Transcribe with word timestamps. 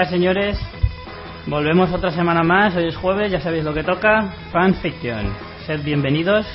Días, 0.00 0.10
señores. 0.10 0.58
Volvemos 1.46 1.92
otra 1.92 2.10
semana 2.10 2.42
más. 2.42 2.74
Hoy 2.74 2.88
es 2.88 2.96
jueves, 2.96 3.30
ya 3.30 3.40
sabéis 3.40 3.64
lo 3.64 3.74
que 3.74 3.82
toca. 3.82 4.32
Fanfiction. 4.50 5.30
Sed 5.66 5.82
bienvenidos, 5.82 6.46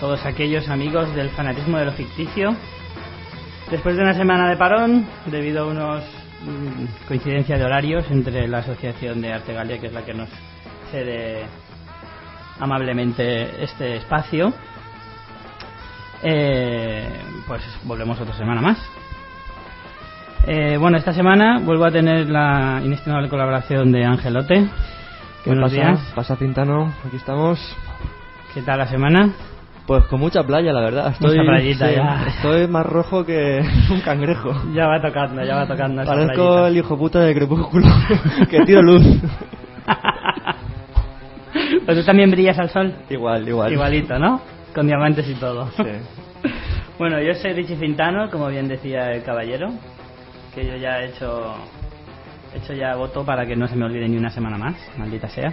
todos 0.00 0.26
aquellos 0.26 0.68
amigos 0.68 1.14
del 1.14 1.30
fanatismo 1.30 1.78
de 1.78 1.86
lo 1.86 1.92
ficticio. 1.92 2.54
Después 3.70 3.96
de 3.96 4.02
una 4.02 4.12
semana 4.12 4.50
de 4.50 4.56
parón, 4.56 5.06
debido 5.24 5.62
a 5.62 5.66
unos 5.66 6.04
mm, 6.42 7.06
coincidencia 7.08 7.56
de 7.56 7.64
horarios 7.64 8.04
entre 8.10 8.46
la 8.48 8.58
Asociación 8.58 9.22
de 9.22 9.32
Arte 9.32 9.54
Galia, 9.54 9.80
que 9.80 9.86
es 9.86 9.92
la 9.92 10.04
que 10.04 10.12
nos 10.12 10.28
cede 10.90 11.46
amablemente 12.60 13.64
este 13.64 13.96
espacio, 13.96 14.52
eh, 16.22 17.08
pues 17.46 17.62
volvemos 17.84 18.20
otra 18.20 18.34
semana 18.34 18.60
más. 18.60 18.78
Eh, 20.46 20.76
bueno, 20.78 20.98
esta 20.98 21.12
semana 21.12 21.58
vuelvo 21.60 21.84
a 21.86 21.90
tener 21.90 22.28
la 22.28 22.80
inestimable 22.84 23.28
colaboración 23.28 23.90
de 23.92 24.04
Angelote. 24.04 24.66
¿Qué 25.42 25.50
Buenos 25.50 25.70
pasa? 25.72 25.74
días. 25.74 26.12
Pasa 26.14 26.36
Pintano, 26.36 26.92
aquí 27.06 27.16
estamos. 27.16 27.58
¿Qué 28.52 28.62
tal 28.62 28.78
la 28.78 28.86
semana? 28.86 29.30
Pues 29.86 30.04
con 30.04 30.20
mucha 30.20 30.42
playa, 30.42 30.72
la 30.72 30.80
verdad. 30.80 31.08
Estoy, 31.12 31.36
Mucha 31.38 31.50
playita, 31.50 31.88
sí, 31.88 31.94
ya. 31.96 32.24
estoy 32.28 32.66
más 32.68 32.86
rojo 32.86 33.24
que 33.24 33.62
un 33.90 34.00
cangrejo. 34.00 34.52
Ya 34.74 34.86
va 34.86 35.00
tocando, 35.00 35.42
ya 35.44 35.56
va 35.56 35.66
tocando. 35.66 36.02
esa 36.02 36.10
Parezco 36.12 36.34
playita. 36.46 36.68
el 36.68 36.76
hijo 36.78 36.98
puta 36.98 37.20
de 37.20 37.34
Crepúsculo, 37.34 37.86
que 38.50 38.60
tiro 38.64 38.82
luz. 38.82 39.02
Pues 41.86 41.98
tú 41.98 42.04
también 42.04 42.30
brillas 42.30 42.58
al 42.58 42.70
sol. 42.70 42.94
igual, 43.10 43.46
igual. 43.46 43.72
Igualito, 43.72 44.18
¿no? 44.18 44.40
Con 44.74 44.86
diamantes 44.86 45.28
y 45.28 45.34
todo. 45.34 45.68
Sí. 45.76 45.82
Bueno, 46.98 47.20
yo 47.20 47.34
soy 47.34 47.52
Richie 47.52 47.76
Fintano, 47.76 48.30
como 48.30 48.48
bien 48.48 48.66
decía 48.68 49.12
el 49.12 49.22
caballero, 49.22 49.68
que 50.54 50.66
yo 50.66 50.76
ya 50.76 51.00
he 51.00 51.06
hecho, 51.06 51.54
he 52.54 52.58
hecho 52.58 52.72
ya 52.72 52.94
voto 52.94 53.24
para 53.24 53.46
que 53.46 53.56
no 53.56 53.66
se 53.66 53.76
me 53.76 53.84
olvide 53.84 54.08
ni 54.08 54.16
una 54.16 54.30
semana 54.30 54.56
más, 54.56 54.74
maldita 54.96 55.28
sea. 55.28 55.52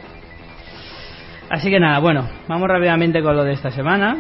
Así 1.49 1.69
que 1.69 1.79
nada, 1.79 1.99
bueno, 1.99 2.29
vamos 2.47 2.67
rápidamente 2.69 3.21
con 3.21 3.35
lo 3.35 3.43
de 3.43 3.53
esta 3.53 3.71
semana. 3.71 4.17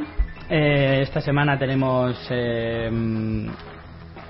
Eh, 0.49 0.99
esta 1.01 1.21
semana 1.21 1.57
tenemos 1.57 2.27
eh, 2.29 2.89
mm, 2.91 3.47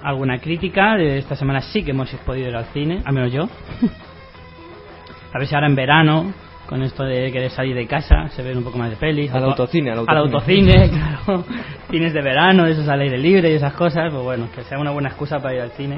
alguna 0.03 0.38
crítica. 0.38 0.95
De 0.97 1.17
esta 1.17 1.35
semana 1.35 1.62
sí 1.62 1.84
que 1.84 1.91
hemos 1.91 2.13
podido 2.25 2.50
ir 2.50 2.56
al 2.56 2.66
cine, 2.66 3.01
al 3.03 3.13
menos 3.13 3.33
yo. 3.33 3.50
A 5.33 5.39
ver 5.39 5.47
si 5.47 5.56
ahora 5.56 5.68
en 5.68 5.75
verano, 5.75 6.33
con 6.68 6.83
esto 6.83 7.03
de 7.03 7.31
querer 7.31 7.50
salir 7.50 7.73
de 7.73 7.88
casa, 7.88 8.28
se 8.29 8.44
ven 8.44 8.57
un 8.57 8.63
poco 8.63 8.78
más 8.78 8.89
de 8.89 8.97
pelis. 8.97 9.33
Al 9.33 9.45
autocine, 9.45 9.91
al 9.91 10.00
autocine. 10.00 10.19
autocine, 10.19 10.89
claro. 11.25 11.45
Cines 11.89 12.13
de 12.13 12.22
verano, 12.22 12.68
esos 12.68 12.88
al 12.88 13.01
aire 13.01 13.18
libre 13.18 13.50
y 13.50 13.56
esas 13.56 13.73
cosas. 13.73 14.12
Pues 14.12 14.23
bueno, 14.23 14.47
que 14.53 14.63
sea 14.63 14.78
una 14.78 14.91
buena 14.91 15.09
excusa 15.09 15.39
para 15.39 15.56
ir 15.56 15.62
al 15.62 15.72
cine. 15.72 15.97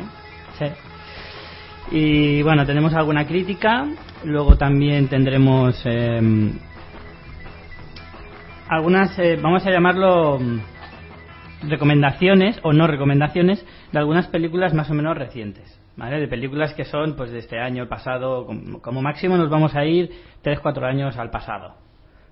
Sí. 0.59 0.65
Y 1.91 2.41
bueno, 2.43 2.65
tenemos 2.65 2.93
alguna 2.93 3.25
crítica. 3.25 3.85
Luego 4.23 4.57
también 4.57 5.07
tendremos 5.09 5.81
eh, 5.85 6.51
algunas, 8.69 9.17
eh, 9.19 9.37
vamos 9.41 9.65
a 9.65 9.71
llamarlo 9.71 10.39
mm, 10.39 11.69
recomendaciones 11.69 12.59
o 12.63 12.73
no 12.73 12.87
recomendaciones 12.87 13.65
de 13.91 13.99
algunas 13.99 14.27
películas 14.27 14.73
más 14.73 14.89
o 14.89 14.93
menos 14.93 15.17
recientes. 15.17 15.79
¿Vale? 15.95 16.19
De 16.19 16.27
películas 16.27 16.73
que 16.73 16.85
son 16.85 17.15
pues 17.15 17.29
de 17.29 17.37
este 17.37 17.59
año, 17.59 17.83
el 17.83 17.89
pasado, 17.89 18.47
como, 18.47 18.81
como 18.81 19.03
máximo 19.03 19.37
nos 19.37 19.51
vamos 19.51 19.75
a 19.75 19.85
ir 19.85 20.09
3-4 20.43 20.83
años 20.89 21.17
al 21.17 21.29
pasado, 21.29 21.75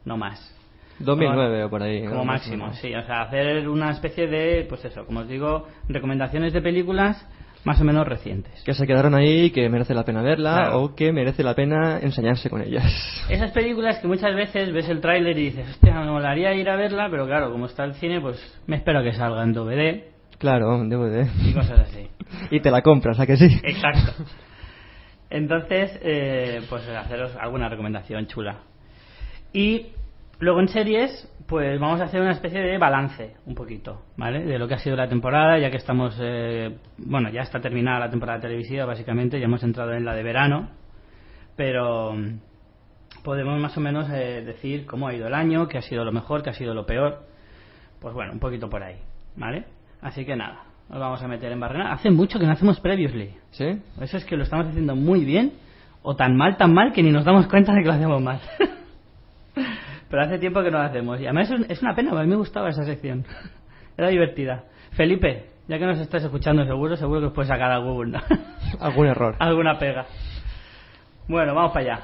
no 0.03 0.17
más. 0.17 0.57
2009 0.97 1.65
o 1.65 1.69
por 1.69 1.83
ahí. 1.83 2.07
Como 2.07 2.25
máximo, 2.25 2.73
sí. 2.73 2.93
O 2.95 3.03
sea, 3.03 3.21
hacer 3.21 3.69
una 3.69 3.91
especie 3.91 4.25
de, 4.25 4.65
pues 4.67 4.83
eso, 4.85 5.05
como 5.05 5.19
os 5.19 5.27
digo, 5.27 5.67
recomendaciones 5.87 6.53
de 6.53 6.61
películas 6.61 7.23
más 7.63 7.79
o 7.79 7.83
menos 7.83 8.07
recientes. 8.07 8.61
Que 8.63 8.73
se 8.73 8.87
quedaron 8.87 9.13
ahí, 9.15 9.51
que 9.51 9.69
merece 9.69 9.93
la 9.93 10.03
pena 10.03 10.21
verla 10.21 10.55
Claro. 10.55 10.81
o 10.81 10.95
que 10.95 11.11
merece 11.11 11.43
la 11.43 11.53
pena 11.55 11.99
enseñarse 11.99 12.49
con 12.49 12.61
ellas. 12.61 12.85
Esas 13.29 13.51
películas 13.51 13.99
que 13.99 14.07
muchas 14.07 14.35
veces 14.35 14.71
ves 14.73 14.89
el 14.89 15.01
tráiler 15.01 15.37
y 15.37 15.45
dices, 15.45 15.69
hostia, 15.69 15.93
me 15.99 16.11
molaría 16.11 16.53
ir 16.53 16.69
a 16.69 16.75
verla, 16.75 17.07
pero 17.09 17.25
claro, 17.27 17.51
como 17.51 17.67
está 17.67 17.83
el 17.83 17.93
cine, 17.95 18.19
pues 18.21 18.37
me 18.67 18.77
espero 18.77 18.99
a 18.99 19.03
que 19.03 19.13
salga 19.13 19.43
en 19.43 19.53
DVD 19.53 20.03
Claro, 20.39 20.83
DVD. 20.85 21.27
y 21.43 21.53
cosas 21.53 21.79
así. 21.81 22.07
Y 22.49 22.61
te 22.61 22.71
la 22.71 22.81
compras, 22.81 23.19
¿a 23.19 23.27
que 23.27 23.37
sí? 23.37 23.47
Exacto. 23.63 24.23
Entonces, 25.29 25.97
eh, 26.03 26.61
pues 26.69 26.87
haceros 26.89 27.35
alguna 27.39 27.69
recomendación 27.69 28.27
chula. 28.27 28.57
Y 29.53 29.87
luego 30.39 30.59
en 30.59 30.67
series, 30.67 31.27
pues 31.51 31.77
vamos 31.81 31.99
a 31.99 32.05
hacer 32.05 32.21
una 32.21 32.31
especie 32.31 32.61
de 32.61 32.77
balance, 32.77 33.35
un 33.45 33.55
poquito, 33.55 34.03
¿vale? 34.15 34.45
De 34.45 34.57
lo 34.57 34.69
que 34.69 34.75
ha 34.75 34.77
sido 34.77 34.95
la 34.95 35.09
temporada, 35.09 35.59
ya 35.59 35.69
que 35.69 35.75
estamos, 35.75 36.17
eh, 36.21 36.77
bueno, 36.97 37.29
ya 37.29 37.41
está 37.41 37.59
terminada 37.59 37.99
la 37.99 38.09
temporada 38.09 38.39
televisiva, 38.39 38.85
básicamente, 38.85 39.37
ya 39.37 39.47
hemos 39.47 39.61
entrado 39.61 39.91
en 39.91 40.05
la 40.05 40.15
de 40.15 40.23
verano, 40.23 40.69
pero 41.57 42.13
mm, 42.13 42.39
podemos 43.21 43.59
más 43.59 43.75
o 43.75 43.81
menos 43.81 44.09
eh, 44.11 44.43
decir 44.45 44.85
cómo 44.85 45.09
ha 45.09 45.13
ido 45.13 45.27
el 45.27 45.33
año, 45.33 45.67
qué 45.67 45.77
ha 45.77 45.81
sido 45.81 46.05
lo 46.05 46.13
mejor, 46.13 46.41
qué 46.41 46.51
ha 46.51 46.53
sido 46.53 46.73
lo 46.73 46.85
peor, 46.85 47.25
pues 47.99 48.13
bueno, 48.13 48.31
un 48.31 48.39
poquito 48.39 48.69
por 48.69 48.81
ahí, 48.81 48.95
¿vale? 49.35 49.65
Así 50.01 50.23
que 50.23 50.37
nada, 50.37 50.63
nos 50.87 51.01
vamos 51.01 51.21
a 51.21 51.27
meter 51.27 51.51
en 51.51 51.59
barrena. 51.59 51.91
Hace 51.91 52.11
mucho 52.11 52.39
que 52.39 52.45
no 52.45 52.53
hacemos 52.53 52.79
previously. 52.79 53.35
¿Sí? 53.49 53.77
Eso 53.99 54.15
es 54.15 54.23
que 54.23 54.37
lo 54.37 54.43
estamos 54.43 54.67
haciendo 54.67 54.95
muy 54.95 55.25
bien 55.25 55.51
o 56.01 56.15
tan 56.15 56.37
mal, 56.37 56.55
tan 56.55 56.73
mal 56.73 56.93
que 56.93 57.03
ni 57.03 57.11
nos 57.11 57.25
damos 57.25 57.45
cuenta 57.47 57.73
de 57.73 57.81
que 57.81 57.87
lo 57.87 57.93
hacemos 57.93 58.21
mal. 58.21 58.39
Pero 60.11 60.23
hace 60.23 60.37
tiempo 60.37 60.61
que 60.61 60.69
no 60.69 60.77
lo 60.77 60.83
hacemos. 60.83 61.19
Y 61.19 61.25
además 61.25 61.49
es, 61.49 61.69
es 61.69 61.81
una 61.81 61.95
pena, 61.95 62.11
a 62.11 62.21
mí 62.21 62.27
me 62.27 62.35
gustaba 62.35 62.69
esa 62.69 62.83
sección. 62.83 63.25
Era 63.97 64.09
divertida. 64.09 64.65
Felipe, 64.91 65.45
ya 65.67 65.79
que 65.79 65.85
nos 65.85 65.99
estás 65.99 66.23
escuchando 66.23 66.65
seguro, 66.65 66.95
seguro 66.97 67.21
que 67.21 67.25
os 67.27 67.33
puedes 67.33 67.47
sacar 67.47 67.71
algún, 67.71 68.13
Algún 68.79 69.07
error. 69.07 69.35
alguna 69.39 69.79
pega. 69.79 70.05
Bueno, 71.27 71.55
vamos 71.55 71.71
para 71.71 71.93
allá. 71.93 72.03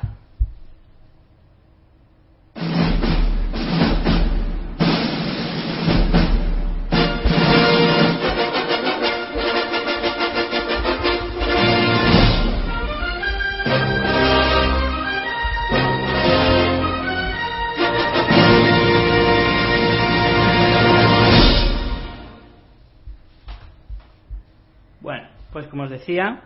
Decía, 25.97 26.41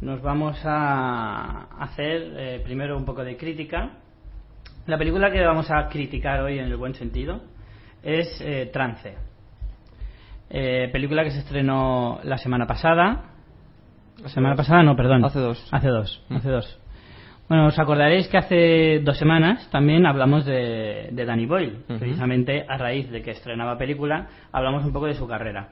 nos 0.00 0.20
vamos 0.22 0.60
a 0.64 1.68
hacer 1.82 2.34
eh, 2.36 2.60
primero 2.64 2.96
un 2.96 3.04
poco 3.04 3.24
de 3.24 3.36
crítica. 3.36 3.90
La 4.86 4.98
película 4.98 5.30
que 5.30 5.40
vamos 5.44 5.70
a 5.70 5.88
criticar 5.88 6.40
hoy 6.40 6.58
en 6.58 6.66
el 6.66 6.76
buen 6.76 6.94
sentido 6.94 7.40
es 8.02 8.40
eh, 8.40 8.70
Trance. 8.72 9.14
Eh, 10.50 10.88
película 10.92 11.22
que 11.24 11.30
se 11.30 11.38
estrenó 11.40 12.20
la 12.24 12.38
semana 12.38 12.66
pasada. 12.66 13.24
La 14.22 14.28
semana 14.28 14.56
pasada, 14.56 14.82
no, 14.82 14.96
perdón. 14.96 15.24
Hace 15.24 15.38
dos. 15.38 15.68
Hace 15.72 15.88
dos, 15.88 16.24
Mm. 16.28 16.36
hace 16.36 16.48
dos. 16.50 16.78
Bueno, 17.48 17.66
os 17.66 17.78
acordaréis 17.78 18.28
que 18.28 18.38
hace 18.38 19.00
dos 19.02 19.18
semanas 19.18 19.68
también 19.70 20.06
hablamos 20.06 20.44
de, 20.44 21.08
de 21.10 21.24
Danny 21.24 21.46
Boyle. 21.46 21.78
Precisamente 21.98 22.64
a 22.68 22.76
raíz 22.76 23.10
de 23.10 23.22
que 23.22 23.32
estrenaba 23.32 23.76
película, 23.76 24.28
hablamos 24.52 24.84
un 24.84 24.92
poco 24.92 25.06
de 25.06 25.14
su 25.14 25.26
carrera. 25.26 25.70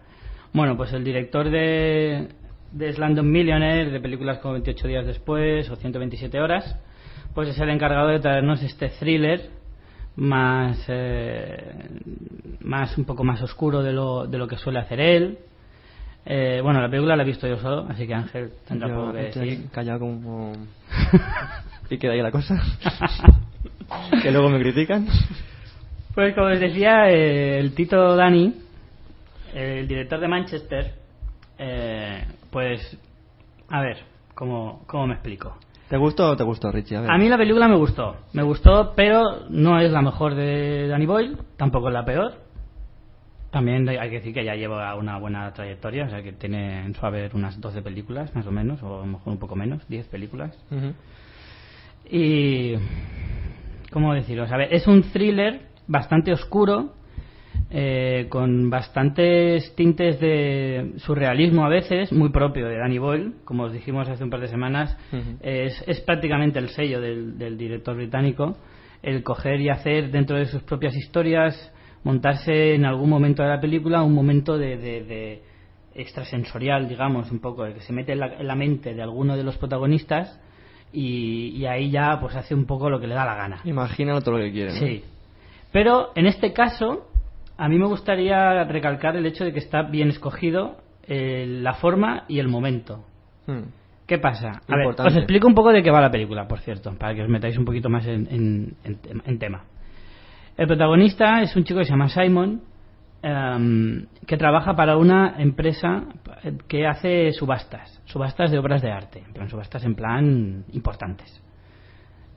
Bueno, 0.52 0.76
pues 0.76 0.92
el 0.92 1.04
director 1.04 1.48
de, 1.50 2.28
de 2.72 2.92
Slandon 2.92 3.30
Millionaire, 3.30 3.90
de 3.90 4.00
películas 4.00 4.38
como 4.38 4.54
28 4.54 4.88
días 4.88 5.06
después 5.06 5.68
o 5.70 5.76
127 5.76 6.40
horas, 6.40 6.76
pues 7.34 7.48
es 7.48 7.58
el 7.58 7.70
encargado 7.70 8.08
de 8.08 8.20
traernos 8.20 8.62
este 8.62 8.88
thriller 8.88 9.50
más, 10.16 10.84
eh, 10.88 11.74
más 12.60 12.96
un 12.98 13.04
poco 13.04 13.24
más 13.24 13.40
oscuro 13.42 13.82
de 13.82 13.92
lo, 13.92 14.26
de 14.26 14.38
lo 14.38 14.48
que 14.48 14.56
suele 14.56 14.80
hacer 14.80 15.00
él. 15.00 15.38
Eh, 16.26 16.60
bueno, 16.62 16.80
la 16.80 16.90
película 16.90 17.16
la 17.16 17.22
he 17.22 17.26
visto 17.26 17.46
yo 17.46 17.56
solo, 17.56 17.86
así 17.88 18.06
que 18.06 18.14
Ángel 18.14 18.50
tendrá 18.66 18.88
Yo 18.88 18.94
poco 18.94 19.12
que 19.12 19.28
estoy 19.28 19.50
decir. 19.50 19.70
callado 19.70 20.00
como... 20.00 20.52
y 21.90 21.98
queda 21.98 22.12
ahí 22.12 22.20
la 22.20 22.32
cosa. 22.32 22.60
que 24.22 24.30
luego 24.30 24.50
me 24.50 24.58
critican. 24.58 25.06
Pues 26.14 26.34
como 26.34 26.48
les 26.50 26.60
decía, 26.60 27.08
eh, 27.10 27.58
el 27.60 27.74
Tito 27.74 28.16
Dani, 28.16 28.52
el 29.54 29.86
director 29.86 30.20
de 30.20 30.28
Manchester, 30.28 30.92
eh, 31.58 32.24
pues, 32.50 32.98
a 33.68 33.80
ver, 33.80 33.98
¿cómo, 34.34 34.82
¿cómo 34.86 35.06
me 35.06 35.14
explico? 35.14 35.56
¿Te 35.88 35.96
gustó 35.96 36.30
o 36.30 36.36
te 36.36 36.44
gustó, 36.44 36.70
Richie? 36.70 36.96
A, 36.96 37.00
ver. 37.00 37.10
A 37.10 37.18
mí 37.18 37.28
la 37.28 37.38
película 37.38 37.66
me 37.66 37.76
gustó, 37.76 38.16
me 38.32 38.42
gustó, 38.42 38.92
pero 38.94 39.48
no 39.48 39.80
es 39.80 39.90
la 39.90 40.02
mejor 40.02 40.34
de 40.34 40.86
Danny 40.88 41.06
Boyle, 41.06 41.38
tampoco 41.56 41.88
es 41.88 41.94
la 41.94 42.04
peor. 42.04 42.34
También 43.50 43.88
hay 43.88 44.10
que 44.10 44.16
decir 44.16 44.34
que 44.34 44.44
ya 44.44 44.54
lleva 44.54 44.94
una 44.94 45.18
buena 45.18 45.50
trayectoria, 45.54 46.04
o 46.04 46.10
sea 46.10 46.22
que 46.22 46.32
tiene 46.32 46.84
en 46.84 46.94
su 46.94 47.06
haber 47.06 47.34
unas 47.34 47.58
12 47.58 47.80
películas, 47.80 48.34
más 48.34 48.46
o 48.46 48.52
menos, 48.52 48.82
o 48.82 48.98
a 48.98 49.06
lo 49.06 49.06
mejor 49.06 49.32
un 49.32 49.38
poco 49.38 49.56
menos, 49.56 49.88
10 49.88 50.08
películas. 50.08 50.58
Y. 52.10 52.74
¿Cómo 53.90 54.12
deciros? 54.12 54.52
A 54.52 54.58
ver, 54.58 54.74
es 54.74 54.86
un 54.86 55.02
thriller 55.02 55.62
bastante 55.86 56.30
oscuro, 56.30 56.92
eh, 57.70 58.26
con 58.30 58.70
bastantes 58.70 59.74
tintes 59.74 60.18
de 60.20 60.92
surrealismo 60.98 61.64
a 61.66 61.68
veces, 61.68 62.12
muy 62.12 62.30
propio 62.30 62.66
de 62.66 62.78
Danny 62.78 62.98
Boyle, 62.98 63.32
como 63.44 63.64
os 63.64 63.72
dijimos 63.72 64.08
hace 64.08 64.24
un 64.24 64.30
par 64.30 64.40
de 64.40 64.48
semanas, 64.48 64.96
es, 65.40 65.84
es 65.86 66.00
prácticamente 66.00 66.58
el 66.58 66.68
sello 66.70 67.00
del, 67.00 67.36
del 67.36 67.58
director 67.58 67.94
británico, 67.96 68.56
el 69.02 69.22
coger 69.22 69.60
y 69.60 69.68
hacer 69.68 70.10
dentro 70.10 70.36
de 70.38 70.46
sus 70.46 70.62
propias 70.62 70.94
historias, 70.96 71.72
montarse 72.04 72.74
en 72.74 72.84
algún 72.84 73.10
momento 73.10 73.42
de 73.42 73.48
la 73.48 73.60
película 73.60 74.02
un 74.02 74.14
momento 74.14 74.56
de, 74.56 74.76
de- 74.78 75.04
de 75.04 75.42
extrasensorial, 75.94 76.88
digamos, 76.88 77.30
un 77.30 77.40
poco, 77.40 77.64
de 77.64 77.74
que 77.74 77.80
se 77.80 77.92
mete 77.92 78.12
en 78.12 78.20
la, 78.20 78.26
en 78.38 78.46
la 78.46 78.54
mente 78.54 78.94
de 78.94 79.02
alguno 79.02 79.36
de 79.36 79.42
los 79.42 79.56
protagonistas 79.58 80.40
y, 80.92 81.48
y 81.56 81.66
ahí 81.66 81.90
ya 81.90 82.18
pues 82.20 82.34
hace 82.36 82.54
un 82.54 82.66
poco 82.66 82.88
lo 82.88 83.00
que 83.00 83.08
le 83.08 83.14
da 83.14 83.24
la 83.24 83.34
gana. 83.34 83.60
Imagina 83.64 84.18
todo 84.20 84.38
lo 84.38 84.44
que 84.44 84.52
quieren. 84.52 84.74
¿no? 84.74 84.80
Sí. 84.80 85.02
Pero 85.72 86.12
en 86.14 86.26
este 86.26 86.52
caso, 86.52 87.07
a 87.58 87.68
mí 87.68 87.78
me 87.78 87.86
gustaría 87.86 88.64
recalcar 88.64 89.16
el 89.16 89.26
hecho 89.26 89.44
de 89.44 89.52
que 89.52 89.58
está 89.58 89.82
bien 89.82 90.08
escogido 90.08 90.76
eh, 91.06 91.46
la 91.60 91.74
forma 91.74 92.24
y 92.28 92.38
el 92.38 92.48
momento. 92.48 93.04
Hmm. 93.46 93.62
¿Qué 94.06 94.18
pasa? 94.18 94.62
A 94.72 94.76
ver, 94.76 94.86
os 95.08 95.16
explico 95.18 95.46
un 95.46 95.54
poco 95.54 95.70
de 95.70 95.82
qué 95.82 95.90
va 95.90 96.00
la 96.00 96.10
película, 96.10 96.48
por 96.48 96.60
cierto, 96.60 96.94
para 96.98 97.14
que 97.14 97.22
os 97.22 97.28
metáis 97.28 97.58
un 97.58 97.64
poquito 97.66 97.90
más 97.90 98.06
en, 98.06 98.26
en- 98.30 98.74
en 98.84 99.02
tem- 99.02 99.22
en 99.26 99.38
tema. 99.38 99.64
El 100.56 100.66
protagonista 100.66 101.42
es 101.42 101.54
un 101.56 101.64
chico 101.64 101.78
que 101.80 101.84
se 101.84 101.90
llama 101.90 102.08
Simon, 102.08 102.62
em, 103.22 104.06
que 104.26 104.36
trabaja 104.36 104.74
para 104.74 104.96
una 104.96 105.34
empresa 105.38 106.04
que 106.68 106.86
hace 106.86 107.32
subastas, 107.32 108.00
subastas 108.06 108.50
de 108.50 108.58
obras 108.58 108.80
de 108.82 108.90
arte, 108.92 109.22
en 109.26 109.32
plan 109.34 109.48
subastas 109.50 109.84
en 109.84 109.94
plan 109.94 110.64
importantes. 110.72 111.42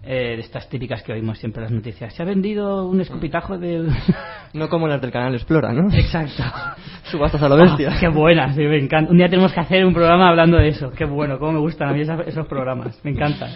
Eh, 0.03 0.35
de 0.35 0.41
estas 0.41 0.67
típicas 0.67 1.03
que 1.03 1.13
oímos 1.13 1.37
siempre 1.37 1.61
en 1.61 1.65
las 1.65 1.71
noticias. 1.73 2.11
Se 2.15 2.23
ha 2.23 2.25
vendido 2.25 2.87
un 2.87 3.01
escupitajo 3.01 3.59
de... 3.59 3.87
No 4.53 4.67
como 4.67 4.87
las 4.87 4.99
del 4.99 5.11
canal 5.11 5.35
Explora, 5.35 5.71
¿no? 5.73 5.93
Exacto. 5.93 6.43
Subastas 7.03 7.43
a 7.43 7.47
lo 7.47 7.55
bestia. 7.55 7.91
Ah, 7.93 7.97
qué 7.99 8.07
buenas, 8.07 8.57
me 8.57 8.79
encanta. 8.79 9.11
Un 9.11 9.17
día 9.17 9.29
tenemos 9.29 9.53
que 9.53 9.59
hacer 9.59 9.85
un 9.85 9.93
programa 9.93 10.29
hablando 10.29 10.57
de 10.57 10.69
eso. 10.69 10.91
Qué 10.91 11.05
bueno, 11.05 11.37
cómo 11.37 11.53
me 11.53 11.59
gustan 11.59 11.89
a 11.89 11.93
mí 11.93 12.01
esos 12.01 12.47
programas. 12.47 12.99
Me 13.03 13.11
encantan. 13.11 13.51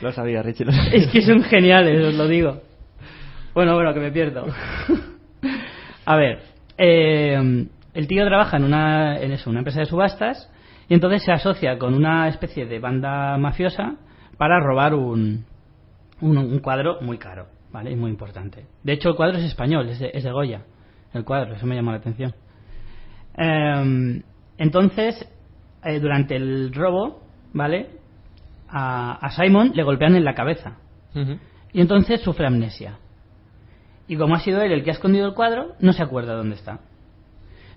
Lo 0.00 0.10
sabía, 0.10 0.42
Richie. 0.42 0.64
Lo 0.64 0.72
sabía. 0.72 0.90
Es 0.94 1.06
que 1.06 1.22
son 1.22 1.42
geniales, 1.44 2.08
os 2.08 2.14
lo 2.14 2.26
digo. 2.26 2.60
Bueno, 3.54 3.74
bueno, 3.74 3.94
que 3.94 4.00
me 4.00 4.10
pierdo. 4.10 4.46
A 6.04 6.16
ver, 6.16 6.40
eh, 6.76 7.66
el 7.94 8.08
tío 8.08 8.26
trabaja 8.26 8.56
en 8.56 8.64
una, 8.64 9.16
en 9.20 9.30
eso, 9.30 9.48
una 9.48 9.60
empresa 9.60 9.78
de 9.78 9.86
subastas 9.86 10.50
y 10.88 10.94
entonces 10.94 11.22
se 11.22 11.30
asocia 11.30 11.78
con 11.78 11.94
una 11.94 12.26
especie 12.28 12.66
de 12.66 12.80
banda 12.80 13.38
mafiosa 13.38 13.94
para 14.36 14.58
robar 14.58 14.94
un, 14.94 15.46
un, 16.22 16.38
un 16.38 16.58
cuadro 16.60 17.00
muy 17.02 17.18
caro, 17.18 17.48
¿vale? 17.70 17.90
Y 17.90 17.96
muy 17.96 18.10
importante. 18.10 18.66
De 18.82 18.92
hecho, 18.94 19.10
el 19.10 19.16
cuadro 19.16 19.36
es 19.38 19.44
español, 19.44 19.88
es 19.90 19.98
de, 19.98 20.10
es 20.14 20.24
de 20.24 20.30
Goya. 20.32 20.62
El 21.12 21.24
cuadro, 21.24 21.54
eso 21.54 21.66
me 21.66 21.74
llamó 21.74 21.90
la 21.90 21.98
atención. 21.98 22.34
Eh, 23.36 24.22
entonces, 24.58 25.28
eh, 25.84 26.00
durante 26.00 26.36
el 26.36 26.72
robo, 26.72 27.22
¿vale? 27.52 27.90
A, 28.68 29.12
a 29.26 29.30
Simon 29.30 29.72
le 29.74 29.82
golpean 29.82 30.16
en 30.16 30.24
la 30.24 30.34
cabeza. 30.34 30.78
Y 31.72 31.80
entonces 31.80 32.20
sufre 32.22 32.46
amnesia. 32.46 32.98
Y 34.08 34.16
como 34.16 34.34
ha 34.34 34.40
sido 34.40 34.60
él 34.62 34.72
el 34.72 34.84
que 34.84 34.90
ha 34.90 34.94
escondido 34.94 35.26
el 35.26 35.34
cuadro, 35.34 35.74
no 35.80 35.92
se 35.92 36.02
acuerda 36.02 36.34
dónde 36.34 36.56
está. 36.56 36.80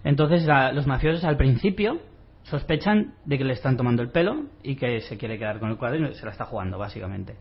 Entonces 0.03 0.45
la- 0.45 0.71
los 0.71 0.87
mafiosos 0.87 1.23
al 1.23 1.37
principio 1.37 1.99
sospechan 2.43 3.15
de 3.25 3.37
que 3.37 3.43
le 3.43 3.53
están 3.53 3.75
tomando 3.77 4.01
el 4.03 4.11
pelo 4.11 4.45
y 4.63 4.75
que 4.75 5.01
se 5.01 5.17
quiere 5.17 5.37
quedar 5.39 5.59
con 5.59 5.69
el 5.69 5.77
cuadro 5.77 6.09
y 6.09 6.13
se 6.13 6.25
la 6.25 6.31
está 6.31 6.45
jugando, 6.45 6.77
básicamente. 6.77 7.35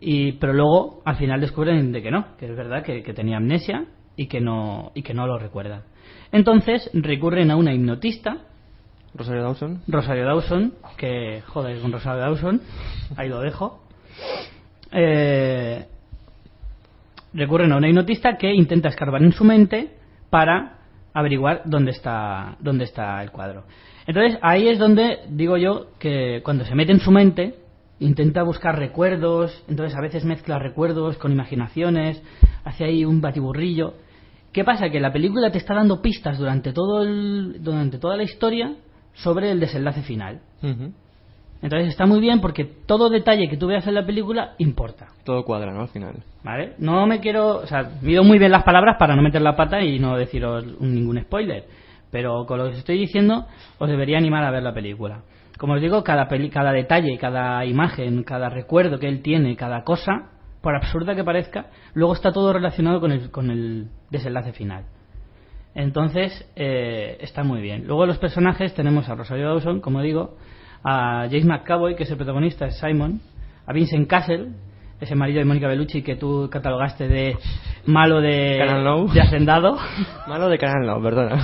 Y, 0.00 0.32
pero 0.32 0.52
luego 0.54 1.02
al 1.04 1.16
final 1.16 1.40
descubren 1.40 1.92
de 1.92 2.02
que 2.02 2.10
no, 2.10 2.36
que 2.38 2.46
es 2.46 2.56
verdad 2.56 2.82
que, 2.82 3.02
que 3.02 3.12
tenía 3.12 3.36
amnesia 3.36 3.84
y 4.16 4.26
que, 4.26 4.40
no, 4.40 4.92
y 4.94 5.02
que 5.02 5.14
no 5.14 5.26
lo 5.26 5.38
recuerda. 5.38 5.82
Entonces 6.32 6.90
recurren 6.94 7.50
a 7.50 7.56
una 7.56 7.74
hipnotista 7.74 8.38
Rosario 9.14 9.42
Dawson. 9.42 9.82
Rosario 9.88 10.24
Dawson, 10.24 10.74
que 10.96 11.42
joder 11.46 11.80
con 11.80 11.92
Rosario 11.92 12.20
Dawson, 12.20 12.60
ahí 13.16 13.28
lo 13.28 13.40
dejo. 13.40 13.82
Eh, 14.92 15.86
recurren 17.32 17.72
a 17.72 17.76
una 17.76 17.88
hipnotista 17.88 18.36
que 18.36 18.52
intenta 18.52 18.88
escarbar 18.88 19.22
en 19.22 19.32
su 19.32 19.44
mente 19.44 19.96
para 20.30 20.78
averiguar 21.12 21.62
dónde 21.64 21.90
está 21.90 22.56
dónde 22.60 22.84
está 22.84 23.22
el 23.22 23.30
cuadro. 23.30 23.64
Entonces 24.06 24.38
ahí 24.42 24.68
es 24.68 24.78
donde 24.78 25.20
digo 25.28 25.56
yo 25.56 25.88
que 25.98 26.40
cuando 26.44 26.64
se 26.64 26.74
mete 26.74 26.92
en 26.92 27.00
su 27.00 27.10
mente 27.10 27.56
intenta 28.00 28.42
buscar 28.42 28.78
recuerdos, 28.78 29.62
entonces 29.68 29.96
a 29.96 30.00
veces 30.00 30.24
mezcla 30.24 30.58
recuerdos 30.58 31.16
con 31.18 31.32
imaginaciones, 31.32 32.22
hace 32.64 32.84
ahí 32.84 33.04
un 33.04 33.20
batiburrillo. 33.20 33.94
¿Qué 34.52 34.64
pasa? 34.64 34.90
Que 34.90 34.98
la 34.98 35.12
película 35.12 35.52
te 35.52 35.58
está 35.58 35.74
dando 35.74 36.02
pistas 36.02 36.38
durante 36.38 36.72
todo 36.72 37.02
el, 37.02 37.62
durante 37.62 37.98
toda 37.98 38.16
la 38.16 38.24
historia 38.24 38.74
sobre 39.14 39.52
el 39.52 39.60
desenlace 39.60 40.02
final. 40.02 40.40
Entonces 41.62 41.88
está 41.90 42.06
muy 42.06 42.20
bien 42.20 42.40
porque 42.40 42.64
todo 42.64 43.10
detalle 43.10 43.48
que 43.48 43.56
tú 43.56 43.66
veas 43.66 43.86
en 43.86 43.94
la 43.94 44.04
película 44.04 44.54
importa. 44.58 45.08
Todo 45.24 45.44
cuadra, 45.44 45.72
¿no? 45.72 45.82
Al 45.82 45.88
final. 45.88 46.16
¿Vale? 46.42 46.74
No 46.78 47.06
me 47.06 47.20
quiero. 47.20 47.58
O 47.58 47.66
sea, 47.66 47.90
mido 48.00 48.24
muy 48.24 48.38
bien 48.38 48.50
las 48.50 48.64
palabras 48.64 48.96
para 48.98 49.14
no 49.14 49.22
meter 49.22 49.42
la 49.42 49.56
pata 49.56 49.80
y 49.82 49.98
no 49.98 50.16
deciros 50.16 50.64
ningún 50.80 51.20
spoiler. 51.20 51.66
Pero 52.10 52.46
con 52.46 52.58
lo 52.58 52.64
que 52.64 52.70
os 52.70 52.78
estoy 52.78 52.98
diciendo, 52.98 53.46
os 53.78 53.88
debería 53.88 54.18
animar 54.18 54.42
a 54.42 54.50
ver 54.50 54.62
la 54.62 54.72
película. 54.72 55.20
Como 55.60 55.74
os 55.74 55.80
digo, 55.82 56.02
cada, 56.02 56.26
peli- 56.26 56.48
cada 56.48 56.72
detalle, 56.72 57.18
cada 57.18 57.62
imagen, 57.66 58.22
cada 58.24 58.48
recuerdo 58.48 58.98
que 58.98 59.06
él 59.08 59.20
tiene, 59.20 59.56
cada 59.56 59.84
cosa, 59.84 60.30
por 60.62 60.74
absurda 60.74 61.14
que 61.14 61.22
parezca, 61.22 61.66
luego 61.92 62.14
está 62.14 62.32
todo 62.32 62.50
relacionado 62.54 62.98
con 62.98 63.12
el, 63.12 63.30
con 63.30 63.50
el 63.50 63.88
desenlace 64.10 64.52
final. 64.54 64.86
Entonces, 65.74 66.50
eh, 66.56 67.18
está 67.20 67.42
muy 67.44 67.60
bien. 67.60 67.86
Luego 67.86 68.06
los 68.06 68.16
personajes 68.16 68.72
tenemos 68.72 69.06
a 69.10 69.14
Rosario 69.14 69.48
Dawson, 69.48 69.80
como 69.82 70.00
digo, 70.00 70.38
a 70.82 71.26
James 71.30 71.44
McAvoy, 71.44 71.94
que 71.94 72.04
es 72.04 72.10
el 72.10 72.16
protagonista, 72.16 72.64
es 72.66 72.78
Simon, 72.78 73.20
a 73.66 73.72
Vincent 73.74 74.08
Castle, 74.08 74.48
ese 74.98 75.14
marido 75.14 75.40
de 75.40 75.44
Mónica 75.44 75.68
Bellucci 75.68 76.00
que 76.02 76.16
tú 76.16 76.48
catalogaste 76.50 77.06
de 77.06 77.36
malo 77.84 78.22
de, 78.22 78.56
de 79.12 79.20
hacendado, 79.20 79.76
Malo 80.26 80.48
de 80.48 80.56
canal, 80.58 80.86
no, 80.86 81.02
perdona. 81.02 81.38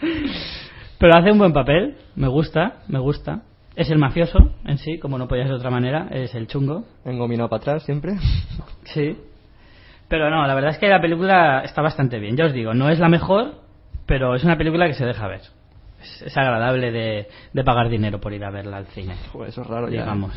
pero 0.98 1.16
hace 1.16 1.30
un 1.32 1.38
buen 1.38 1.52
papel, 1.52 1.96
me 2.16 2.28
gusta, 2.28 2.78
me 2.88 2.98
gusta. 2.98 3.42
Es 3.76 3.90
el 3.90 3.98
mafioso 3.98 4.38
en 4.64 4.78
sí, 4.78 4.98
como 4.98 5.18
no 5.18 5.28
podía 5.28 5.44
ser 5.44 5.52
de 5.52 5.58
otra 5.58 5.70
manera, 5.70 6.08
es 6.10 6.34
el 6.34 6.48
chungo, 6.48 6.84
Engominado 7.04 7.48
para 7.48 7.60
atrás 7.62 7.82
siempre. 7.84 8.14
Sí. 8.84 9.16
Pero 10.08 10.30
no, 10.30 10.46
la 10.46 10.54
verdad 10.54 10.70
es 10.70 10.78
que 10.78 10.88
la 10.88 11.00
película 11.02 11.60
está 11.60 11.82
bastante 11.82 12.18
bien. 12.18 12.34
Ya 12.36 12.46
os 12.46 12.54
digo, 12.54 12.72
no 12.72 12.88
es 12.88 12.98
la 12.98 13.08
mejor, 13.10 13.56
pero 14.06 14.34
es 14.34 14.42
una 14.42 14.56
película 14.56 14.86
que 14.86 14.94
se 14.94 15.04
deja 15.04 15.28
ver. 15.28 15.42
Es, 16.00 16.22
es 16.22 16.36
agradable 16.36 16.90
de, 16.90 17.28
de 17.52 17.64
pagar 17.64 17.90
dinero 17.90 18.18
por 18.18 18.32
ir 18.32 18.42
a 18.44 18.50
verla 18.50 18.78
al 18.78 18.86
cine, 18.86 19.14
Joder, 19.32 19.50
eso 19.50 19.60
es 19.62 19.66
raro 19.66 19.88
ya. 19.90 20.00
digamos. 20.00 20.32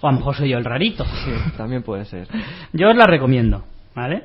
O 0.00 0.06
a 0.08 0.12
lo 0.12 0.18
mejor 0.18 0.36
soy 0.36 0.50
yo 0.50 0.58
el 0.58 0.64
rarito. 0.64 1.04
Sí, 1.04 1.32
también 1.56 1.82
puede 1.82 2.04
ser. 2.04 2.28
Yo 2.72 2.90
os 2.90 2.96
la 2.96 3.06
recomiendo, 3.06 3.64
¿vale? 3.94 4.22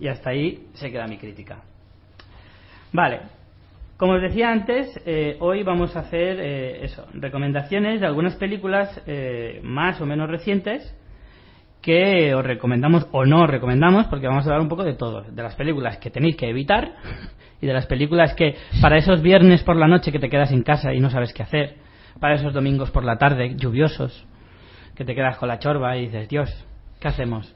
Y 0.00 0.08
hasta 0.08 0.30
ahí 0.30 0.66
se 0.74 0.90
queda 0.92 1.06
mi 1.06 1.16
crítica. 1.16 1.58
Vale. 2.92 3.20
Como 3.96 4.12
os 4.12 4.20
decía 4.20 4.50
antes, 4.50 5.00
eh, 5.06 5.38
hoy 5.40 5.62
vamos 5.62 5.96
a 5.96 6.00
hacer 6.00 6.38
eh, 6.38 6.84
eso, 6.84 7.06
recomendaciones 7.14 7.98
de 7.98 8.06
algunas 8.06 8.36
películas 8.36 9.00
eh, 9.06 9.60
más 9.62 9.98
o 10.02 10.06
menos 10.06 10.28
recientes 10.28 10.94
que 11.80 12.34
os 12.34 12.44
recomendamos 12.44 13.06
o 13.12 13.24
no 13.24 13.44
os 13.44 13.50
recomendamos, 13.50 14.06
porque 14.08 14.26
vamos 14.26 14.44
a 14.44 14.50
hablar 14.50 14.60
un 14.60 14.68
poco 14.68 14.84
de 14.84 14.92
todo, 14.92 15.22
de 15.22 15.42
las 15.42 15.54
películas 15.54 15.96
que 15.96 16.10
tenéis 16.10 16.36
que 16.36 16.50
evitar 16.50 16.92
y 17.62 17.66
de 17.66 17.72
las 17.72 17.86
películas 17.86 18.34
que 18.34 18.56
para 18.82 18.98
esos 18.98 19.22
viernes 19.22 19.62
por 19.62 19.76
la 19.76 19.88
noche 19.88 20.12
que 20.12 20.18
te 20.18 20.28
quedas 20.28 20.52
en 20.52 20.62
casa 20.62 20.92
y 20.92 21.00
no 21.00 21.08
sabes 21.08 21.32
qué 21.32 21.42
hacer, 21.42 21.76
para 22.20 22.34
esos 22.34 22.52
domingos 22.52 22.90
por 22.90 23.02
la 23.02 23.16
tarde 23.16 23.54
lluviosos, 23.56 24.26
que 24.94 25.06
te 25.06 25.14
quedas 25.14 25.38
con 25.38 25.48
la 25.48 25.58
chorba 25.58 25.96
y 25.96 26.06
dices, 26.06 26.28
Dios, 26.28 26.66
¿qué 27.00 27.08
hacemos? 27.08 27.54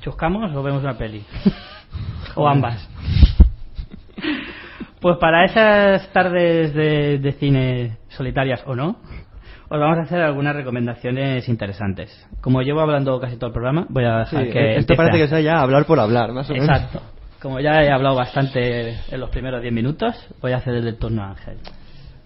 ¿Chuscamos 0.00 0.54
o 0.54 0.62
vemos 0.62 0.82
una 0.82 0.98
peli? 0.98 1.24
o 2.34 2.46
ambas. 2.46 2.86
Pues 5.00 5.16
para 5.18 5.44
esas 5.44 6.12
tardes 6.12 6.74
de, 6.74 7.18
de 7.18 7.32
cine 7.32 7.98
solitarias 8.08 8.62
o 8.66 8.74
no, 8.74 8.96
os 9.70 9.78
vamos 9.78 9.98
a 9.98 10.02
hacer 10.02 10.20
algunas 10.20 10.56
recomendaciones 10.56 11.48
interesantes. 11.48 12.26
Como 12.40 12.62
llevo 12.62 12.80
hablando 12.80 13.20
casi 13.20 13.36
todo 13.36 13.48
el 13.48 13.52
programa, 13.52 13.86
voy 13.88 14.04
a 14.04 14.18
dejar 14.18 14.46
Sí, 14.46 14.50
que. 14.50 14.76
esto 14.76 14.92
empiece 14.92 14.96
parece 14.96 15.18
que 15.18 15.28
sea 15.28 15.40
ya 15.40 15.60
hablar 15.60 15.84
por 15.84 16.00
hablar, 16.00 16.32
más 16.32 16.48
o 16.50 16.54
menos. 16.54 16.68
Exacto. 16.68 17.02
Como 17.40 17.60
ya 17.60 17.82
he 17.82 17.90
hablado 17.90 18.16
bastante 18.16 18.96
en 19.10 19.20
los 19.20 19.30
primeros 19.30 19.62
10 19.62 19.72
minutos, 19.72 20.14
voy 20.40 20.52
a 20.52 20.56
hacer 20.56 20.74
el 20.74 20.96
turno 20.96 21.22
a 21.22 21.30
Ángel. 21.30 21.58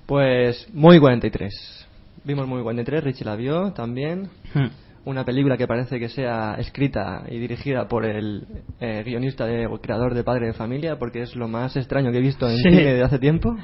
Pues 0.07 0.69
Muy 0.73 0.99
43. 0.99 1.89
Vimos 2.25 2.47
Muy 2.47 2.63
43, 2.63 3.03
Richie 3.05 3.25
la 3.25 3.37
vio 3.37 3.73
también. 3.73 4.31
Hmm. 4.55 4.69
Una 5.05 5.25
película 5.25 5.57
que 5.57 5.67
parece 5.67 5.99
que 5.99 6.09
sea 6.09 6.55
escrita 6.59 7.25
y 7.29 7.39
dirigida 7.39 7.89
por 7.89 8.05
el 8.05 8.47
eh, 8.81 9.03
guionista 9.05 9.47
de, 9.47 9.67
o 9.67 9.81
creador 9.81 10.15
de 10.15 10.23
Padre 10.23 10.47
de 10.47 10.53
Familia, 10.53 10.97
porque 10.97 11.23
es 11.23 11.35
lo 11.35 11.49
más 11.49 11.77
extraño 11.77 12.13
que 12.13 12.19
he 12.19 12.21
visto 12.21 12.49
en 12.49 12.57
Sí. 12.57 12.63
cine 12.71 12.95
de 12.95 13.03
hace 13.03 13.19
tiempo. 13.19 13.57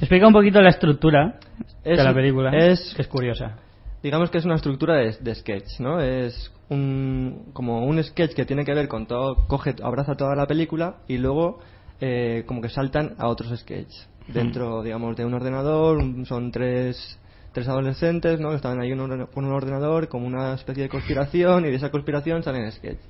Explica 0.00 0.26
un 0.26 0.32
poquito 0.32 0.60
la 0.60 0.70
estructura 0.70 1.38
Es- 1.84 1.96
de 1.98 2.04
la 2.04 2.12
película, 2.12 2.50
es- 2.56 2.92
que 2.96 3.02
es 3.02 3.08
curiosa. 3.08 3.58
Digamos 4.02 4.30
que 4.30 4.38
es 4.38 4.44
una 4.44 4.56
estructura 4.56 4.96
de, 4.96 5.16
de 5.20 5.34
sketch, 5.36 5.78
¿no? 5.80 6.00
Es 6.00 6.52
un, 6.68 7.44
como 7.52 7.86
un 7.86 8.02
sketch 8.02 8.34
que 8.34 8.44
tiene 8.44 8.64
que 8.64 8.74
ver 8.74 8.88
con 8.88 9.06
todo, 9.06 9.46
coge, 9.46 9.74
abraza 9.82 10.14
toda 10.16 10.34
la 10.34 10.46
película 10.46 10.96
y 11.06 11.18
luego 11.18 11.60
eh, 12.00 12.42
como 12.46 12.60
que 12.60 12.68
saltan 12.68 13.14
a 13.18 13.28
otros 13.28 13.56
sketches. 13.58 14.08
Dentro, 14.28 14.82
digamos, 14.82 15.16
de 15.16 15.24
un 15.24 15.32
ordenador, 15.34 16.02
son 16.26 16.50
tres, 16.50 17.18
tres 17.56 17.68
adolescentes, 17.68 18.38
¿no? 18.38 18.50
Que 18.50 18.56
están 18.56 18.78
ahí 18.78 18.90
con 18.90 19.44
un 19.46 19.50
ordenador, 19.50 20.08
como 20.08 20.26
una 20.26 20.52
especie 20.52 20.82
de 20.82 20.88
conspiración 20.90 21.64
y 21.64 21.70
de 21.70 21.76
esa 21.76 21.90
conspiración 21.90 22.42
salen 22.42 22.70
sketches. 22.70 23.00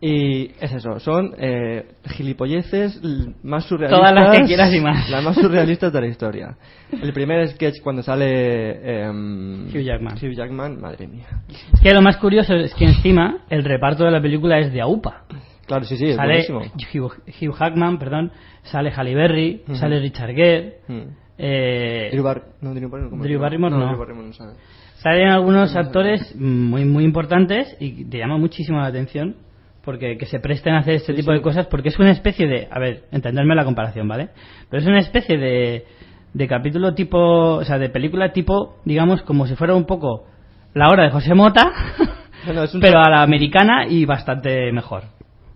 Y 0.00 0.52
es 0.60 0.72
eso, 0.72 1.00
son 1.00 1.34
eh, 1.36 1.84
gilipolleces 2.04 3.00
más 3.42 3.64
surrealistas. 3.64 3.98
Todas 3.98 4.14
las 4.14 4.38
que 4.38 4.44
quieras 4.44 4.72
y 4.72 4.80
más. 4.80 5.10
Las 5.10 5.24
más 5.24 5.34
surrealistas 5.34 5.92
de 5.92 6.00
la 6.00 6.06
historia. 6.06 6.56
El 6.92 7.12
primer 7.12 7.48
sketch 7.48 7.80
cuando 7.82 8.04
sale 8.04 9.02
em, 9.02 9.66
Hugh 9.66 9.82
Jackman. 9.82 10.14
Hugh 10.16 10.34
Jackman, 10.36 10.80
madre 10.80 11.08
mía. 11.08 11.26
Es 11.72 11.80
que 11.80 11.92
lo 11.92 12.02
más 12.02 12.18
curioso 12.18 12.54
es 12.54 12.72
que 12.74 12.84
encima 12.84 13.38
el 13.50 13.64
reparto 13.64 14.04
de 14.04 14.12
la 14.12 14.22
película 14.22 14.60
es 14.60 14.72
de 14.72 14.80
AUPA. 14.80 15.24
Claro, 15.66 15.84
sí, 15.84 15.96
sí, 15.96 16.06
es 16.06 16.16
sale 16.16 16.46
buenísimo. 16.52 16.60
Hugh, 16.94 17.12
Hugh 17.40 17.58
Jackman, 17.58 17.98
perdón, 17.98 18.30
sale 18.62 18.92
Halle 18.96 19.16
Berry, 19.16 19.64
sale 19.72 19.98
Richard 19.98 20.34
Gere, 20.34 20.78
Mm. 20.86 21.23
Eh, 21.38 22.08
Drew, 22.12 22.22
Bar- 22.22 22.42
no, 22.60 22.74
Drew 22.74 22.88
Barrymore, 22.88 23.74
no. 23.76 23.86
Drew 23.88 23.98
Barrymore 23.98 24.26
no 24.28 24.32
sabe. 24.32 24.52
Salen 24.96 25.28
algunos 25.28 25.74
actores 25.76 26.34
muy 26.36 26.84
muy 26.84 27.04
importantes 27.04 27.76
y 27.80 28.04
te 28.06 28.18
llama 28.18 28.38
muchísimo 28.38 28.78
la 28.78 28.86
atención 28.86 29.36
porque 29.84 30.16
que 30.16 30.24
se 30.26 30.40
presten 30.40 30.74
a 30.74 30.78
hacer 30.78 30.94
este 30.94 31.12
Sí, 31.12 31.18
tipo 31.20 31.30
sí. 31.32 31.36
de 31.38 31.42
cosas 31.42 31.66
porque 31.66 31.90
es 31.90 31.98
una 31.98 32.10
especie 32.12 32.46
de, 32.46 32.68
a 32.70 32.78
ver, 32.78 33.04
entenderme 33.12 33.54
la 33.54 33.64
comparación, 33.64 34.08
¿vale? 34.08 34.30
Pero 34.70 34.80
es 34.82 34.88
una 34.88 35.00
especie 35.00 35.36
de, 35.36 35.84
de 36.32 36.48
capítulo 36.48 36.94
tipo, 36.94 37.18
o 37.56 37.64
sea, 37.64 37.78
de 37.78 37.90
película 37.90 38.32
tipo, 38.32 38.76
digamos, 38.86 39.20
como 39.22 39.46
si 39.46 39.56
fuera 39.56 39.74
un 39.74 39.84
poco 39.84 40.26
la 40.72 40.88
hora 40.88 41.02
de 41.04 41.10
José 41.10 41.34
Mota, 41.34 41.70
pero 42.80 43.00
a 43.00 43.10
la 43.10 43.22
americana 43.22 43.86
y 43.86 44.06
bastante 44.06 44.72
mejor. 44.72 45.02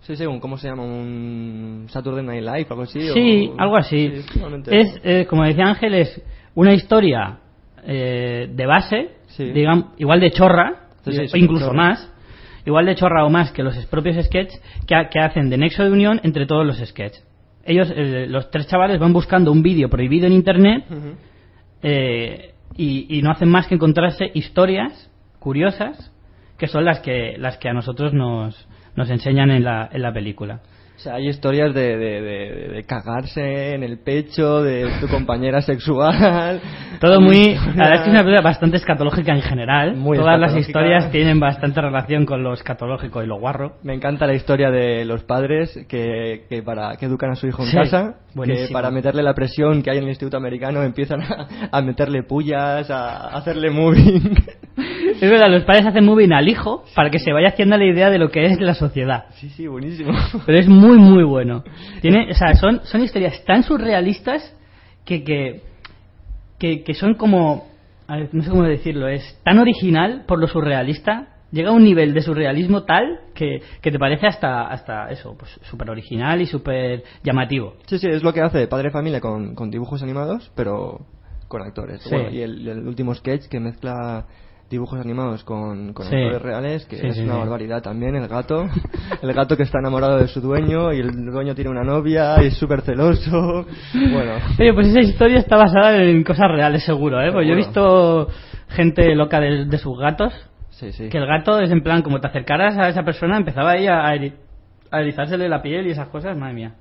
Sí, 0.08 0.16
sí, 0.16 0.24
un, 0.24 0.40
¿cómo 0.40 0.56
se 0.56 0.68
llama? 0.68 0.84
¿Un 0.84 1.84
Saturday 1.90 2.24
Night 2.24 2.40
Live 2.42 2.66
algo 2.70 2.82
así? 2.84 2.98
Sí, 3.12 3.50
o- 3.54 3.60
algo 3.60 3.76
así. 3.76 4.10
Sí, 4.22 4.38
es, 4.70 5.00
eh, 5.04 5.26
como 5.28 5.44
decía 5.44 5.66
Ángel, 5.66 5.92
es 5.92 6.22
una 6.54 6.72
historia 6.72 7.40
eh, 7.84 8.48
de 8.50 8.66
base, 8.66 9.10
Sí. 9.26 9.44
digamos, 9.52 9.88
igual 9.98 10.20
de 10.20 10.30
chorra, 10.30 10.86
sí, 11.04 11.12
incluso 11.34 11.66
chorra. 11.66 11.76
más, 11.76 12.12
igual 12.64 12.86
de 12.86 12.94
chorra 12.94 13.26
o 13.26 13.28
más 13.28 13.52
que 13.52 13.62
los 13.62 13.76
propios 13.86 14.16
sketches 14.24 14.58
que, 14.86 14.94
que 15.10 15.20
hacen 15.20 15.50
de 15.50 15.58
nexo 15.58 15.84
de 15.84 15.90
unión 15.90 16.20
entre 16.24 16.46
todos 16.46 16.64
los 16.66 16.78
sketches. 16.78 17.22
Ellos, 17.66 17.92
eh, 17.94 18.24
los 18.30 18.50
tres 18.50 18.66
chavales, 18.66 18.98
van 18.98 19.12
buscando 19.12 19.52
un 19.52 19.62
vídeo 19.62 19.90
prohibido 19.90 20.26
en 20.26 20.32
internet 20.32 20.84
eh, 21.82 22.54
y, 22.76 23.18
y 23.18 23.20
no 23.20 23.30
hacen 23.30 23.50
más 23.50 23.66
que 23.66 23.74
encontrarse 23.74 24.30
historias 24.32 25.10
curiosas 25.38 26.12
que 26.56 26.66
son 26.66 26.86
las 26.86 27.00
que 27.00 27.36
las 27.38 27.58
que 27.58 27.68
a 27.68 27.74
nosotros 27.74 28.12
nos, 28.14 28.66
nos 28.98 29.08
enseñan 29.10 29.50
en 29.50 29.64
la, 29.64 29.88
en 29.92 30.02
la 30.02 30.12
película. 30.12 30.60
O 30.96 31.00
sea, 31.00 31.14
hay 31.14 31.28
historias 31.28 31.72
de, 31.74 31.96
de, 31.96 32.20
de- 32.20 32.68
de 32.74 32.84
cagarse 32.84 33.72
en 33.74 33.84
el 33.84 33.98
pecho 34.00 34.62
de 34.64 34.90
tu 35.00 35.06
compañera 35.06 35.62
sexual. 35.62 36.60
Todo 37.00 37.20
muy. 37.20 37.54
La 37.76 37.84
verdad 37.84 37.94
es 37.94 38.00
que 38.00 38.06
es 38.08 38.14
una 38.14 38.22
película 38.24 38.40
bastante 38.42 38.78
escatológica 38.78 39.32
en 39.32 39.42
general. 39.42 39.94
Muy 39.94 40.18
Todas 40.18 40.40
las 40.40 40.56
historias 40.56 41.08
tienen 41.12 41.38
bastante 41.38 41.80
relación 41.80 42.26
con 42.26 42.42
lo 42.42 42.52
escatológico 42.52 43.22
y 43.22 43.28
lo 43.28 43.38
guarro. 43.38 43.76
Me 43.84 43.94
encanta 43.94 44.26
la 44.26 44.34
historia 44.34 44.72
de 44.72 45.04
los 45.04 45.22
padres 45.22 45.78
que, 45.88 46.46
que 46.48 46.64
para 46.64 46.96
que 46.96 47.06
educan 47.06 47.30
a 47.30 47.36
su 47.36 47.46
hijo 47.46 47.62
en 47.62 47.68
Sí, 47.70 47.76
casa, 47.76 48.16
que 48.30 48.34
buenísimo. 48.34 48.72
para 48.72 48.90
meterle 48.90 49.22
la 49.22 49.34
presión 49.34 49.84
que 49.84 49.90
hay 49.92 49.98
en 49.98 50.02
el 50.02 50.08
instituto 50.10 50.36
americano 50.36 50.82
empiezan 50.82 51.22
a, 51.22 51.46
a 51.70 51.80
meterle 51.80 52.24
pullas, 52.24 52.90
a 52.90 53.28
hacerle 53.36 53.70
moving. 53.70 54.34
Es 55.20 55.30
verdad, 55.30 55.50
los 55.50 55.64
padres 55.64 55.84
hacen 55.86 56.04
moving 56.04 56.32
al 56.32 56.48
hijo 56.48 56.84
para 56.94 57.10
que 57.10 57.18
se 57.18 57.32
vaya 57.32 57.48
haciendo 57.48 57.76
la 57.76 57.84
idea 57.84 58.08
de 58.08 58.18
lo 58.18 58.30
que 58.30 58.44
es 58.44 58.60
la 58.60 58.74
sociedad. 58.74 59.26
sí, 59.34 59.48
sí, 59.50 59.66
buenísimo. 59.66 60.12
Pero 60.46 60.58
es 60.58 60.68
muy, 60.68 60.96
muy 60.96 61.24
bueno. 61.24 61.64
Tiene, 62.00 62.30
o 62.30 62.34
sea, 62.34 62.54
son, 62.54 62.80
son 62.84 63.02
historias 63.02 63.44
tan 63.44 63.64
surrealistas 63.64 64.54
que, 65.04 65.24
que, 65.24 65.62
que, 66.58 66.84
que 66.84 66.94
son 66.94 67.14
como. 67.14 67.66
a 68.06 68.16
ver, 68.16 68.28
no 68.32 68.42
sé 68.42 68.50
cómo 68.50 68.62
decirlo, 68.62 69.08
es 69.08 69.40
tan 69.42 69.58
original 69.58 70.24
por 70.26 70.38
lo 70.38 70.46
surrealista. 70.46 71.34
Llega 71.50 71.70
a 71.70 71.72
un 71.72 71.82
nivel 71.82 72.12
de 72.12 72.20
surrealismo 72.20 72.82
tal 72.84 73.20
que, 73.34 73.62
que 73.80 73.90
te 73.90 73.98
parece 73.98 74.26
hasta, 74.26 74.68
hasta 74.68 75.08
eso, 75.08 75.34
pues 75.38 75.58
súper 75.62 75.88
original 75.88 76.42
y 76.42 76.46
súper 76.46 77.02
llamativo. 77.24 77.74
Sí, 77.86 77.98
sí, 77.98 78.06
es 78.06 78.22
lo 78.22 78.34
que 78.34 78.42
hace 78.42 78.68
Padre 78.68 78.90
Familia 78.90 79.20
con, 79.20 79.54
con 79.54 79.70
dibujos 79.70 80.02
animados, 80.02 80.52
pero 80.54 81.06
con 81.48 81.62
actores. 81.62 82.02
Sí. 82.02 82.10
Bueno, 82.10 82.30
y 82.30 82.42
el, 82.42 82.68
el 82.68 82.86
último 82.86 83.14
sketch 83.14 83.48
que 83.48 83.60
mezcla 83.60 84.26
dibujos 84.70 85.00
animados 85.00 85.44
con, 85.44 85.92
con 85.94 86.06
Sí. 86.06 86.14
actores 86.16 86.42
reales, 86.42 86.86
que 86.86 86.96
Sí, 86.96 87.06
es 87.06 87.16
sí, 87.16 87.22
una 87.22 87.36
barbaridad 87.36 87.82
también, 87.82 88.14
el 88.16 88.28
gato. 88.28 88.66
el 89.22 89.32
gato 89.32 89.56
que 89.56 89.62
está 89.62 89.78
enamorado 89.78 90.18
de 90.18 90.28
su 90.28 90.40
dueño 90.40 90.92
y 90.92 91.00
el 91.00 91.10
dueño 91.30 91.54
tiene 91.54 91.70
una 91.70 91.84
novia 91.84 92.36
y 92.42 92.46
es 92.46 92.56
súper 92.58 92.82
celoso. 92.82 93.66
Bueno, 93.94 94.32
Oye, 94.58 94.74
pues 94.74 94.88
esa 94.88 95.00
historia 95.00 95.38
está 95.38 95.56
basada 95.56 95.96
en 96.02 96.22
cosas 96.24 96.50
reales, 96.50 96.84
seguro, 96.84 97.20
¿eh? 97.22 97.32
Pues 97.32 97.46
yo 97.46 97.54
he 97.54 97.56
visto 97.56 98.28
gente 98.68 99.14
loca 99.14 99.40
de, 99.40 99.64
de 99.64 99.78
sus 99.78 99.98
gatos, 99.98 100.32
que 100.78 101.18
el 101.18 101.26
gato 101.26 101.58
es 101.60 101.70
en 101.70 101.82
plan, 101.82 102.02
como 102.02 102.20
te 102.20 102.28
acercaras 102.28 102.76
a 102.78 102.88
esa 102.88 103.02
persona, 103.02 103.36
empezaba 103.36 103.72
ahí 103.72 103.86
a, 103.86 104.06
a 104.06 105.00
erizársele 105.00 105.48
la 105.48 105.60
piel 105.62 105.86
y 105.86 105.90
esas 105.90 106.08
cosas, 106.08 106.36
madre 106.36 106.54
mía. 106.54 106.74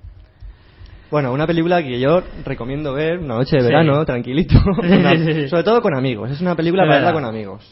Bueno, 1.10 1.32
una 1.32 1.48
película 1.48 1.82
que 1.82 2.00
yo 2.00 2.22
recomiendo 2.46 2.94
ver 2.94 3.20
una 3.20 3.36
noche 3.36 3.56
de 3.58 3.62
Sí. 3.62 3.68
verano, 3.68 4.04
tranquilito. 4.06 4.56
Una-. 4.84 5.48
Sobre 5.50 5.64
todo 5.64 5.82
con 5.82 5.96
amigos. 5.96 6.32
Es 6.32 6.42
una 6.42 6.56
película 6.56 6.84
para 6.84 6.96
verla 6.96 7.14
con 7.14 7.26
amigos. 7.26 7.64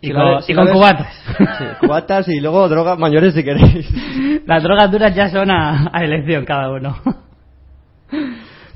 Y 0.00 0.08
Si 0.08 0.12
con- 0.12 0.34
ves- 0.36 0.50
y 0.50 0.54
con 0.54 0.68
cubatas. 0.68 1.14
Sí, 1.58 1.64
cubatas 1.80 2.28
y 2.28 2.40
luego 2.40 2.68
drogas 2.68 2.98
mayores 2.98 3.34
si 3.34 3.44
queréis. 3.44 3.88
Las 4.46 4.62
drogas 4.62 4.90
duras 4.90 5.14
ya 5.14 5.28
son 5.30 5.50
a, 5.50 5.90
a 5.92 6.02
elección 6.04 6.44
cada 6.44 6.70
uno. 6.70 6.96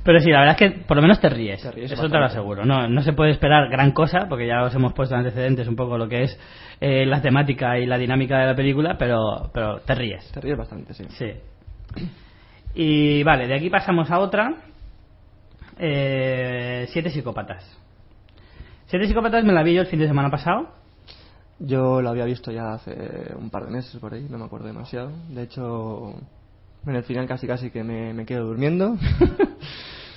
Pero 0.05 0.21
sí, 0.21 0.31
la 0.31 0.39
verdad 0.41 0.57
es 0.61 0.71
que 0.73 0.79
por 0.85 0.97
lo 0.97 1.03
menos 1.03 1.21
te 1.21 1.29
ríes. 1.29 1.61
Te 1.61 1.71
ríes 1.73 1.91
Eso 1.91 2.09
te 2.09 2.17
lo 2.17 2.25
aseguro. 2.27 2.65
No, 2.65 2.89
no 2.89 3.03
se 3.03 3.13
puede 3.13 3.33
esperar 3.33 3.69
gran 3.69 3.91
cosa, 3.91 4.27
porque 4.29 4.47
ya 4.47 4.63
os 4.63 4.73
hemos 4.75 4.93
puesto 4.93 5.17
antecedentes 5.17 5.67
un 5.67 5.75
poco 5.75 5.99
lo 5.99 6.09
que 6.09 6.23
es 6.23 6.39
eh, 6.81 7.05
la 7.07 7.21
temática 7.21 7.77
y 7.79 7.87
la 7.87 7.99
dinámica 7.99 8.39
de 8.39 8.47
la 8.47 8.55
película, 8.55 8.97
pero, 8.97 9.51
pero 9.53 9.81
te 9.81 9.95
ríes. 9.97 10.31
Te 10.33 10.41
ríes 10.41 10.57
bastante, 10.57 10.95
sí. 10.95 11.05
Sí. 11.09 11.33
Y 12.79 13.23
vale, 13.23 13.49
de 13.49 13.55
aquí 13.55 13.71
pasamos 13.71 14.11
a 14.11 14.19
otra. 14.19 14.55
Eh, 15.79 16.87
siete 16.93 17.09
psicópatas. 17.09 17.65
Siete 18.87 19.07
psicópatas 19.09 19.45
me 19.45 19.55
la 19.55 19.63
vi 19.63 19.75
yo 19.75 19.81
el 19.81 19.87
fin 19.87 19.99
de 19.99 20.07
semana 20.07 20.31
pasado. 20.31 20.69
Yo 21.59 22.03
lo 22.03 22.11
había 22.11 22.27
visto 22.27 22.53
ya 22.53 22.75
hace 22.75 23.35
un 23.35 23.49
par 23.49 23.65
de 23.65 23.71
meses 23.71 23.99
por 23.99 24.13
ahí, 24.13 24.27
no 24.29 24.37
me 24.37 24.45
acuerdo 24.45 24.67
demasiado. 24.67 25.11
De 25.31 25.45
hecho, 25.45 26.15
en 26.87 26.95
el 26.95 27.03
final 27.03 27.27
casi 27.27 27.47
casi 27.47 27.71
que 27.71 27.83
me, 27.83 28.13
me 28.13 28.27
quedo 28.27 28.47
durmiendo. 28.47 28.97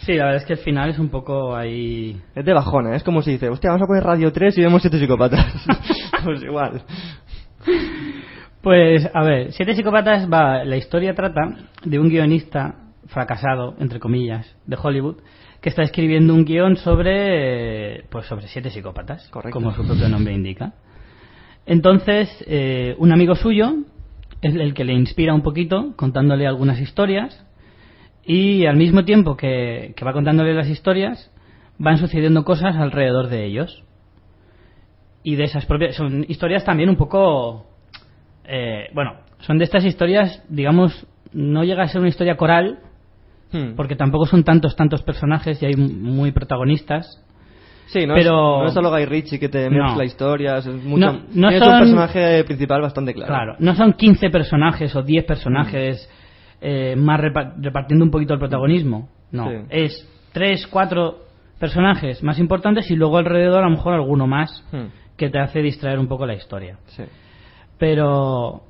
Sí, 0.06 0.13
la 0.13 0.25
verdad 0.25 0.42
es 0.42 0.48
que 0.48 0.54
el 0.54 0.60
final 0.60 0.89
es 0.89 0.98
un 0.98 1.10
poco 1.10 1.56
ahí. 1.56 2.20
es 2.34 2.46
de 2.46 2.54
bajona, 2.54 2.96
es 2.96 3.04
como 3.04 3.22
si 3.22 3.32
dice, 3.32 3.50
hostia, 3.50 3.70
vamos 3.70 3.84
a 3.84 3.86
poner 3.86 4.04
Radio 4.04 4.32
3 4.32 4.58
y 4.58 4.62
vemos 4.62 4.82
siete 4.82 4.98
psicópatas. 4.98 5.46
pues 6.24 6.42
igual. 6.42 6.82
Pues, 8.62 9.10
a 9.13 9.24
ver, 9.24 9.54
Siete 9.54 9.75
psicópatas 9.75 10.30
va. 10.32 10.63
La 10.63 10.78
historia 10.78 11.13
trata 11.13 11.42
de 11.84 12.00
un 12.00 12.10
guionista 12.10 12.75
fracasado, 13.08 13.75
entre 13.80 14.00
comillas, 14.00 14.56
de 14.66 14.78
Hollywood, 14.82 15.18
que 15.62 15.70
está 15.70 15.84
escribiendo 15.84 16.34
un 16.34 16.46
guion 16.46 16.75
sobre. 16.75 18.04
Pues 18.10 18.25
sobre 18.28 18.48
siete 18.48 18.70
psicópatas, 18.70 19.28
Correcto. 19.30 19.58
como 19.58 19.74
su 19.74 19.86
propio 19.86 20.10
nombre 20.10 20.34
indica. 20.34 20.74
Entonces, 21.66 22.30
eh, 22.48 22.96
un 22.98 23.12
amigo 23.12 23.36
suyo 23.36 23.75
es 24.42 24.56
el 24.56 24.74
que 24.74 24.84
le 24.84 24.94
inspira 24.94 25.34
un 25.34 25.42
poquito, 25.42 25.94
contándole 25.96 26.48
algunas 26.48 26.80
historias, 26.80 27.46
y 28.24 28.66
al 28.66 28.75
mismo 28.75 29.06
tiempo 29.06 29.38
que, 29.38 29.94
que 29.96 30.06
va 30.06 30.13
contándole 30.13 30.54
las 30.54 30.68
historias, 30.68 31.32
van 31.78 31.98
sucediendo 31.98 32.44
cosas 32.44 32.75
alrededor 32.75 33.30
de 33.30 33.46
ellos. 33.46 33.84
Y 35.24 35.36
de 35.36 35.46
esas 35.46 35.66
propias. 35.66 35.96
Son 35.96 36.25
historias 36.28 36.66
también 36.66 36.89
un 36.89 36.96
poco. 36.98 37.66
Eh, 38.50 38.88
bueno, 38.94 39.13
son 39.39 39.58
de 39.58 39.63
estas 39.63 39.86
historias, 39.86 40.44
digamos, 40.50 41.08
no 41.32 41.63
llega 41.63 41.84
a 41.84 41.88
ser 41.88 42.00
una 42.01 42.10
historia 42.10 42.36
coral, 42.36 42.79
Hmm. 43.51 43.75
porque 43.75 43.96
tampoco 43.96 44.25
son 44.25 44.44
tantos, 44.44 44.75
tantos 44.75 45.01
personajes 45.03 45.62
y 45.63 45.65
hay 45.65 45.75
muy 45.75 46.32
protagonistas. 46.32 47.24
Sí, 47.88 48.06
no, 48.06 48.13
pero- 48.13 48.58
es, 48.58 48.62
no 48.62 48.68
es 48.68 48.74
solo 48.74 48.91
Guy 48.91 49.06
Ritchie 49.06 49.39
que 49.39 49.50
te 49.50 49.68
No. 49.70 49.86
mezcla 49.86 50.06
historias, 50.06 50.65
es 50.68 50.84
mucho, 50.84 51.06
No- 51.06 51.20
no 51.34 51.51
son- 51.58 51.74
un 51.74 51.79
personaje 51.79 52.44
principal 52.44 52.82
bastante 52.82 53.13
claro. 53.15 53.27
Claro, 53.34 53.56
no 53.60 53.74
son 53.75 53.94
15 53.94 54.29
personajes 54.29 54.96
o 54.96 55.01
10 55.01 55.25
personajes 55.25 56.08
eh, 56.62 56.96
más 56.98 57.20
repa- 57.22 57.53
repartiendo 57.58 58.03
un 58.03 58.12
poquito 58.12 58.34
el 58.34 58.39
protagonismo. 58.39 59.08
No, 59.32 59.50
Sí. 59.50 59.56
es 59.70 60.27
3, 60.34 60.68
4 60.68 61.20
personajes 61.58 62.22
más 62.22 62.38
importantes 62.38 62.91
y 62.91 62.96
luego 62.96 63.18
alrededor 63.18 63.62
a 63.63 63.70
lo 63.70 63.72
mejor 63.72 63.94
alguno 63.94 64.27
más 64.27 64.63
Hmm, 64.72 64.88
que 65.18 65.29
te 65.29 65.39
hace 65.39 65.62
distraer 65.62 66.00
un 66.00 66.08
poco 66.08 66.25
la 66.25 66.36
historia. 66.36 66.77
sí. 66.88 67.03
Pero 67.80 68.64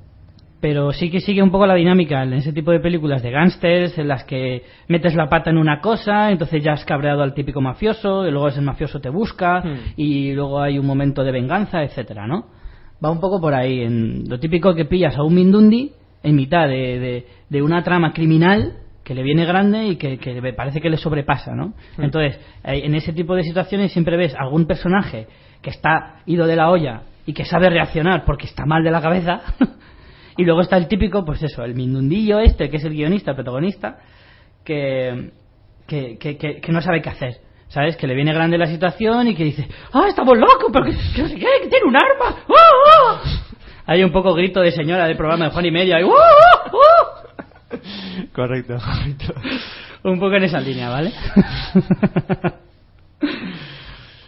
pero 0.61 0.91
sí 0.91 1.09
que 1.09 1.21
sigue 1.21 1.41
un 1.41 1.51
poco 1.51 1.65
la 1.65 1.75
dinámica 1.75 2.21
en 2.21 2.33
ese 2.33 2.51
tipo 2.51 2.71
de 2.71 2.81
películas 2.81 3.23
de 3.23 3.31
gángsters 3.31 3.97
en 3.97 4.09
las 4.09 4.25
que 4.25 4.63
metes 4.89 5.15
la 5.15 5.29
pata 5.29 5.49
en 5.51 5.57
una 5.57 5.79
cosa, 5.79 6.31
entonces 6.31 6.61
ya 6.61 6.73
has 6.73 6.83
cabreado 6.83 7.23
al 7.23 7.33
típico 7.33 7.61
mafioso, 7.61 8.27
y 8.27 8.31
luego 8.31 8.49
ese 8.49 8.59
mafioso 8.59 8.99
te 8.99 9.07
busca 9.09 9.61
Hmm. 9.63 9.77
y 9.95 10.33
luego 10.33 10.59
hay 10.61 10.77
un 10.77 10.85
momento 10.85 11.23
de 11.23 11.31
venganza, 11.31 11.81
etcétera, 11.83 12.27
¿no? 12.27 12.47
Va 13.03 13.09
un 13.09 13.21
poco 13.21 13.39
por 13.39 13.53
ahí, 13.53 13.83
en 13.83 14.25
lo 14.27 14.37
típico 14.37 14.75
que 14.75 14.83
pillas 14.83 15.15
a 15.17 15.23
un 15.23 15.33
Mindundi 15.33 15.91
en 16.23 16.35
mitad 16.35 16.67
de, 16.67 16.99
de- 16.99 17.25
de 17.49 17.61
una 17.61 17.81
trama 17.81 18.11
criminal 18.11 18.73
que 19.05 19.15
le 19.15 19.23
viene 19.23 19.45
grande 19.45 19.85
y 19.87 19.95
que, 19.95 20.17
que 20.17 20.41
le 20.41 20.51
parece 20.53 20.81
que 20.81 20.89
le 20.89 20.97
sobrepasa, 20.97 21.55
¿no? 21.55 21.67
Hmm. 21.97 22.03
Entonces, 22.03 22.37
eh, 22.65 22.81
en 22.83 22.95
ese 22.95 23.13
tipo 23.13 23.33
de 23.33 23.43
situaciones 23.43 23.93
siempre 23.93 24.17
ves 24.17 24.35
algún 24.37 24.65
personaje 24.65 25.25
que 25.61 25.69
está 25.69 26.17
ido 26.25 26.45
de 26.47 26.57
la 26.57 26.69
olla 26.69 27.03
y 27.29 27.33
que 27.33 27.45
sabe 27.45 27.69
reaccionar 27.69 28.25
porque 28.25 28.47
está 28.47 28.65
mal 28.65 28.83
de 28.83 28.89
la 28.89 29.01
cabeza. 29.01 29.41
y 30.37 30.43
luego 30.45 30.61
está 30.61 30.77
el 30.77 30.87
típico, 30.87 31.23
pues 31.23 31.43
eso, 31.43 31.63
el 31.63 31.75
mindundillo 31.75 32.39
este, 32.39 32.71
que 32.71 32.77
es 32.77 32.83
el 32.85 32.93
guionista, 32.93 33.29
el 33.31 33.35
protagonista, 33.35 33.99
que, 34.65 35.29
que, 35.85 36.17
que, 36.17 36.37
que- 36.37 36.71
no 36.71 36.81
sabe 36.81 37.03
qué 37.03 37.09
hacer. 37.09 37.35
¿Sabes? 37.67 37.95
Que 37.97 38.07
le 38.07 38.15
viene 38.15 38.33
grande 38.33 38.57
la 38.57 38.65
situación 38.65 39.27
y 39.27 39.35
que 39.35 39.43
dice, 39.43 39.67
¡ah, 39.93 40.05
estamos 40.07 40.35
locos! 40.39 40.71
¡Pero 40.73 40.85
que, 40.85 40.91
que 41.15 41.21
no 41.21 41.27
sé 41.27 41.35
qué! 41.35 41.45
¡Que 41.61 41.67
tiene 41.69 41.85
un 41.85 41.95
arma! 41.95 42.35
¡Ah, 42.49 42.53
ah!". 42.97 43.21
Hay 43.85 44.03
un 44.03 44.11
poco 44.11 44.33
grito 44.33 44.59
de 44.61 44.71
señora 44.71 45.05
del 45.05 45.15
programa 45.15 45.45
de 45.45 45.51
Juan 45.51 45.65
y 45.67 45.71
Media. 45.71 45.99
y, 46.01 46.03
"Ah, 46.03 46.07
ah, 46.09 46.71
ah". 46.73 47.77
Correcto, 48.33 48.75
correcto. 48.83 49.35
Un 50.03 50.19
poco 50.19 50.33
en 50.33 50.43
esa 50.45 50.59
línea, 50.59 50.89
¿vale? 50.89 51.11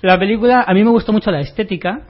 la 0.04 0.20
película, 0.20 0.66
a 0.68 0.74
mí 0.76 0.84
me 0.84 0.92
gustó 0.92 1.12
mucho 1.14 1.32
la 1.32 1.40
estética, 1.40 2.02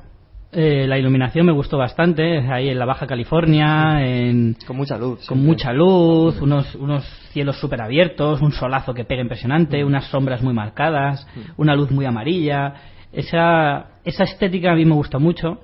eh, 0.53 0.85
la 0.85 0.97
iluminación 0.97 1.45
me 1.45 1.53
gustó 1.53 1.77
bastante, 1.77 2.39
ahí 2.39 2.69
en 2.69 2.77
la 2.77 2.85
Baja 2.85 3.07
California, 3.07 4.05
en, 4.05 4.55
Con 4.67 4.75
mucha 4.75 4.97
luz. 4.97 5.25
con 5.25 5.37
siempre. 5.37 5.47
mucha 5.47 5.71
luz, 5.71 6.41
unos, 6.41 6.75
unos 6.75 7.05
cielos 7.31 7.57
súper 7.57 7.81
abiertos, 7.81 8.41
un 8.41 8.51
solazo 8.51 8.93
que 8.93 9.05
pega 9.05 9.21
impresionante, 9.21 9.83
unas 9.85 10.05
sombras 10.07 10.41
muy 10.41 10.53
marcadas, 10.53 11.25
una 11.55 11.73
luz 11.75 11.89
muy 11.91 12.05
amarilla. 12.05 12.73
Esa, 13.13 13.91
esa 14.03 14.23
estética 14.25 14.71
a 14.73 14.75
mí 14.75 14.83
me 14.83 14.93
gusta 14.93 15.19
mucho. 15.19 15.61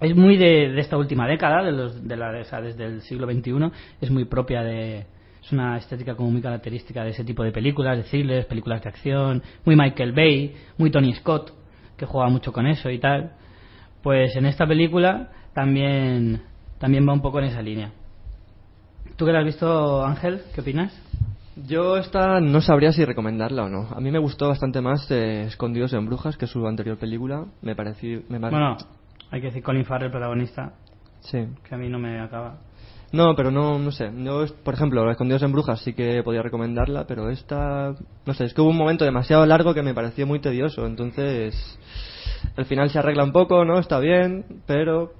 Es 0.00 0.16
muy 0.16 0.38
de, 0.38 0.70
de 0.72 0.80
esta 0.80 0.96
última 0.96 1.28
década, 1.28 1.62
de 1.62 1.72
los, 1.72 2.08
de 2.08 2.16
la, 2.16 2.30
o 2.40 2.44
sea, 2.44 2.62
desde 2.62 2.86
el 2.86 3.02
siglo 3.02 3.30
XXI, 3.30 3.70
es 4.00 4.10
muy 4.10 4.24
propia 4.24 4.62
de... 4.62 5.04
Es 5.42 5.52
una 5.52 5.76
estética 5.76 6.14
como 6.14 6.30
muy 6.30 6.40
característica 6.40 7.02
de 7.02 7.10
ese 7.10 7.24
tipo 7.24 7.42
de 7.42 7.50
películas, 7.50 7.96
de 7.98 8.04
thrillers, 8.04 8.46
películas 8.46 8.82
de 8.82 8.88
acción, 8.88 9.42
muy 9.64 9.74
Michael 9.76 10.12
Bay, 10.12 10.54
muy 10.78 10.90
Tony 10.90 11.14
Scott, 11.14 11.52
que 11.96 12.06
juega 12.06 12.28
mucho 12.28 12.52
con 12.52 12.66
eso 12.66 12.90
y 12.90 12.98
tal. 12.98 13.32
Pues 14.02 14.34
en 14.36 14.46
esta 14.46 14.66
película 14.66 15.28
también, 15.52 16.42
también 16.78 17.06
va 17.08 17.12
un 17.12 17.20
poco 17.22 17.38
en 17.38 17.46
esa 17.46 17.62
línea. 17.62 17.92
¿Tú 19.16 19.26
que 19.26 19.32
la 19.32 19.40
has 19.40 19.44
visto, 19.44 20.04
Ángel? 20.04 20.42
¿Qué 20.54 20.60
opinas? 20.62 20.92
Yo 21.66 21.98
esta 21.98 22.40
no 22.40 22.60
sabría 22.62 22.92
si 22.92 23.04
recomendarla 23.04 23.64
o 23.64 23.68
no. 23.68 23.88
A 23.94 24.00
mí 24.00 24.10
me 24.10 24.18
gustó 24.18 24.48
bastante 24.48 24.80
más 24.80 25.10
eh, 25.10 25.42
Escondidos 25.42 25.92
en 25.92 26.06
Brujas, 26.06 26.36
que 26.38 26.46
su 26.46 26.66
anterior 26.66 26.96
película. 26.96 27.44
Me 27.60 27.74
pareció... 27.76 28.22
Me 28.28 28.40
pare- 28.40 28.52
Bueno, 28.56 28.76
hay 29.30 29.40
que 29.40 29.48
decir 29.48 29.62
Colin 29.62 29.84
Farrell, 29.84 30.10
protagonista, 30.10 30.72
Sí. 31.20 31.38
que 31.68 31.74
a 31.74 31.78
mí 31.78 31.88
no 31.90 31.98
me 31.98 32.18
acaba. 32.20 32.60
No, 33.12 33.34
pero 33.34 33.50
no, 33.50 33.78
no 33.78 33.90
sé. 33.90 34.10
Yo, 34.24 34.46
por 34.64 34.72
ejemplo, 34.74 35.10
Escondidos 35.10 35.42
en 35.42 35.52
Brujas 35.52 35.80
sí 35.82 35.92
que 35.92 36.22
podía 36.22 36.40
recomendarla, 36.42 37.06
pero 37.06 37.28
esta... 37.28 37.94
No 38.24 38.32
sé, 38.32 38.44
es 38.44 38.54
que 38.54 38.60
hubo 38.62 38.70
un 38.70 38.76
momento 38.78 39.04
demasiado 39.04 39.44
largo 39.44 39.74
que 39.74 39.82
me 39.82 39.92
pareció 39.92 40.26
muy 40.26 40.38
tedioso. 40.40 40.86
Entonces, 40.86 41.54
el 42.60 42.66
final 42.66 42.90
se 42.90 42.98
arregla 42.98 43.24
un 43.24 43.32
poco, 43.32 43.64
¿no? 43.64 43.78
Está 43.78 43.98
bien, 43.98 44.44
pero... 44.66 45.12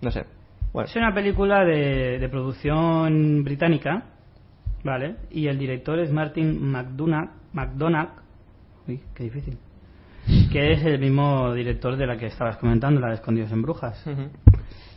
No 0.00 0.10
sé. 0.10 0.24
Bueno, 0.72 0.88
Es 0.88 0.96
una 0.96 1.12
película 1.12 1.64
de, 1.64 2.18
de 2.18 2.28
producción 2.28 3.42
británica, 3.44 4.04
¿vale? 4.84 5.16
Y 5.30 5.48
el 5.48 5.58
director 5.58 5.98
es 5.98 6.10
Martin 6.12 6.70
McDonagh, 6.70 7.30
McDonagh 7.52 8.20
uy, 8.86 9.00
qué 9.14 9.24
difícil, 9.24 9.58
que 10.52 10.72
es 10.72 10.84
el 10.84 10.98
mismo 10.98 11.52
director 11.54 11.96
de 11.96 12.06
la 12.06 12.16
que 12.16 12.26
estabas 12.26 12.56
comentando, 12.56 13.00
la 13.00 13.08
de 13.08 13.14
Escondidos 13.14 13.52
en 13.52 13.62
Brujas. 13.62 14.04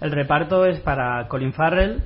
El 0.01 0.11
reparto 0.11 0.65
es 0.65 0.79
para 0.81 1.27
Colin 1.27 1.53
Farrell, 1.53 2.03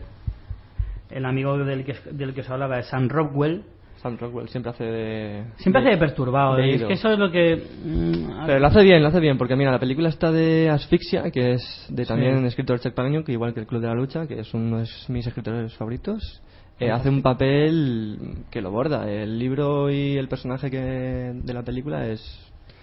el 1.10 1.26
amigo 1.26 1.58
del 1.58 1.84
que, 1.84 1.96
del 2.12 2.34
que 2.34 2.42
os 2.42 2.50
hablaba 2.50 2.80
es 2.80 2.88
Sam 2.88 3.10
Rockwell, 3.10 3.64
Sam 3.98 4.18
Rockwell 4.18 4.48
siempre 4.50 4.70
hace 4.72 4.84
de... 4.84 5.44
siempre 5.58 5.82
de- 5.82 5.90
hace 5.90 5.96
de 5.96 6.06
perturbado, 6.06 6.56
de 6.56 6.76
es 6.76 6.84
que 6.84 6.94
eso 6.94 7.12
es 7.12 7.18
lo 7.20 7.32
que... 7.32 7.56
mm, 7.86 8.46
Pero 8.46 8.60
lo 8.60 8.68
hace 8.68 8.84
bien, 8.84 9.02
lo 9.02 9.08
hace 9.10 9.20
bien, 9.20 9.38
porque 9.38 9.56
mira, 9.56 9.72
la 9.72 9.80
película 9.80 10.10
está 10.10 10.32
de 10.32 10.70
Asfixia, 10.70 11.32
que 11.32 11.54
es 11.54 11.86
de 11.90 12.04
Sí. 12.04 12.08
también 12.08 12.46
escritor 12.46 12.80
Chuck 12.80 12.94
Palahniuk, 12.94 13.26
que 13.26 13.32
igual 13.32 13.54
que 13.54 13.62
el 13.62 13.68
Club 13.68 13.82
de 13.82 13.88
la 13.88 13.96
Lucha, 13.96 14.28
que 14.28 14.40
es 14.40 14.54
uno 14.54 14.78
de 14.80 14.86
mis 15.10 15.26
escritores 15.28 15.74
favoritos. 15.76 16.42
Eh, 16.80 16.92
hace 16.92 17.10
un 17.10 17.24
papel 17.24 18.20
que 18.52 18.62
lo 18.62 18.70
borda. 18.70 19.10
El 19.12 19.40
libro 19.40 19.90
y 19.90 20.16
el 20.16 20.28
personaje 20.28 20.70
que 20.70 20.80
de 20.80 21.54
la 21.54 21.64
película 21.64 22.06
es 22.06 22.22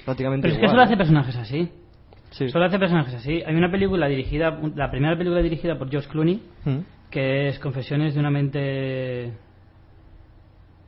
prácticamente 0.05 0.49
Pero 0.49 0.55
es 0.57 0.61
que 0.61 0.69
solo 0.69 0.83
hace 0.83 0.97
personajes 0.97 1.37
así. 1.37 1.69
Sí. 2.31 2.49
Solo 2.49 2.65
hace 2.65 2.81
personajes 2.81 3.15
así. 3.15 3.41
Hay 3.47 3.55
una 3.55 3.71
película 3.71 4.09
dirigida, 4.09 4.59
la 4.75 4.91
primera 4.91 5.17
película 5.17 5.41
dirigida 5.43 5.79
por 5.79 5.89
George 5.89 6.09
Clooney, 6.09 6.43
Mm. 6.65 6.79
que 7.09 7.47
es 7.51 7.61
Confesiones 7.61 8.15
de 8.15 8.19
una 8.21 8.31
mente. 8.33 9.33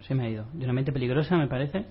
Se 0.07 0.15
me 0.15 0.25
ha 0.27 0.29
ido. 0.29 0.45
De 0.53 0.65
una 0.65 0.73
mente 0.73 0.93
peligrosa, 0.93 1.37
me 1.37 1.49
parece. 1.49 1.85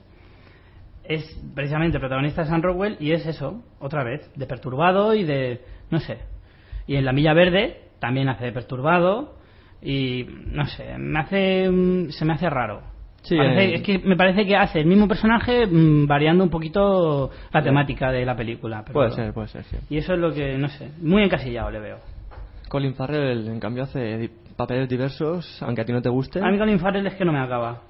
Es 1.04 1.23
precisamente 1.54 1.97
el 1.97 2.01
protagonista 2.01 2.41
de 2.41 2.47
Sam 2.47 2.62
Rockwell 2.63 2.97
y 2.99 3.12
es 3.12 3.25
eso, 3.28 3.62
otra 3.80 4.04
vez, 4.04 4.30
de 4.36 4.47
perturbado 4.47 5.13
y 5.13 5.23
de. 5.23 5.62
no 5.91 5.99
sé. 5.99 6.17
Y 6.88 6.95
en 6.95 7.06
La 7.06 7.13
Milla 7.13 7.34
Verde 7.34 7.82
también 7.99 8.28
hace 8.30 8.45
de 8.45 8.51
perturbado 8.51 9.36
y. 9.82 10.25
no 10.47 10.65
sé, 10.65 10.97
me 10.97 11.19
hace. 11.19 11.69
mm, 11.69 12.10
se 12.10 12.25
me 12.25 12.34
hace 12.34 12.49
raro. 12.49 12.82
Sí, 13.21 13.36
Parece- 13.38 13.65
eh. 13.65 13.75
Es 13.75 13.82
que 13.82 13.99
me 13.99 14.15
parece 14.15 14.45
que 14.45 14.56
hace 14.56 14.80
el 14.80 14.86
mismo 14.86 15.08
personaje 15.08 15.65
mm, 15.67 16.08
variando 16.08 16.43
un 16.43 16.49
poquito 16.49 17.32
la 17.51 17.62
temática 17.63 18.12
de 18.12 18.25
la 18.25 18.36
película. 18.36 18.82
pero- 18.84 18.93
Puede 18.93 19.12
ser, 19.12 19.34
puede 19.34 19.47
ser, 19.47 19.63
sí. 19.65 19.78
Y 19.89 19.97
eso 19.97 20.13
es 20.13 20.19
lo 20.19 20.32
que, 20.34 20.58
no 20.58 20.69
sé, 20.69 20.91
muy 21.01 21.23
encasillado 21.23 21.69
le 21.71 21.80
veo. 21.80 21.97
Colin 22.69 22.93
Farrell, 22.95 23.47
en 23.47 23.60
cambio, 23.60 23.84
hace 23.84 24.30
papeles 24.56 24.88
diversos, 24.89 25.62
aunque 25.62 25.82
a 25.82 25.86
ti 25.86 25.91
no 25.91 26.01
te 26.01 26.10
guste. 26.10 26.39
A 26.39 26.49
mí 26.49 26.58
Colin 26.58 26.80
Farrell 26.80 27.06
es 27.08 27.13
que 27.15 27.25
no 27.25 27.32
me 27.32 27.39
acaba. 27.39 27.82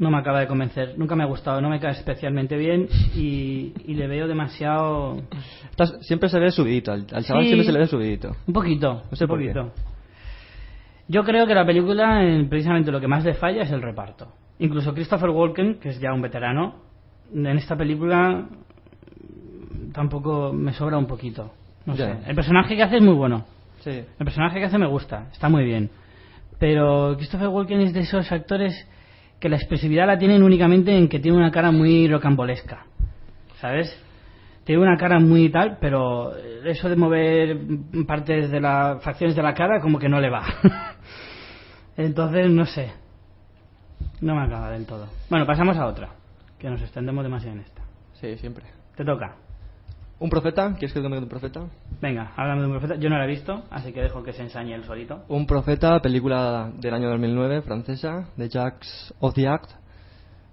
No 0.00 0.10
me 0.10 0.18
acaba 0.18 0.40
de 0.40 0.46
convencer. 0.48 0.94
Nunca 0.98 1.14
me 1.14 1.22
ha 1.22 1.26
gustado. 1.26 1.60
No 1.60 1.68
me 1.68 1.78
cae 1.78 1.92
especialmente 1.92 2.56
bien 2.56 2.88
y, 3.14 3.72
y 3.86 3.94
le 3.94 4.08
veo 4.08 4.26
demasiado... 4.26 5.22
Estás- 5.70 5.98
siempre 6.00 6.28
se 6.28 6.40
ve 6.40 6.50
subidito, 6.50 6.90
al, 6.90 7.06
al 7.12 7.24
chaval 7.24 7.42
Sí. 7.44 7.48
siempre 7.50 7.66
se 7.66 7.72
le 7.72 7.78
ve 7.78 7.86
subidito. 7.86 8.34
Un 8.46 8.54
poquito. 8.54 9.02
No 9.10 9.16
sé 9.16 9.24
un 9.24 9.30
qué. 9.30 9.36
poquito. 9.52 9.72
Yo 11.06 11.22
creo 11.24 11.46
que 11.46 11.54
la 11.54 11.64
película, 11.66 12.20
precisamente 12.48 12.90
lo 12.90 13.00
que 13.00 13.08
más 13.08 13.24
le 13.24 13.34
falla 13.34 13.62
es 13.62 13.70
el 13.70 13.82
reparto. 13.82 14.28
Incluso 14.58 14.92
Christopher 14.94 15.30
Walken, 15.30 15.80
que 15.80 15.90
es 15.90 16.00
ya 16.00 16.12
un 16.12 16.22
veterano, 16.22 16.76
en 17.34 17.46
esta 17.46 17.76
película 17.76 18.46
tampoco 19.92 20.52
me 20.52 20.72
sobra 20.72 20.98
un 20.98 21.06
poquito. 21.06 21.50
No 21.86 21.96
sé. 21.96 22.16
El 22.26 22.34
personaje 22.34 22.76
que 22.76 22.82
hace 22.82 22.96
es 22.96 23.02
muy 23.02 23.14
bueno. 23.14 23.44
Sí. 23.80 23.90
El 23.90 24.24
personaje 24.24 24.58
que 24.58 24.64
hace 24.66 24.78
me 24.78 24.86
gusta, 24.86 25.28
está 25.32 25.48
muy 25.48 25.64
bien. 25.64 25.90
Pero 26.58 27.14
Christopher 27.16 27.48
Walken 27.48 27.80
es 27.80 27.92
de 27.94 28.00
esos 28.00 28.30
actores 28.30 28.86
que 29.40 29.48
la 29.48 29.56
expresividad 29.56 30.06
la 30.06 30.18
tienen 30.18 30.42
únicamente 30.42 30.96
en 30.96 31.08
que 31.08 31.18
tiene 31.18 31.38
una 31.38 31.50
cara 31.50 31.70
muy 31.70 32.06
rocambolesca. 32.06 32.84
¿Sabes? 33.60 33.90
Tiene 34.64 34.82
una 34.82 34.96
cara 34.98 35.18
muy 35.18 35.50
tal, 35.50 35.78
pero 35.80 36.36
eso 36.36 36.88
de 36.88 36.96
mover 36.96 37.58
partes 38.06 38.50
de 38.50 38.60
las 38.60 39.02
facciones 39.02 39.34
de 39.34 39.42
la 39.42 39.54
cara 39.54 39.80
como 39.80 39.98
que 39.98 40.08
no 40.08 40.20
le 40.20 40.30
va. 40.30 40.44
Entonces, 41.96 42.50
no 42.50 42.66
sé. 42.66 42.92
No 44.20 44.34
me 44.34 44.42
acaba 44.42 44.70
del 44.70 44.86
todo. 44.86 45.08
Bueno, 45.30 45.46
pasamos 45.46 45.76
a 45.78 45.86
otra, 45.86 46.10
que 46.58 46.68
nos 46.68 46.80
extendemos 46.82 47.24
demasiado 47.24 47.56
en 47.56 47.62
esta. 47.62 47.82
Sí, 48.20 48.36
siempre. 48.36 48.66
Te 48.94 49.04
toca. 49.04 49.36
¿Un 50.18 50.28
profeta? 50.28 50.74
¿Quieres 50.78 50.92
que 50.92 51.00
te 51.00 51.06
un 51.06 51.28
profeta? 51.28 51.62
Venga, 52.00 52.32
háblame 52.36 52.62
de 52.62 52.66
un 52.66 52.72
profeta. 52.72 52.96
Yo 52.96 53.10
no 53.10 53.18
la 53.18 53.24
he 53.24 53.28
visto, 53.28 53.64
así 53.70 53.92
que 53.92 54.02
dejo 54.02 54.22
que 54.22 54.32
se 54.32 54.42
ensañe 54.42 54.74
él 54.74 54.84
solito. 54.84 55.24
Un 55.28 55.46
profeta, 55.46 56.00
película 56.00 56.70
del 56.78 56.94
año 56.94 57.08
2009, 57.10 57.62
francesa, 57.62 58.28
de 58.36 58.48
Jacques 58.48 59.14
Audiact. 59.20 59.70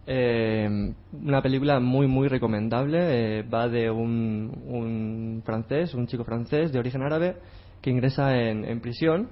Eh, 0.06 0.94
una 1.12 1.42
película 1.42 1.80
muy, 1.80 2.08
muy 2.08 2.28
recomendable. 2.28 3.40
Eh, 3.40 3.44
va 3.44 3.68
de 3.68 3.90
un, 3.90 5.42
francés, 5.46 5.94
un 5.94 6.08
chico 6.08 6.24
francés 6.24 6.72
de 6.72 6.80
origen 6.80 7.02
árabe, 7.02 7.38
que 7.82 7.90
ingresa 7.90 8.36
en 8.36 8.80
prisión 8.82 9.30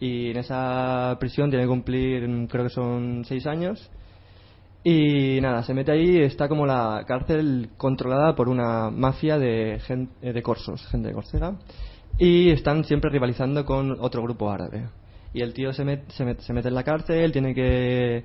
y 0.00 0.30
en 0.30 0.36
esa 0.36 1.16
prisión 1.18 1.50
tiene 1.50 1.64
que 1.64 1.68
cumplir, 1.68 2.46
creo 2.48 2.64
que 2.64 2.70
son 2.70 3.24
seis 3.24 3.46
años. 3.46 3.90
Y 4.84 5.40
nada, 5.40 5.62
se 5.64 5.74
mete 5.74 5.92
ahí, 5.92 6.18
está 6.22 6.48
como 6.48 6.64
la 6.64 7.04
cárcel 7.06 7.70
controlada 7.76 8.34
por 8.34 8.48
una 8.48 8.90
mafia 8.90 9.38
de, 9.38 9.74
eh, 10.22 10.32
de 10.32 10.42
corsos, 10.42 10.86
gente 10.88 11.08
de 11.08 11.14
Córcega, 11.14 11.58
y 12.16 12.50
están 12.50 12.84
siempre 12.84 13.10
rivalizando 13.10 13.64
con 13.64 13.96
otro 14.00 14.22
grupo 14.22 14.50
árabe. 14.50 14.88
Y 15.34 15.42
el 15.42 15.52
tío 15.52 15.72
se, 15.72 15.84
met- 15.84 16.08
se, 16.08 16.24
met- 16.24 16.38
se 16.40 16.52
mete 16.52 16.68
en 16.68 16.74
la 16.74 16.84
cárcel, 16.84 17.32
tiene 17.32 17.54
que 17.54 18.24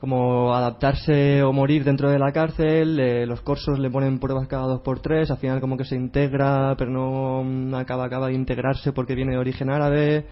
como 0.00 0.54
adaptarse 0.54 1.42
o 1.42 1.52
morir 1.52 1.84
dentro 1.84 2.10
de 2.10 2.18
la 2.18 2.32
cárcel, 2.32 2.98
eh, 2.98 3.26
los 3.26 3.42
corsos 3.42 3.78
le 3.78 3.90
ponen 3.90 4.18
pruebas 4.18 4.48
cada 4.48 4.66
dos 4.66 4.80
por 4.80 5.00
tres, 5.00 5.30
al 5.30 5.36
final 5.36 5.60
como 5.60 5.76
que 5.76 5.84
se 5.84 5.94
integra, 5.96 6.74
pero 6.78 6.90
no 6.90 7.42
mm, 7.44 7.74
acaba, 7.74 8.06
acaba 8.06 8.28
de 8.28 8.34
integrarse 8.34 8.92
porque 8.92 9.14
viene 9.14 9.32
de 9.32 9.38
origen 9.38 9.68
árabe. 9.70 10.26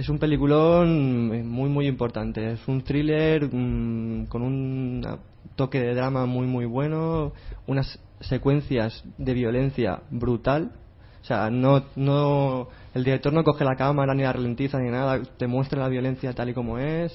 Es 0.00 0.08
un 0.08 0.18
peliculón 0.18 1.30
eh, 1.34 1.42
muy 1.44 1.68
muy 1.68 1.86
importante. 1.86 2.52
Es 2.52 2.66
un 2.66 2.80
thriller 2.80 3.44
mm, 3.52 4.28
con 4.28 4.40
un 4.40 5.06
toque 5.56 5.78
de 5.78 5.94
drama 5.94 6.24
muy 6.24 6.46
muy 6.46 6.64
bueno, 6.64 7.34
unas 7.66 7.98
secuencias 8.20 9.04
de 9.18 9.34
violencia 9.34 10.00
brutal. 10.10 10.72
O 11.20 11.24
sea, 11.26 11.50
no, 11.50 11.84
no, 11.96 12.68
el 12.94 13.04
director 13.04 13.30
no 13.34 13.44
coge 13.44 13.62
la 13.62 13.76
cámara 13.76 14.14
ni 14.14 14.22
la 14.22 14.32
ralentiza 14.32 14.78
ni 14.78 14.90
nada, 14.90 15.20
te 15.36 15.46
muestra 15.46 15.78
la 15.78 15.88
violencia 15.88 16.32
tal 16.32 16.48
y 16.48 16.54
como 16.54 16.78
es. 16.78 17.12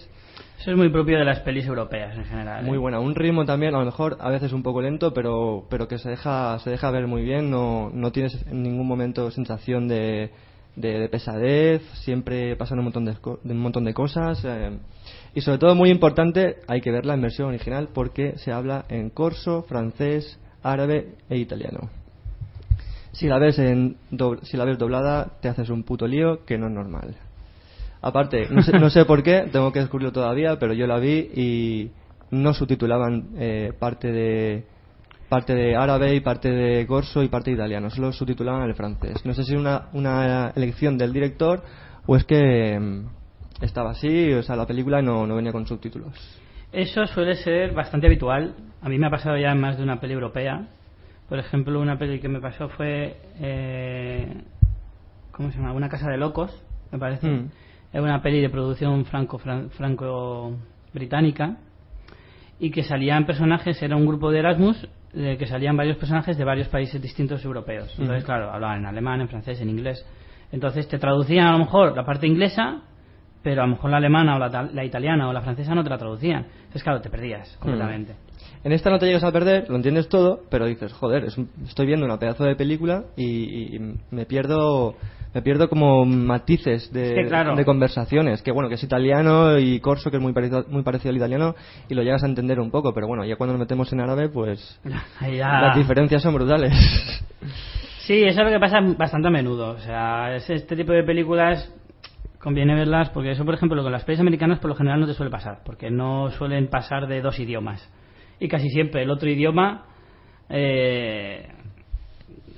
Eso 0.60 0.70
es 0.70 0.78
muy 0.78 0.90
propio 0.90 1.18
de 1.18 1.26
las 1.26 1.40
pelis 1.40 1.66
europeas 1.66 2.16
en 2.16 2.26
general. 2.26 2.64
¿eh? 2.64 2.68
Muy 2.68 2.78
buena, 2.78 3.00
un 3.00 3.16
ritmo 3.16 3.46
también, 3.46 3.74
a 3.74 3.80
lo 3.80 3.86
mejor 3.86 4.18
a 4.20 4.30
veces 4.30 4.54
un 4.54 4.62
poco 4.62 4.84
lento, 4.84 5.12
pero, 5.12 5.66
pero 5.72 5.88
que 5.88 5.98
se 5.98 6.10
deja, 6.10 6.60
se 6.60 6.70
deja 6.70 6.92
ver 6.92 7.08
muy 7.08 7.24
bien, 7.24 7.50
no, 7.50 7.90
no 7.92 8.12
tienes 8.12 8.46
en 8.46 8.62
ningún 8.62 8.86
momento 8.86 9.32
sensación 9.32 9.88
de, 9.88 10.30
de, 10.76 11.00
de 11.00 11.10
pesadez, 11.10 11.82
siempre 12.04 12.56
pasan 12.56 12.80
un 12.80 12.86
montón 12.86 13.06
de, 13.06 13.14
de 13.44 13.54
un 13.54 13.60
montón 13.60 13.84
de 13.86 13.94
cosas. 13.94 14.42
eh, 14.44 14.78
y 15.34 15.42
sobre 15.42 15.58
todo, 15.58 15.76
muy 15.76 15.90
importante, 15.90 16.58
hay 16.68 16.82
que 16.82 16.92
verla 16.92 17.14
en 17.14 17.22
versión 17.22 17.50
original 17.50 17.90
porque 17.94 18.38
se 18.38 18.52
habla 18.52 18.86
en 18.90 19.10
corso, 19.10 19.64
francés, 19.64 20.40
árabe 20.64 21.16
e 21.30 21.38
italiano. 21.38 21.90
Si 23.12 23.28
la 23.28 23.38
ves 23.40 23.60
en 23.60 23.98
si 24.44 24.58
la 24.58 24.66
ves 24.66 24.78
doblada, 24.78 25.38
te 25.42 25.48
haces 25.48 25.70
un 25.70 25.84
puto 25.84 26.08
lío 26.08 26.46
que 26.46 26.58
no 26.58 26.68
es 26.68 26.74
normal. 26.74 27.16
Aparte, 28.02 28.48
no 28.50 28.62
sé, 28.62 28.74
no 28.80 28.90
sé 28.90 29.06
por 29.06 29.24
qué, 29.24 29.48
tengo 29.52 29.72
que 29.72 29.80
descubrirlo 29.80 30.12
todavía, 30.12 30.60
pero 30.60 30.74
yo 30.74 30.86
la 30.88 31.00
vi 31.00 31.30
y 31.34 31.92
no 32.32 32.54
subtitulaban 32.54 33.30
eh, 33.38 33.74
parte 33.78 34.12
de 34.12 34.66
parte 35.30 35.56
de 35.56 35.76
árabe 35.76 36.16
y 36.16 36.20
parte 36.20 36.50
de 36.50 36.86
corso 36.86 37.24
y 37.24 37.30
parte 37.30 37.52
de 37.52 37.56
italiano, 37.56 37.90
solo 37.90 38.12
subtitulaban 38.12 38.64
el 38.64 38.76
francés. 38.76 39.26
No 39.26 39.34
sé 39.34 39.44
si 39.44 39.54
es 39.54 39.60
una, 39.60 39.90
una 39.94 40.52
elección 40.56 40.98
del 40.98 41.14
director 41.14 41.64
o 42.06 42.16
es 42.16 42.24
que 42.26 42.80
mm, 42.80 43.64
estaba 43.64 43.92
así, 43.92 44.34
o 44.34 44.44
sea, 44.44 44.56
la 44.56 44.68
película 44.68 45.02
no, 45.02 45.26
no 45.26 45.36
venía 45.36 45.52
con 45.52 45.66
subtítulos. 45.66 46.14
Eso 46.72 47.06
suele 47.08 47.36
ser 47.36 47.74
bastante 47.74 48.08
habitual. 48.08 48.56
A 48.82 48.90
mí 48.90 48.98
me 48.98 49.08
ha 49.08 49.10
pasado 49.10 49.38
ya 49.38 49.52
en 49.52 49.60
más 49.60 49.78
de 49.78 49.84
una 49.84 50.00
peli 50.00 50.14
europea. 50.14 50.68
Por 51.30 51.40
ejemplo, 51.40 51.80
una 51.80 51.98
peli 51.98 52.20
que 52.20 52.28
me 52.28 52.40
pasó 52.42 52.70
fue. 52.70 53.18
Eh, 53.40 54.44
¿Cómo 55.32 55.52
se 55.52 55.58
llama? 55.58 55.74
Una 55.74 55.90
casa 55.90 56.10
de 56.10 56.18
locos, 56.18 56.52
me 56.92 57.00
parece. 57.00 57.28
Mm. 57.28 57.50
Es 57.94 58.02
una 58.02 58.22
peli 58.22 58.42
de 58.42 58.50
producción 58.50 59.06
franco 59.06 59.38
franco 59.38 60.52
británica 60.94 61.58
y 62.60 62.72
que 62.72 62.84
salían 62.84 63.26
personajes, 63.26 63.82
era 63.82 63.96
un 63.96 64.06
grupo 64.06 64.32
de 64.32 64.40
Erasmus 64.40 64.88
de 65.16 65.38
que 65.38 65.48
salían 65.48 65.78
varios 65.78 65.98
personajes 65.98 66.38
de 66.38 66.44
varios 66.44 66.68
países 66.68 67.02
distintos 67.02 67.44
europeos. 67.46 67.94
Entonces, 67.98 68.24
claro, 68.26 68.52
hablaban 68.52 68.80
en 68.80 68.86
alemán, 68.86 69.22
en 69.22 69.30
francés, 69.30 69.60
en 69.62 69.70
inglés. 69.70 70.06
Entonces 70.52 70.88
te 70.88 71.00
traducían 71.00 71.48
a 71.48 71.52
lo 71.54 71.60
mejor 71.60 71.96
la 71.96 72.06
parte 72.06 72.28
inglesa, 72.28 72.82
pero 73.42 73.62
a 73.62 73.66
lo 73.66 73.72
mejor 73.76 73.92
la 73.92 73.98
alemana 73.98 74.36
o 74.36 74.40
la, 74.40 74.64
la 74.74 74.84
italiana 74.86 75.30
o 75.30 75.34
la 75.34 75.42
francesa 75.42 75.74
no 75.74 75.84
te 75.84 75.90
la 75.90 75.98
traducían. 75.98 76.46
Entonces, 76.58 76.84
claro, 76.84 77.02
te 77.02 77.10
perdías 77.10 77.56
completamente. 77.60 78.16
En 78.64 78.72
esta 78.72 78.90
no 78.90 78.98
te 79.00 79.06
llegas 79.06 79.24
a 79.24 79.32
perder, 79.32 79.70
lo 79.70 79.76
entiendes 79.76 80.10
todo, 80.10 80.42
pero 80.50 80.66
dices, 80.66 80.92
joder, 80.94 81.26
es 81.26 81.38
un- 81.38 81.50
estoy 81.66 81.86
viendo 81.86 82.06
una 82.06 82.18
pedazo 82.20 82.44
de 82.44 82.56
película 82.56 83.06
y, 83.16 83.76
y 83.76 83.80
me 84.12 84.26
pierdo 84.26 84.96
me 85.36 85.42
pierdo 85.42 85.68
como 85.70 86.06
matices 86.06 86.92
de, 86.94 87.10
Es 87.10 87.14
que, 87.14 87.28
claro. 87.28 87.56
de 87.58 87.66
conversaciones, 87.66 88.42
que 88.42 88.52
bueno, 88.52 88.70
que 88.70 88.76
es 88.76 88.84
italiano 88.84 89.60
y 89.60 89.82
corso, 89.82 90.10
que 90.10 90.16
es 90.16 90.24
muy 90.24 90.32
parecido, 90.32 90.66
muy 90.70 90.82
parecido 90.82 91.10
al 91.10 91.18
italiano, 91.18 91.56
y 91.90 91.94
lo 91.94 92.04
llegas 92.04 92.24
a 92.24 92.28
entender 92.28 92.58
un 92.60 92.72
poco, 92.72 92.94
pero 92.94 93.06
bueno, 93.06 93.26
ya 93.26 93.36
cuando 93.36 93.52
nos 93.52 93.60
metemos 93.60 93.92
en 93.92 94.00
árabe, 94.00 94.30
pues 94.30 94.80
ya- 95.22 95.62
las 95.62 95.78
diferencias 95.78 96.24
son 96.24 96.34
brutales. 96.34 96.74
Sí, 98.06 98.22
eso 98.24 98.42
es 98.42 98.46
lo 98.46 98.52
que 98.52 98.60
pasa 98.60 98.80
bastante 98.96 99.30
a 99.30 99.32
menudo. 99.32 99.72
O 99.72 99.80
sea, 99.80 100.36
es 100.36 100.48
este 100.48 100.76
tipo 100.76 100.92
de 100.94 101.02
películas 101.04 101.74
conviene 102.40 102.76
verlas 102.76 103.10
porque 103.10 103.32
eso, 103.32 103.44
por 103.44 103.56
ejemplo, 103.56 103.82
con 103.82 103.92
las 103.92 104.04
pelis 104.04 104.20
americanas 104.20 104.60
por 104.60 104.70
lo 104.70 104.76
general 104.76 105.00
no 105.00 105.08
te 105.08 105.16
suele 105.16 105.32
pasar, 105.32 105.62
porque 105.66 105.90
no 105.90 106.30
suelen 106.30 106.68
pasar 106.68 107.08
de 107.08 107.22
dos 107.22 107.40
idiomas. 107.40 107.82
Y 108.40 108.48
casi 108.48 108.70
siempre 108.70 109.02
el 109.02 109.10
otro 109.10 109.28
idioma 109.28 109.86
eh, 110.50 111.48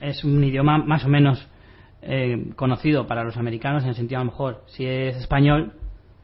es 0.02 0.22
un 0.26 0.44
idioma 0.44 0.80
más 0.80 1.06
o 1.06 1.08
menos 1.08 1.48
eh, 2.08 2.52
conocido 2.56 3.06
para 3.06 3.24
los 3.24 3.38
americanos 3.38 3.84
en 3.84 3.90
el 3.90 3.96
sentido 3.96 4.22
a 4.22 4.24
lo 4.24 4.32
mejor 4.32 4.64
si 4.68 4.86
es 4.86 5.16
español 5.18 5.74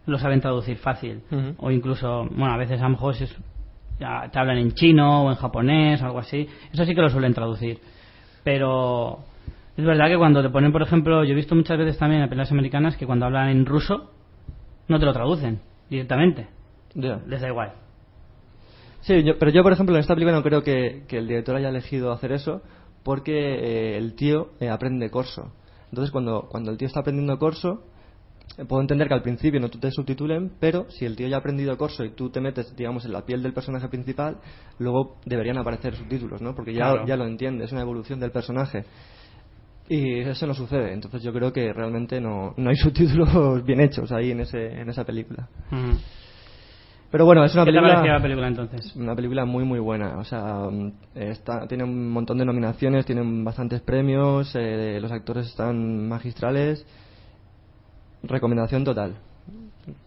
lo 0.06 0.18
saben 0.18 0.42
traducir 0.42 0.78
fácil. 0.78 1.22
O 1.58 1.70
incluso 1.72 2.26
bueno 2.32 2.54
a 2.54 2.58
veces 2.58 2.80
a 2.82 2.84
lo 2.86 2.90
mejor 2.92 3.16
si 3.16 3.26
es- 3.26 3.38
ya 4.00 4.28
te 4.32 4.40
hablan 4.40 4.58
en 4.58 4.72
chino 4.74 5.26
o 5.26 5.30
en 5.30 5.36
japonés 5.36 6.02
o 6.02 6.06
algo 6.06 6.20
así. 6.20 6.48
Eso 6.74 6.84
sí 6.86 6.96
que 6.96 7.02
lo 7.02 7.10
suelen 7.10 7.34
traducir. 7.34 7.80
Pero 8.44 9.20
es 9.78 9.86
verdad 9.86 10.08
que 10.08 10.18
cuando 10.18 10.42
te 10.42 10.50
ponen 10.50 10.72
por 10.72 10.82
ejemplo 10.82 11.24
yo 11.24 11.32
he 11.32 11.36
visto 11.36 11.56
muchas 11.56 11.78
veces 11.78 11.98
también 11.98 12.22
en 12.24 12.30
pelas 12.30 12.52
americanas 12.52 12.98
que 12.98 13.06
cuando 13.06 13.26
hablan 13.26 13.50
en 13.50 13.66
ruso 13.66 14.12
no 14.88 15.00
te 15.00 15.06
lo 15.06 15.14
traducen 15.14 15.60
directamente. 15.90 16.48
Les 17.28 17.42
da 17.42 17.48
igual. 17.48 17.72
Sí, 19.02 19.24
yo- 19.24 19.38
pero 19.38 19.52
yo, 19.52 19.64
por 19.64 19.74
ejemplo, 19.74 19.96
en 19.96 20.02
esta 20.02 20.14
película 20.14 20.36
no 20.38 20.44
creo 20.44 20.64
que, 20.64 21.04
que 21.08 21.18
el 21.18 21.28
director 21.28 21.56
haya 21.56 21.70
elegido 21.70 22.12
hacer 22.12 22.32
eso 22.32 22.62
porque 23.04 23.34
eh, 23.34 23.98
el 23.98 24.16
tío 24.16 24.50
eh, 24.60 24.70
aprende 24.70 25.10
corso. 25.10 25.52
Entonces, 25.94 26.12
cuando, 26.12 26.48
cuando 26.50 26.72
el 26.72 26.78
tío 26.80 26.88
está 26.88 27.02
aprendiendo 27.02 27.38
corso, 27.38 27.84
eh, 28.58 28.66
puedo 28.66 28.82
entender 28.82 29.08
que 29.08 29.14
al 29.14 29.22
principio 29.22 29.60
no 29.60 29.70
te 29.70 29.92
subtitulen, 29.92 30.54
pero 30.60 30.90
si 30.90 31.06
el 31.06 31.16
tío 31.16 31.28
ya 31.28 31.36
ha 31.36 31.40
aprendido 31.40 31.78
corso 31.78 32.04
y 32.04 32.16
tú 32.16 32.32
te 32.32 32.42
metes, 32.42 32.76
digamos, 32.76 33.06
en 33.06 33.14
la 33.14 33.22
piel 33.28 33.44
del 33.44 33.54
personaje 33.54 33.88
principal, 33.90 34.38
luego 34.80 35.18
deberían 35.24 35.60
aparecer 35.60 35.96
subtítulos, 35.96 36.42
¿no? 36.42 36.56
Porque 36.56 36.74
ya, 36.74 36.90
Claro. 36.94 37.06
ya 37.06 37.16
lo 37.16 37.28
entiendes, 37.28 37.68
es 37.68 37.74
una 37.74 37.82
evolución 37.82 38.20
del 38.20 38.32
personaje. 38.32 38.86
Y 39.88 40.22
eso 40.22 40.48
no 40.48 40.56
sucede, 40.56 40.94
entonces 40.94 41.22
yo 41.22 41.32
creo 41.32 41.54
que 41.54 41.72
realmente 41.72 42.20
no, 42.20 42.56
no 42.58 42.70
hay 42.72 42.76
subtítulos 42.84 43.64
bien 43.64 43.80
hechos 43.80 44.12
ahí 44.12 44.32
en, 44.32 44.40
ese, 44.40 44.66
en 44.82 44.90
esa 44.90 45.04
película. 45.04 45.48
Pero 47.14 47.26
bueno, 47.26 47.46
es 47.46 47.54
una 47.54 47.64
¿qué 47.64 47.70
te 47.70 47.78
película... 47.78 47.94
pareció 47.94 48.14
la 48.14 48.22
película 48.24 48.48
entonces? 48.48 48.96
Una 48.96 49.16
película 49.16 49.46
muy 49.46 49.64
muy 49.64 49.78
buena, 49.78 50.18
o 50.18 50.24
sea, 50.24 50.68
mm, 50.68 50.94
está, 51.14 51.68
tiene 51.68 51.84
un 51.84 52.10
montón 52.10 52.40
de 52.40 52.46
nominaciones, 52.46 53.06
tiene 53.06 53.22
bastantes 53.44 53.82
premios, 53.82 54.52
eh, 54.56 54.98
los 55.00 55.12
actores 55.12 55.46
están 55.46 56.10
magistrales. 56.10 56.84
Recomendación 58.24 58.84
total, 58.84 59.14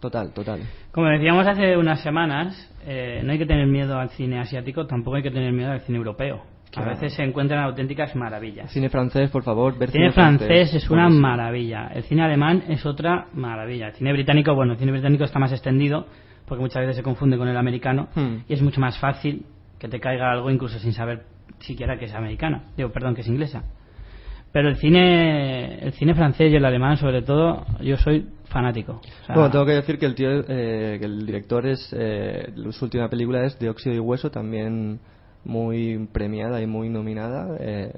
total, 0.01 0.33
total. 0.33 0.59
Como 0.91 1.07
decíamos 1.07 1.47
hace 1.47 1.77
unas 1.77 2.01
semanas, 2.01 2.75
eh, 2.85 3.21
no 3.23 3.31
hay 3.31 3.37
que 3.37 3.45
tener 3.45 3.67
miedo 3.67 3.97
al 3.97 4.09
cine 4.09 4.41
asiático, 4.41 4.85
tampoco 4.85 5.15
hay 5.15 5.23
que 5.23 5.31
tener 5.31 5.53
miedo 5.53 5.71
al 5.71 5.79
cine 5.79 5.99
europeo. 5.99 6.41
Claro. 6.71 6.91
A 6.91 6.93
veces 6.95 7.13
se 7.13 7.23
encuentran 7.23 7.63
auténticas 7.63 8.17
maravillas. 8.17 8.69
Cine 8.73 8.89
francés, 8.89 9.29
por 9.29 9.43
favor, 9.43 9.79
ver 9.79 9.91
cine 9.91 10.11
cine 10.11 10.13
francés 10.13 10.73
es 10.73 10.89
una 10.89 11.07
maravilla. 11.07 11.87
El 11.87 12.03
cine 12.03 12.23
alemán 12.23 12.65
es 12.67 12.85
otra 12.85 13.27
maravilla. 13.31 13.87
El 13.87 13.93
cine 13.93 14.11
británico, 14.11 14.53
bueno, 14.53 14.73
el 14.73 14.77
cine 14.77 14.91
británico 14.91 15.23
está 15.23 15.39
más 15.39 15.53
extendido 15.53 16.07
porque 16.47 16.61
muchas 16.61 16.81
veces 16.81 16.95
se 16.95 17.03
confunde 17.03 17.37
con 17.37 17.47
el 17.47 17.57
americano 17.57 18.07
Hmm. 18.15 18.37
y 18.47 18.53
es 18.53 18.61
mucho 18.61 18.79
más 18.81 18.97
fácil 18.99 19.45
que 19.79 19.87
te 19.87 19.99
caiga 19.99 20.31
algo 20.31 20.49
incluso 20.49 20.79
sin 20.79 20.93
saber 20.93 21.23
siquiera 21.59 21.97
que 21.99 22.05
es 22.05 22.13
americana. 22.13 22.63
Digo, 22.75 22.91
perdón, 22.91 23.15
que 23.15 23.21
es 23.21 23.27
inglesa. 23.27 23.63
Pero 24.51 24.69
el 24.69 24.77
cine, 24.77 25.79
el 25.79 25.91
cine 25.93 26.15
francés 26.15 26.51
y 26.51 26.55
el 26.55 26.65
alemán, 26.65 26.97
sobre 26.97 27.21
todo, 27.21 27.65
yo 27.81 27.97
soy 27.97 28.27
fanático. 28.45 28.93
O 28.93 29.25
sea, 29.25 29.35
Bueno, 29.35 29.51
tengo 29.51 29.65
que 29.65 29.73
decir 29.73 29.99
que 29.99 30.05
el 30.05 30.15
tío, 30.15 30.29
eh, 30.47 30.97
que 30.99 31.05
el 31.05 31.25
director 31.25 31.65
es, 31.67 31.93
eh, 31.97 32.53
su 32.71 32.85
última 32.85 33.09
película 33.09 33.43
es 33.45 33.59
De 33.59 33.69
óxido 33.69 33.93
y 33.95 33.99
hueso, 33.99 34.31
también 34.31 34.99
muy 35.43 36.07
premiada 36.11 36.61
y 36.61 36.65
muy 36.67 36.89
nominada. 36.89 37.57
eh, 37.59 37.91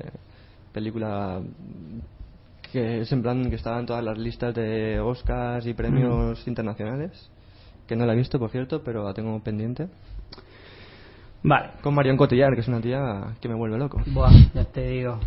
película 0.74 1.42
que 2.72 3.02
es 3.02 3.12
en 3.12 3.22
plan 3.24 3.50
que 3.50 3.56
estaba 3.56 3.80
en 3.80 3.86
todas 3.88 4.04
las 4.04 4.18
listas 4.18 4.54
de 4.54 5.00
Oscars 5.00 5.66
y 5.66 5.74
premios 5.74 6.48
internacionales. 6.48 7.32
Que 7.90 7.96
no 7.96 8.06
la 8.06 8.14
he 8.14 8.16
visto, 8.16 8.38
por 8.38 8.52
cierto, 8.52 8.84
pero 8.84 9.04
la 9.04 9.16
tengo 9.16 9.42
pendiente. 9.42 9.88
Vale. 11.42 11.72
Con 11.82 11.96
Marion 11.96 12.18
Cotillard, 12.18 12.54
que 12.54 12.62
es 12.62 12.68
una 12.68 12.80
tía 12.80 13.34
que 13.42 13.50
me 13.50 13.56
vuelve 13.56 13.80
loco. 13.80 14.00
Buah, 14.06 14.30
ya 14.54 14.64
te 14.66 14.82
digo. 14.88 15.20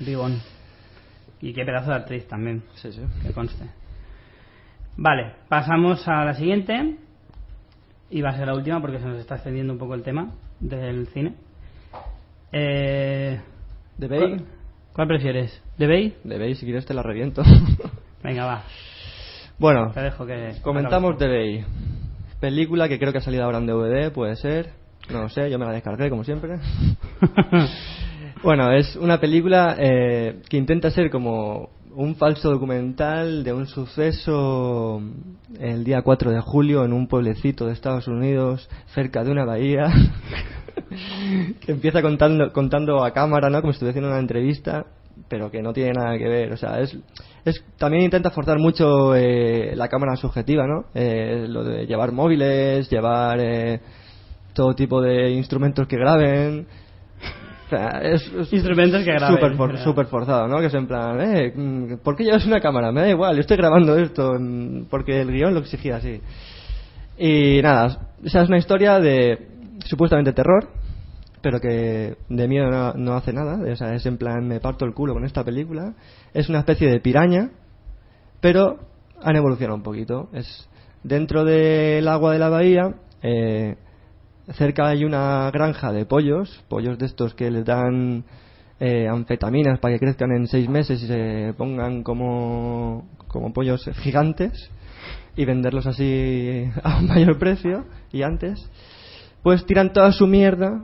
Qué. 0.00 0.40
Y 1.40 1.52
qué 1.52 1.64
pedazo 1.64 1.90
de 1.90 1.96
actriz 1.96 2.26
también, 2.26 2.64
Sí, 2.74 2.90
sí. 2.90 3.02
que 3.22 3.32
conste. 3.32 3.64
Vale, 4.96 5.34
pasamos 5.48 6.08
a 6.08 6.24
la 6.24 6.34
siguiente. 6.34 6.96
Y 8.10 8.20
va 8.20 8.30
a 8.30 8.36
ser 8.36 8.48
la 8.48 8.54
última 8.54 8.80
porque 8.80 8.98
se 8.98 9.04
nos 9.06 9.18
está 9.20 9.36
extendiendo 9.36 9.72
un 9.72 9.78
poco 9.78 9.94
el 9.94 10.02
tema 10.02 10.32
del 10.58 11.06
cine. 11.08 11.34
Eh, 12.50 13.40
¿De 13.96 14.08
Bay? 14.08 14.18
¿cuál, 14.18 14.44
cuál 14.92 15.06
prefieres? 15.08 15.62
¿De 15.76 15.86
Bay? 15.86 16.16
De 16.24 16.36
Bay, 16.38 16.56
si 16.56 16.64
quieres 16.64 16.84
te 16.84 16.94
la 16.94 17.02
reviento. 17.04 17.42
Venga, 18.24 18.44
va. 18.46 18.62
bueno, 19.58 19.92
Te 19.92 20.00
dejo 20.00 20.26
que. 20.26 20.54
comentamos 20.62 21.16
de 21.18 21.28
Bay. 21.28 21.64
Película 22.40 22.88
que 22.88 22.98
creo 22.98 23.12
que 23.12 23.18
ha 23.18 23.22
salido 23.22 23.44
ahora 23.44 23.58
en 23.58 23.66
DVD, 23.66 24.12
puede 24.12 24.36
ser. 24.36 24.70
No 25.10 25.22
lo 25.22 25.28
sé, 25.28 25.50
yo 25.50 25.58
me 25.58 25.64
la 25.64 25.72
descargué 25.72 26.10
como 26.10 26.24
siempre. 26.24 26.58
Bueno, 28.40 28.70
es 28.70 28.94
una 28.94 29.18
película 29.18 29.74
eh, 29.76 30.42
que 30.48 30.56
intenta 30.56 30.92
ser 30.92 31.10
como 31.10 31.70
un 31.96 32.14
falso 32.14 32.50
documental 32.50 33.42
de 33.42 33.52
un 33.52 33.66
suceso 33.66 35.02
el 35.58 35.82
día 35.82 36.02
4 36.02 36.30
de 36.30 36.40
julio 36.40 36.84
en 36.84 36.92
un 36.92 37.08
pueblecito 37.08 37.66
de 37.66 37.72
Estados 37.72 38.06
Unidos, 38.06 38.70
cerca 38.94 39.24
de 39.24 39.32
una 39.32 39.44
bahía, 39.44 39.86
que 41.60 41.72
empieza 41.72 42.00
contando, 42.00 42.52
contando 42.52 43.04
a 43.04 43.12
cámara, 43.12 43.50
¿no? 43.50 43.60
Como 43.60 43.72
si 43.72 43.78
estuviera 43.78 43.90
haciendo 43.90 44.10
una 44.10 44.20
entrevista, 44.20 44.86
pero 45.28 45.50
que 45.50 45.62
no 45.62 45.72
tiene 45.72 45.92
nada 45.92 46.16
que 46.18 46.28
ver. 46.28 46.52
O 46.52 46.56
sea, 46.56 46.80
es, 46.80 46.96
es 47.44 47.64
también 47.76 48.04
intenta 48.04 48.30
forzar 48.30 48.58
mucho 48.58 49.14
eh, 49.14 49.74
la 49.74 49.88
cámara 49.88 50.16
subjetiva, 50.16 50.66
¿no? 50.66 50.84
Eh, 50.94 51.46
lo 51.48 51.64
de 51.64 51.86
llevar 51.86 52.12
móviles, 52.12 52.88
llevar 52.90 53.38
eh, 53.40 53.80
todo 54.52 54.74
tipo 54.74 55.00
de 55.00 55.30
instrumentos 55.30 55.86
que 55.86 55.96
graben. 55.96 56.66
O 57.66 57.68
sea, 57.68 58.00
es, 58.02 58.22
es 58.32 58.52
Instrumentos 58.52 59.04
que 59.04 59.12
graben, 59.12 59.36
Súper 59.36 59.78
súper 59.78 60.06
forzado, 60.06 60.48
¿no? 60.48 60.58
Que 60.58 60.66
es 60.66 60.74
en 60.74 60.86
plan, 60.86 61.20
eh, 61.20 61.52
mm, 61.54 61.96
¿por 62.02 62.16
qué 62.16 62.24
llevas 62.24 62.46
una 62.46 62.60
cámara? 62.60 62.90
Me 62.92 63.02
da 63.02 63.08
igual, 63.10 63.34
yo 63.34 63.42
estoy 63.42 63.58
grabando 63.58 63.96
esto 63.98 64.36
mm, 64.38 64.86
porque 64.88 65.20
el 65.20 65.30
guion 65.30 65.52
lo 65.52 65.60
exigía 65.60 65.96
así. 65.96 66.20
Y 67.18 67.60
nada, 67.62 68.08
esa 68.24 68.42
es 68.42 68.48
una 68.48 68.58
historia 68.58 68.98
de 69.00 69.48
supuestamente 69.84 70.32
terror, 70.32 70.68
pero 71.42 71.60
que 71.60 72.16
de 72.28 72.48
miedo 72.48 72.70
no, 72.70 72.94
no 72.94 73.14
hace 73.14 73.32
nada. 73.32 73.60
O 73.72 73.76
sea, 73.76 73.94
es 73.94 74.06
en 74.06 74.18
plan, 74.18 74.46
me 74.46 74.60
parto 74.60 74.84
el 74.84 74.94
culo 74.94 75.14
con 75.14 75.24
esta 75.24 75.44
película. 75.44 75.94
Es 76.34 76.48
una 76.48 76.60
especie 76.60 76.88
de 76.88 77.00
piraña, 77.00 77.50
pero 78.40 78.78
han 79.22 79.36
evolucionado 79.36 79.76
un 79.76 79.82
poquito. 79.82 80.28
Es 80.32 80.68
dentro 81.02 81.44
del 81.44 82.06
agua 82.08 82.32
de 82.32 82.38
la 82.38 82.48
bahía. 82.48 82.94
eh, 83.22 83.76
cerca 84.54 84.88
hay 84.88 85.04
una 85.04 85.50
granja 85.50 85.92
de 85.92 86.06
pollos, 86.06 86.64
pollos 86.68 86.98
de 86.98 87.06
estos 87.06 87.34
que 87.34 87.50
les 87.50 87.64
dan 87.64 88.24
eh, 88.80 89.08
anfetaminas 89.08 89.78
para 89.78 89.94
que 89.94 90.00
crezcan 90.00 90.32
en 90.32 90.46
seis 90.46 90.68
meses 90.68 91.02
y 91.02 91.06
se 91.06 91.54
pongan 91.56 92.02
como, 92.02 93.08
como 93.26 93.52
pollos 93.52 93.90
gigantes 94.02 94.70
y 95.36 95.44
venderlos 95.44 95.86
así 95.86 96.64
a 96.82 96.98
un 96.98 97.08
mayor 97.08 97.38
precio 97.38 97.84
y 98.12 98.22
antes, 98.22 98.70
pues 99.42 99.66
tiran 99.66 99.92
toda 99.92 100.12
su 100.12 100.26
mierda 100.26 100.82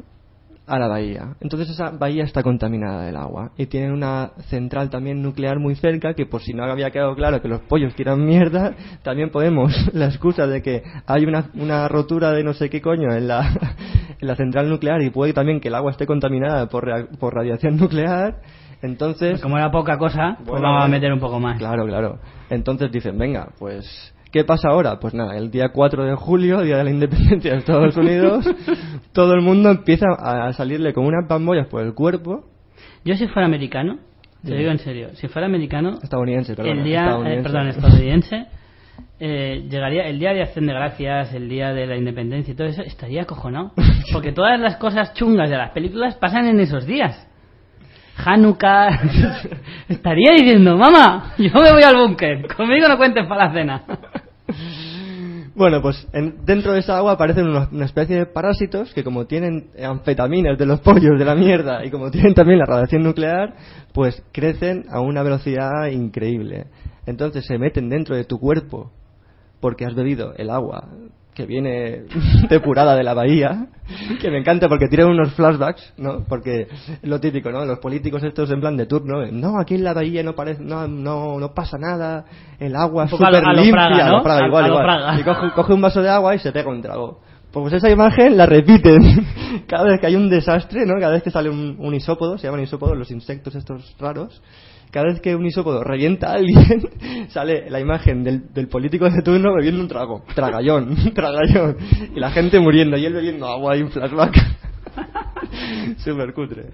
a 0.67 0.79
la 0.79 0.89
bahía. 0.89 1.35
Entonces 1.41 1.71
esa 1.71 1.91
bahía 1.91 2.25
está 2.25 2.43
contaminada 2.43 3.05
del 3.05 3.17
agua 3.17 3.53
y 3.57 3.67
tienen 3.67 3.93
una 3.93 4.33
central 4.49 4.91
también 4.91 5.23
nuclear 5.23 5.59
muy 5.59 5.75
cerca 5.75 6.15
que 6.15 6.27
por 6.27 6.41
si 6.43 6.53
no 6.55 6.65
había 6.65 6.91
quedado 6.91 7.15
claro 7.15 7.43
que 7.43 7.49
los 7.49 7.61
pollos 7.63 7.95
tiran 7.95 8.25
mierda, 8.25 8.75
también 9.03 9.31
podemos 9.31 9.73
la 9.95 10.07
excusa 10.07 10.47
de 10.47 10.63
que 10.63 10.83
hay 11.07 11.25
una, 11.27 11.51
una 11.55 11.89
rotura 11.89 12.33
de 12.33 12.45
no 12.45 12.55
sé 12.55 12.71
qué 12.71 12.81
coño 12.81 13.13
en 13.13 13.29
la, 13.29 13.43
en 14.21 14.29
la 14.29 14.37
central 14.37 14.69
nuclear 14.69 15.03
y 15.03 15.11
puede 15.11 15.33
también 15.33 15.61
que 15.61 15.69
el 15.69 15.75
agua 15.75 15.91
esté 15.91 16.07
contaminada 16.07 16.69
por, 16.69 17.09
por 17.19 17.35
radiación 17.35 17.77
nuclear. 17.79 18.41
Entonces, 18.83 19.41
Como 19.41 19.57
era 19.57 19.71
poca 19.71 19.97
cosa, 19.97 20.37
pues 20.45 20.61
vamos 20.61 20.77
a 20.77 20.81
bueno. 20.81 20.89
meter 20.89 21.11
un 21.11 21.21
poco 21.21 21.41
más. 21.41 21.57
Claro, 21.57 21.87
claro. 21.87 22.19
Entonces 22.51 22.93
dicen, 22.93 23.17
venga, 23.17 23.49
pues, 23.59 24.14
¿qué 24.35 24.43
pasa 24.45 24.69
ahora? 24.69 24.99
Pues 24.99 25.15
nada, 25.15 25.37
el 25.37 25.49
día 25.53 25.69
4 25.69 26.07
de 26.07 26.17
julio, 26.17 26.61
día 26.63 26.79
de 26.79 26.83
la 26.85 26.91
independencia 26.91 27.53
de 27.53 27.59
Estados 27.59 27.97
Unidos, 27.97 28.45
todo 29.13 29.33
el 29.35 29.43
mundo 29.43 29.71
empieza 29.71 30.07
a 30.19 30.53
salirle 30.53 30.93
como 30.93 31.07
unas 31.07 31.29
bambollas 31.29 31.69
por 31.69 31.83
el 31.83 31.95
cuerpo. 31.95 32.45
Yo 33.05 33.15
si 33.15 33.29
fuera 33.29 33.47
americano, 33.47 34.01
te 34.43 34.49
Dime. 34.49 34.59
digo 34.59 34.73
en 34.73 34.79
serio, 34.81 35.11
si 35.15 35.29
fuera 35.29 35.47
americano, 35.47 36.01
Estadounidense, 36.03 36.57
perdón. 36.57 36.79
el 36.79 36.85
día, 36.85 36.99
eh, 36.99 37.05
estadounidense. 37.05 37.43
perdón, 37.45 37.69
estadounidense, 37.69 38.47
eh, 39.21 39.67
llegaría 39.71 40.09
el 40.09 40.19
día 40.19 40.33
de 40.33 40.43
acción 40.43 40.67
de 40.67 40.73
gracias, 40.73 41.33
el 41.33 41.49
día 41.49 41.73
de 41.73 41.87
la 41.87 41.97
independencia 41.97 42.51
y 42.51 42.57
todo 42.57 42.67
eso, 42.67 42.83
estaría 42.83 43.23
acojonado. 43.23 43.71
Porque 44.13 44.33
todas 44.33 44.59
las 44.59 44.79
cosas 44.79 45.15
chungas 45.15 45.49
de 45.49 45.59
las 45.59 45.71
películas 45.71 46.17
pasan 46.17 46.47
en 46.47 46.59
esos 46.59 46.87
días. 46.87 47.25
Hanukkah, 48.17 48.89
estaría 49.89 50.33
diciendo, 50.33 50.77
mamá, 50.77 51.35
yo 51.39 51.51
me 51.61 51.73
voy 51.73 51.83
al 51.85 51.97
búnker, 51.97 52.49
conmigo 52.57 52.89
no 52.89 52.97
cuentes 52.97 53.27
para 53.29 53.47
la 53.47 53.53
cena. 53.53 53.83
Bueno, 55.55 55.81
pues 55.81 56.07
en- 56.13 56.45
dentro 56.45 56.73
de 56.73 56.81
esa 56.81 56.97
agua 56.99 57.13
aparecen 57.13 57.47
unos- 57.47 57.71
una 57.71 57.85
especie 57.85 58.17
de 58.17 58.27
parásitos 58.27 58.93
que 58.93 59.05
como 59.05 59.27
tienen 59.27 59.69
anfetaminas 59.81 60.59
de 60.59 60.67
los 60.67 60.81
pollos 60.81 61.17
de 61.19 61.25
la 61.25 61.37
mierda 61.37 61.85
y 61.85 61.91
como 61.91 62.11
tienen 62.11 62.35
también 62.35 62.59
la 62.59 62.67
radiación 62.67 63.05
nuclear, 63.05 63.55
pues 63.93 64.21
crecen 64.33 64.87
a 64.91 65.01
una 65.01 65.23
velocidad 65.23 65.87
increíble. 65.87 66.67
Entonces 67.07 67.47
se 67.47 67.59
meten 67.59 67.89
dentro 67.89 68.17
de 68.17 68.25
tu 68.25 68.39
cuerpo 68.41 68.91
porque 69.61 69.85
has 69.87 69.95
bebido 69.95 70.35
el 70.37 70.51
agua 70.51 70.89
que 71.35 71.47
viene 71.47 72.05
depurada 72.49 72.95
de 72.97 73.03
la 73.03 73.15
bahía, 73.15 73.67
que 74.21 74.31
me 74.31 74.39
encanta 74.39 74.69
porque 74.69 74.87
tienen 74.89 75.09
unos 75.09 75.35
flashbacks, 75.35 75.95
¿no? 75.99 76.25
Porque 76.29 76.69
es 76.71 76.99
lo 77.03 77.21
típico, 77.21 77.51
¿no? 77.51 77.65
Los 77.65 77.79
políticos 77.81 78.23
estos 78.23 78.51
en 78.51 78.61
plan 78.61 78.77
de 78.77 78.87
turno, 78.87 79.27
no, 79.31 79.59
aquí 79.59 79.75
en 79.75 79.85
la 79.85 79.93
bahía 79.93 80.23
no 80.23 80.35
parece, 80.35 80.63
no, 80.63 80.87
no, 80.89 81.39
no 81.39 81.53
pasa 81.55 81.77
nada, 81.79 82.25
el 82.59 82.75
agua 82.77 83.05
es 83.05 83.11
súper 83.19 83.43
limpia, 83.65 84.07
¿no? 84.07 84.17
lo 84.19 84.23
Fraga, 84.23 84.41
A- 84.45 84.47
igual. 84.69 85.21
Y 85.21 85.23
coge, 85.25 85.51
coge 85.55 85.73
un 85.75 85.81
vaso 85.83 86.01
de 86.03 86.09
agua 86.09 86.35
y 86.35 86.39
se 86.39 86.53
pega 86.53 86.71
un 86.71 86.81
trago. 86.83 87.21
Pues 87.53 87.73
esa 87.73 87.91
imagen 87.91 88.37
la 88.37 88.47
repiten 88.47 89.27
cada 89.67 89.85
vez 89.85 90.01
que 90.01 90.07
hay 90.07 90.17
un 90.17 90.29
desastre, 90.29 90.87
¿no? 90.87 90.95
Cada 90.99 91.13
vez 91.13 91.23
que 91.23 91.31
sale 91.31 91.51
un, 91.51 91.77
un 91.79 91.95
isópodo, 91.95 92.39
se 92.39 92.47
llaman 92.47 92.63
isópodos 92.63 92.97
los 92.97 93.11
insectos 93.11 93.55
estos 93.55 93.95
raros. 93.99 94.43
Cada 94.95 95.07
vez 95.07 95.21
que 95.21 95.35
un 95.35 95.45
isópodo 95.45 95.83
revienta 95.83 96.29
a 96.29 96.35
alguien, 96.35 96.89
sale 97.31 97.69
la 97.69 97.81
imagen 97.81 98.23
del, 98.23 98.69
político 98.69 99.11
de 99.11 99.23
turno 99.23 99.53
bebiendo 99.53 99.81
un 99.81 99.89
trago. 99.89 100.23
Tragallón, 100.37 100.95
tragallón. 101.15 101.77
Y 102.15 102.21
la 102.21 102.31
gente 102.31 102.61
muriendo 102.61 102.97
y 102.97 103.05
él 103.05 103.13
bebiendo 103.13 103.45
agua 103.49 103.77
y 103.77 103.83
un 103.83 103.91
flashback. 103.91 104.37
Súper 105.99 106.33
cutre. 106.33 106.67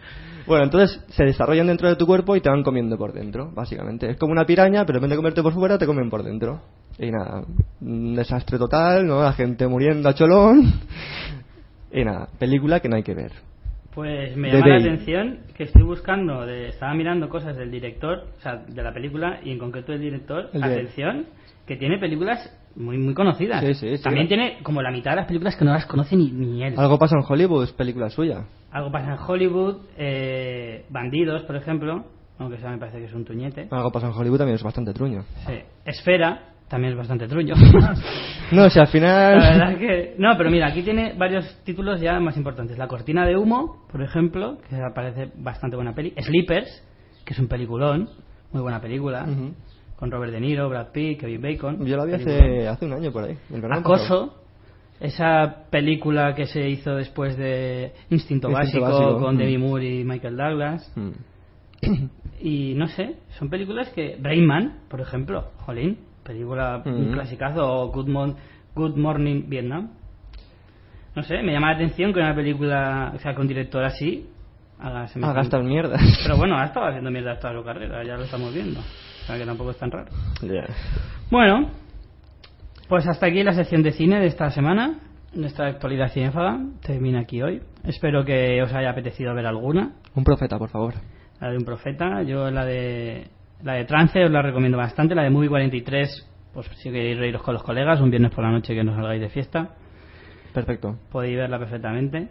Bueno, 0.47 0.65
entonces 0.65 1.03
se 1.09 1.25
desarrollan 1.25 1.69
dentro 1.69 1.89
de 1.89 1.97
tu 1.97 2.05
cuerpo 2.05 2.37
y 2.37 2.43
te 2.43 2.51
van 2.51 2.63
comiendo 2.63 2.99
por 2.99 3.15
dentro, 3.15 3.53
básicamente. 3.55 4.11
Es 4.11 4.19
como 4.19 4.33
una 4.33 4.45
piraña, 4.45 4.85
pero 4.85 4.99
en 4.99 5.05
vez 5.05 5.11
de 5.13 5.17
comerte 5.17 5.43
por 5.43 5.55
fuera, 5.55 5.79
te 5.79 5.87
comen 5.87 6.11
por 6.11 6.23
dentro. 6.23 6.61
Y 6.99 7.11
nada, 7.11 7.45
desastre 7.81 8.59
total, 8.59 9.07
¿no? 9.07 9.23
La 9.23 9.33
gente 9.33 9.67
muriendo 9.67 10.11
a 10.11 10.15
cholón. 10.15 10.75
Y 11.91 12.05
nada, 12.05 12.29
película 12.39 12.81
que 12.81 12.91
no 12.91 12.97
hay 12.97 13.03
que 13.03 13.15
ver. 13.15 13.33
Pues 13.95 14.37
me 14.37 14.53
llama 14.53 14.69
la 14.69 14.77
atención 14.77 15.41
que 15.57 15.65
estoy 15.65 15.83
buscando, 15.83 16.47
de, 16.47 16.69
estaba 16.69 16.95
mirando 16.95 17.29
cosas 17.29 17.57
del 17.57 17.71
director, 17.71 18.29
o 18.39 18.41
sea, 18.41 18.57
de 18.57 18.83
la 18.83 18.93
película, 18.93 19.41
y 19.43 19.51
en 19.51 19.59
concreto 19.59 19.93
el 19.93 20.01
director, 20.01 20.49
El 20.53 20.63
atención, 20.63 21.27
que 21.67 21.77
tiene 21.77 21.99
películas 21.99 22.57
muy 22.77 22.99
muy 22.99 23.15
conocidas. 23.15 23.65
Sí, 23.65 23.75
sí, 23.75 23.97
sí. 23.97 24.03
También 24.03 24.29
tiene 24.29 24.59
como 24.63 24.81
la 24.81 24.93
mitad 24.93 25.11
de 25.13 25.17
las 25.17 25.27
películas 25.27 25.57
que 25.57 25.65
no 25.65 25.73
las 25.73 25.87
conoce 25.87 26.17
ni, 26.17 26.31
ni 26.31 26.63
él. 26.63 26.75
Algo 26.77 26.99
pasa 26.99 27.17
en 27.17 27.25
Hollywood, 27.27 27.65
es 27.65 27.73
película 27.73 28.11
suya. 28.11 28.45
Algo 28.71 28.93
pasa 28.93 29.13
en 29.13 29.19
Hollywood, 29.19 29.79
eh, 29.99 30.85
Bandidos, 30.89 31.43
por 31.43 31.57
ejemplo, 31.57 32.05
aunque 32.39 32.57
esa 32.57 32.71
me 32.71 32.79
parece 32.79 32.99
que 32.99 33.07
es 33.07 33.13
un 33.13 33.25
tuñete. 33.25 33.67
Algo 33.71 33.91
pasa 33.91 34.07
en 34.07 34.13
Hollywood 34.13 34.39
también 34.39 34.55
es 34.55 34.63
bastante 34.63 34.93
truño. 34.93 35.25
Sí. 35.47 35.55
Esfera, 35.85 36.50
también 36.71 36.93
es 36.93 36.99
bastante 36.99 37.29
truño. 37.29 37.55
No, 38.53 38.65
o 38.65 38.71
sea, 38.71 38.83
al 38.83 38.89
final... 38.89 39.39
La 39.39 39.51
verdad 39.51 39.73
es 39.75 39.79
que... 39.79 40.15
No, 40.19 40.37
pero 40.37 40.51
mira, 40.51 40.67
aquí 40.67 40.83
tiene 40.83 41.15
varios 41.17 41.63
títulos 41.63 42.01
ya 42.01 42.19
más 42.19 42.37
importantes. 42.37 42.77
La 42.79 42.89
cortina 42.89 43.25
de 43.25 43.37
humo, 43.37 43.87
por 43.93 44.03
ejemplo, 44.03 44.59
que 44.69 44.77
parece 44.93 45.31
bastante 45.37 45.77
buena 45.77 45.95
peli. 45.95 46.13
Sleepers, 46.21 46.83
que 47.25 47.33
es 47.33 47.39
un 47.39 47.47
peliculón, 47.47 48.09
muy 48.51 48.61
buena 48.61 48.81
película, 48.81 49.23
Ujú. 49.23 49.55
con 49.95 50.11
Robert 50.11 50.33
De 50.33 50.41
Niro, 50.41 50.69
Brad 50.69 50.91
Pitt, 50.91 51.21
Kevin 51.21 51.41
Bacon. 51.41 51.87
Yo 51.87 51.97
la 51.97 52.05
vi 52.07 52.15
hace, 52.15 52.67
hace 52.67 52.87
un 52.87 52.95
año 52.95 53.13
por 53.13 53.23
ahí. 53.23 53.39
el. 53.55 53.73
Acoso, 53.73 54.43
esa 54.99 55.67
película 55.71 56.35
que 56.35 56.47
se 56.47 56.69
hizo 56.69 56.97
después 56.97 57.37
de 57.37 57.93
Instinto, 58.11 58.49
Instinto 58.49 58.51
Básico, 58.51 58.81
Básico, 58.81 59.21
con 59.21 59.37
mm. 59.37 59.39
Demi 59.39 59.59
Moore 59.59 59.95
y 60.01 60.05
Michael 60.05 60.37
Douglas. 60.37 60.93
Mm. 60.97 61.11
Y 62.41 62.75
no 62.75 62.89
sé, 62.89 63.15
son 63.39 63.49
películas 63.49 63.91
que. 63.91 64.19
Rayman, 64.21 64.81
por 64.89 65.01
ejemplo, 65.01 65.53
Jolín, 65.59 66.10
película, 66.25 66.83
un 66.85 67.11
Mm. 67.11 67.13
clasicazo, 67.13 67.67
o 67.67 67.89
Good, 67.93 68.09
Mon- 68.09 68.37
Good 68.75 68.97
Morning 68.97 69.45
Vietnam. 69.49 69.91
No 71.15 71.23
sé, 71.23 71.43
me 71.43 71.53
llama 71.53 71.71
la 71.71 71.75
atención 71.77 72.13
que 72.13 72.21
una 72.21 72.35
película, 72.35 73.13
o 73.15 73.19
sea, 73.19 73.35
que 73.35 73.41
un 73.41 73.49
director 73.49 73.83
así 73.85 74.29
haga 74.79 75.03
Ah, 75.03 75.09
semejante- 75.09 75.41
gastas 75.41 75.65
mierda. 75.65 75.99
Pero 76.23 76.37
bueno, 76.37 76.57
ha 76.57 76.65
estado 76.65 76.87
haciendo 76.87 77.11
mierda 77.11 77.39
toda 77.39 77.55
su 77.59 77.65
carrera, 77.65 78.05
ya 78.05 78.17
lo 78.17 78.23
estamos 78.23 78.55
viendo. 78.55 78.81
O 78.81 79.27
sea, 79.27 79.37
que 79.37 79.45
tampoco 79.45 79.71
es 79.71 79.79
tan 79.79 79.91
raro. 79.91 80.11
Ya. 80.43 80.65
Bueno, 81.31 81.69
pues 82.89 83.07
hasta 83.09 83.27
aquí 83.27 83.43
la 83.43 83.53
sección 83.53 83.83
de 83.83 83.93
cine 83.93 84.21
de 84.21 84.27
esta 84.27 84.51
semana. 84.51 84.99
Nuestra 85.35 85.69
actualidad 85.69 86.09
cinéfaga 86.11 86.59
termina 86.83 87.21
aquí 87.21 87.41
hoy. 87.41 87.61
Espero 87.85 88.25
que 88.25 88.61
os 88.63 88.73
haya 88.73 88.91
apetecido 88.91 89.33
ver 89.35 89.47
alguna. 89.47 89.93
Un 90.17 90.25
profeta, 90.25 90.59
por 90.59 90.71
favor. 90.71 90.95
La 91.41 91.51
de 91.51 91.57
un 91.57 91.65
profeta, 91.65 92.23
yo 92.23 92.51
la 92.51 92.65
de 92.65 93.29
La 93.63 93.75
de 93.75 93.85
Trance 93.85 94.25
os 94.25 94.31
la 94.31 94.43
recomiendo 94.43 94.79
bastante. 94.79 95.15
La 95.15 95.23
de 95.23 95.31
Movie 95.31 95.49
43, 95.49 96.29
pues 96.55 96.67
si 96.77 96.91
queréis 96.91 97.19
reíros 97.19 97.43
con 97.43 97.55
los 97.55 97.63
colegas, 97.63 98.01
un 98.01 98.11
viernes 98.11 98.33
por 98.33 98.45
la 98.45 98.51
noche 98.51 98.75
que 98.75 98.83
no 98.83 98.95
salgáis 98.95 99.21
de 99.21 99.29
fiesta, 99.29 99.71
Perfecto. 100.55 100.99
podéis 101.11 101.37
verla 101.37 101.59
perfectamente. 101.59 102.29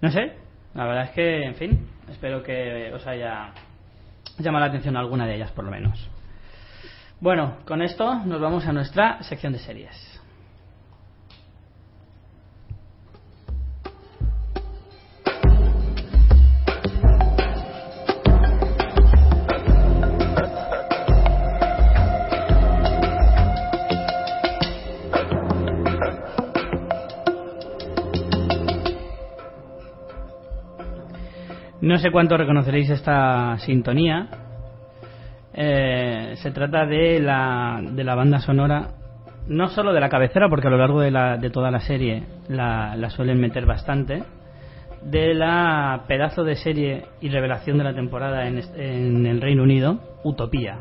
No 0.00 0.10
sé, 0.10 0.32
la 0.74 0.86
verdad 0.86 1.04
es 1.04 1.10
que, 1.10 1.44
en 1.44 1.54
fin, 1.54 1.86
espero 2.10 2.42
que 2.42 2.92
os 2.94 3.06
haya 3.06 3.52
llamado 4.38 4.64
la 4.64 4.70
atención 4.70 4.96
alguna 4.96 5.26
de 5.26 5.36
ellas, 5.36 5.52
por 5.52 5.64
lo 5.64 5.70
menos. 5.70 6.10
Bueno, 7.20 7.56
con 7.66 7.82
esto 7.82 8.22
nos 8.24 8.40
vamos 8.40 8.66
a 8.66 8.72
nuestra 8.72 9.22
sección 9.22 9.52
de 9.52 9.58
series. 9.58 10.15
No 31.86 31.98
sé 31.98 32.10
cuánto 32.10 32.36
reconoceréis 32.36 32.90
esta 32.90 33.56
sintonía. 33.58 34.26
Eh, 35.54 36.34
se 36.42 36.50
trata 36.50 36.84
de 36.84 37.20
la, 37.20 37.80
de 37.80 38.02
la 38.02 38.16
banda 38.16 38.40
sonora, 38.40 38.88
no 39.46 39.68
solo 39.68 39.92
de 39.92 40.00
la 40.00 40.08
cabecera, 40.08 40.48
porque 40.48 40.66
a 40.66 40.70
lo 40.70 40.78
largo 40.78 41.00
de, 41.00 41.12
la, 41.12 41.36
de 41.36 41.48
toda 41.48 41.70
la 41.70 41.78
serie 41.78 42.24
la, 42.48 42.96
la 42.96 43.08
suelen 43.08 43.40
meter 43.40 43.66
bastante, 43.66 44.24
de 45.00 45.34
la 45.34 46.02
pedazo 46.08 46.42
de 46.42 46.56
serie 46.56 47.04
y 47.20 47.28
revelación 47.28 47.78
de 47.78 47.84
la 47.84 47.94
temporada 47.94 48.48
en, 48.48 49.24
el 49.24 49.40
Reino 49.40 49.62
Unido, 49.62 50.00
Utopía. 50.24 50.78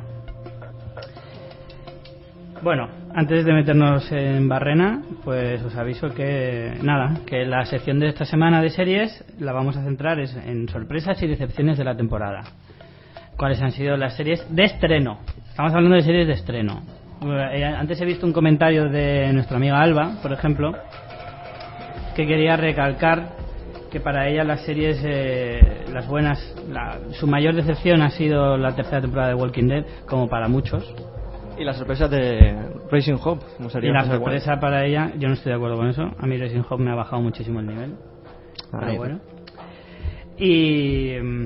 Bueno, 2.63 2.89
antes 3.17 3.45
de 3.45 3.53
meternos 3.53 4.11
en 4.11 4.49
barrena, 4.49 5.01
pues 5.23 5.61
os 5.63 5.73
aviso 5.77 6.13
que 6.13 6.73
nada, 6.83 7.21
que 7.25 7.45
la 7.45 7.65
sección 7.65 7.97
de 7.97 8.09
esta 8.09 8.25
semana 8.25 8.61
de 8.61 8.69
series 8.69 9.23
la 9.39 9.53
vamos 9.53 9.77
a 9.77 9.83
centrar 9.83 10.19
en 10.19 10.67
sorpresas 10.67 11.21
y 11.23 11.27
decepciones 11.27 11.77
de 11.77 11.85
la 11.85 11.95
temporada. 11.95 12.41
¿Cuáles 13.37 13.61
han 13.61 13.71
sido 13.71 13.95
las 13.95 14.17
series 14.17 14.45
de 14.53 14.65
estreno? 14.65 15.19
Estamos 15.49 15.73
hablando 15.73 15.95
de 15.95 16.01
series 16.01 16.27
de 16.27 16.33
estreno. 16.33 16.81
Eh, 17.53 17.63
Antes 17.63 18.01
he 18.01 18.05
visto 18.05 18.25
un 18.25 18.33
comentario 18.33 18.89
de 18.89 19.31
nuestra 19.31 19.55
amiga 19.55 19.79
Alba, 19.81 20.17
por 20.21 20.33
ejemplo, 20.33 20.73
que 22.17 22.27
quería 22.27 22.57
recalcar 22.57 23.29
que 23.91 24.01
para 24.01 24.27
ella 24.27 24.43
las 24.43 24.61
series, 24.65 25.01
eh, 25.05 25.85
las 25.93 26.05
buenas, 26.05 26.37
la- 26.69 26.99
su 27.11 27.27
mayor 27.27 27.55
decepción 27.55 28.01
ha 28.01 28.09
sido 28.09 28.57
la 28.57 28.75
tercera 28.75 28.99
temporada 28.99 29.29
de 29.29 29.35
Walking 29.35 29.67
Dead, 29.69 29.85
como 30.05 30.27
para 30.27 30.49
muchos. 30.49 30.83
Y 31.57 31.63
la 31.63 31.73
sorpresa 31.73 32.07
de 32.07 32.55
Racing 32.91 33.15
Hope. 33.23 33.45
como 33.57 33.69
sería 33.69 33.89
Y 33.89 33.93
la 33.93 34.05
sorpresa 34.05 34.59
para 34.59 34.85
ella, 34.85 35.13
yo 35.17 35.27
no 35.27 35.35
estoy 35.35 35.51
de 35.51 35.55
acuerdo 35.55 35.77
con 35.77 35.87
eso. 35.87 36.11
A 36.17 36.25
mí 36.27 36.37
Racing 36.37 36.61
Hope 36.69 36.83
me 36.83 36.91
ha 36.91 36.95
bajado 36.95 37.21
muchísimo 37.21 37.59
el 37.59 37.67
nivel. 37.67 37.95
Pero 38.71 38.85
Ahí. 38.87 38.97
bueno. 38.97 39.19
Y. 40.37 41.13
mm, 41.21 41.45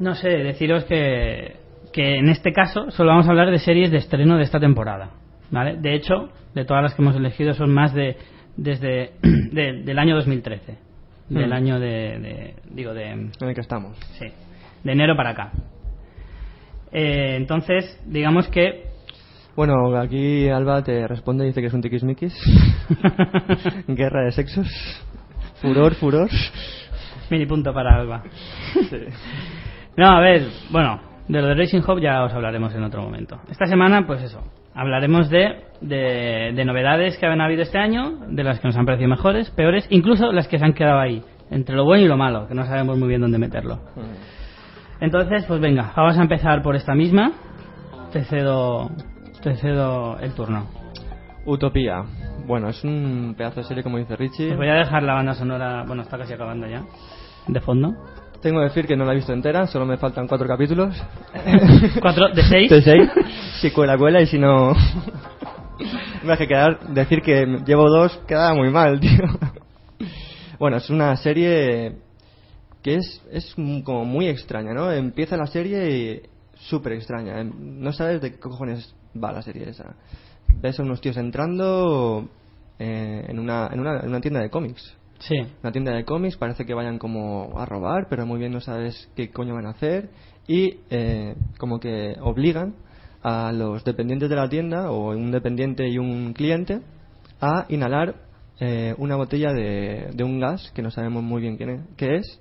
No 0.00 0.14
sé, 0.14 0.28
deciros 0.30 0.84
que, 0.84 1.56
que 1.92 2.16
en 2.16 2.28
este 2.28 2.52
caso 2.52 2.90
solo 2.90 3.10
vamos 3.10 3.26
a 3.26 3.30
hablar 3.30 3.50
de 3.50 3.58
series 3.58 3.90
de 3.90 3.98
estreno 3.98 4.36
de 4.36 4.44
esta 4.44 4.58
temporada. 4.58 5.10
¿Vale? 5.50 5.76
De 5.76 5.94
hecho, 5.94 6.30
de 6.54 6.64
todas 6.64 6.82
las 6.82 6.94
que 6.94 7.02
hemos 7.02 7.16
elegido 7.16 7.54
son 7.54 7.72
más 7.72 7.94
de. 7.94 8.16
desde. 8.56 9.12
de- 9.22 9.82
del 9.84 9.98
año 9.98 10.14
2013. 10.16 10.76
Del 11.28 11.50
Hmm. 11.50 11.52
año 11.52 11.78
de, 11.80 11.88
de- 12.18 12.54
digo, 12.70 12.92
de. 12.94 13.10
En 13.10 13.30
el 13.40 13.54
que 13.54 13.60
estamos. 13.60 13.96
Sí, 14.18 14.26
de 14.82 14.92
enero 14.92 15.16
para 15.16 15.30
acá. 15.30 15.52
Eh, 16.92 17.36
entonces, 17.36 18.00
digamos 18.06 18.48
que. 18.48 18.90
Bueno, 19.56 19.96
aquí 19.96 20.48
Alba 20.48 20.82
te 20.82 21.06
responde 21.06 21.44
y 21.44 21.48
dice 21.48 21.60
que 21.60 21.66
es 21.66 21.74
un 21.74 21.82
tiquismiquis. 21.82 22.34
Guerra 23.88 24.24
de 24.24 24.32
sexos. 24.32 24.68
Furor, 25.60 25.94
furor. 25.94 26.28
Mini 27.30 27.46
punto 27.46 27.72
para 27.72 27.96
Alba. 27.96 28.22
No, 29.96 30.06
a 30.08 30.20
ver, 30.20 30.42
bueno, 30.70 31.00
de 31.28 31.42
lo 31.42 31.48
de 31.48 31.54
Racing 31.54 31.82
Hope 31.86 32.00
ya 32.00 32.24
os 32.24 32.32
hablaremos 32.32 32.74
en 32.74 32.82
otro 32.82 33.02
momento. 33.02 33.40
Esta 33.50 33.66
semana, 33.66 34.06
pues 34.06 34.22
eso, 34.22 34.42
hablaremos 34.74 35.28
de, 35.28 35.64
de, 35.80 36.52
de 36.54 36.64
novedades 36.64 37.18
que 37.18 37.26
han 37.26 37.40
habido 37.40 37.62
este 37.62 37.78
año, 37.78 38.18
de 38.28 38.42
las 38.42 38.60
que 38.60 38.68
nos 38.68 38.76
han 38.76 38.86
parecido 38.86 39.08
mejores, 39.08 39.50
peores, 39.50 39.86
incluso 39.90 40.32
las 40.32 40.48
que 40.48 40.58
se 40.58 40.64
han 40.64 40.72
quedado 40.72 40.98
ahí, 40.98 41.22
entre 41.50 41.76
lo 41.76 41.84
bueno 41.84 42.04
y 42.04 42.08
lo 42.08 42.16
malo, 42.16 42.48
que 42.48 42.54
no 42.54 42.64
sabemos 42.64 42.98
muy 42.98 43.08
bien 43.08 43.20
dónde 43.20 43.38
meterlo. 43.38 43.78
Entonces, 45.00 45.44
pues 45.46 45.60
venga, 45.60 45.92
vamos 45.96 46.18
a 46.18 46.22
empezar 46.22 46.62
por 46.62 46.76
esta 46.76 46.94
misma. 46.94 47.32
Te 48.12 48.24
cedo, 48.24 48.90
te 49.42 49.56
cedo 49.56 50.18
el 50.18 50.32
turno. 50.34 50.66
Utopía. 51.46 52.04
Bueno, 52.46 52.68
es 52.68 52.84
un 52.84 53.34
pedazo 53.36 53.60
de 53.60 53.66
serie, 53.66 53.82
como 53.82 53.98
dice 53.98 54.16
Richie. 54.16 54.52
Os 54.52 54.56
voy 54.56 54.68
a 54.68 54.74
dejar 54.74 55.02
la 55.02 55.14
banda 55.14 55.34
sonora, 55.34 55.84
bueno, 55.86 56.02
está 56.02 56.18
casi 56.18 56.34
acabando 56.34 56.66
ya, 56.66 56.82
de 57.46 57.60
fondo. 57.60 57.94
Tengo 58.42 58.60
que 58.60 58.64
decir 58.64 58.86
que 58.86 58.96
no 58.96 59.04
la 59.04 59.12
he 59.12 59.16
visto 59.16 59.32
entera, 59.32 59.66
solo 59.66 59.86
me 59.86 59.96
faltan 59.96 60.26
cuatro 60.26 60.46
capítulos. 60.46 60.94
¿Cuatro 62.00 62.28
de 62.34 62.42
seis? 62.42 62.70
De 62.70 62.82
seis. 62.82 63.10
Si 63.60 63.70
cuela, 63.70 63.98
cuela, 63.98 64.22
y 64.22 64.26
si 64.26 64.38
no... 64.38 64.74
me 66.24 66.32
hace 66.32 66.46
quedar, 66.46 66.80
decir 66.88 67.20
que 67.20 67.46
llevo 67.66 67.90
dos 67.90 68.18
queda 68.26 68.54
muy 68.54 68.70
mal, 68.70 69.00
tío. 69.00 69.24
Bueno, 70.58 70.78
es 70.78 70.88
una 70.90 71.16
serie 71.16 71.96
que 72.82 72.96
es, 72.96 73.22
es 73.30 73.54
como 73.84 74.04
muy 74.04 74.28
extraña, 74.28 74.72
¿no? 74.72 74.90
Empieza 74.90 75.36
la 75.36 75.46
serie 75.46 75.90
y 75.90 76.22
súper 76.54 76.92
extraña. 76.94 77.40
¿eh? 77.40 77.44
No 77.44 77.92
sabes 77.92 78.20
de 78.20 78.32
qué 78.32 78.38
cojones 78.38 78.94
va 79.22 79.32
la 79.32 79.42
serie 79.42 79.68
esa. 79.68 79.96
Ves 80.60 80.78
a 80.78 80.82
unos 80.82 81.00
tíos 81.00 81.16
entrando 81.16 82.28
eh, 82.78 83.24
en, 83.28 83.38
una, 83.38 83.68
en, 83.72 83.80
una, 83.80 84.00
en 84.00 84.08
una 84.08 84.20
tienda 84.20 84.40
de 84.40 84.50
cómics. 84.50 84.96
Sí. 85.18 85.36
Una 85.62 85.72
tienda 85.72 85.92
de 85.92 86.04
cómics, 86.04 86.36
parece 86.36 86.64
que 86.64 86.74
vayan 86.74 86.98
como 86.98 87.58
a 87.58 87.66
robar, 87.66 88.06
pero 88.08 88.24
muy 88.24 88.38
bien 88.38 88.52
no 88.52 88.60
sabes 88.60 89.10
qué 89.14 89.30
coño 89.30 89.54
van 89.54 89.66
a 89.66 89.70
hacer. 89.70 90.10
Y 90.46 90.80
eh, 90.88 91.34
como 91.58 91.78
que 91.78 92.16
obligan 92.20 92.74
a 93.22 93.52
los 93.52 93.84
dependientes 93.84 94.30
de 94.30 94.36
la 94.36 94.48
tienda, 94.48 94.90
o 94.90 95.10
un 95.10 95.30
dependiente 95.30 95.86
y 95.88 95.98
un 95.98 96.32
cliente, 96.32 96.80
a 97.40 97.66
inhalar 97.68 98.14
eh, 98.60 98.94
una 98.96 99.16
botella 99.16 99.52
de, 99.52 100.10
de 100.14 100.24
un 100.24 100.40
gas 100.40 100.70
que 100.74 100.82
no 100.82 100.90
sabemos 100.90 101.22
muy 101.22 101.42
bien 101.42 101.56
quién 101.56 101.70
es, 101.70 101.80
qué 101.96 102.16
es, 102.16 102.39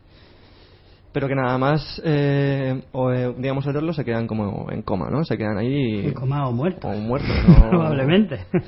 pero 1.11 1.27
que 1.27 1.35
nada 1.35 1.57
más, 1.57 2.01
eh, 2.05 2.81
o, 2.91 3.11
eh, 3.11 3.33
digamos, 3.37 3.65
olerlo 3.67 3.93
se 3.93 4.05
quedan 4.05 4.27
como 4.27 4.71
en 4.71 4.81
coma, 4.83 5.09
¿no? 5.09 5.23
Se 5.25 5.37
quedan 5.37 5.57
ahí. 5.57 6.07
En 6.07 6.13
coma 6.13 6.47
o 6.47 6.51
muerto. 6.51 6.87
O 6.87 6.93
muertos, 6.95 7.29
¿no? 7.47 7.69
Probablemente. 7.69 8.45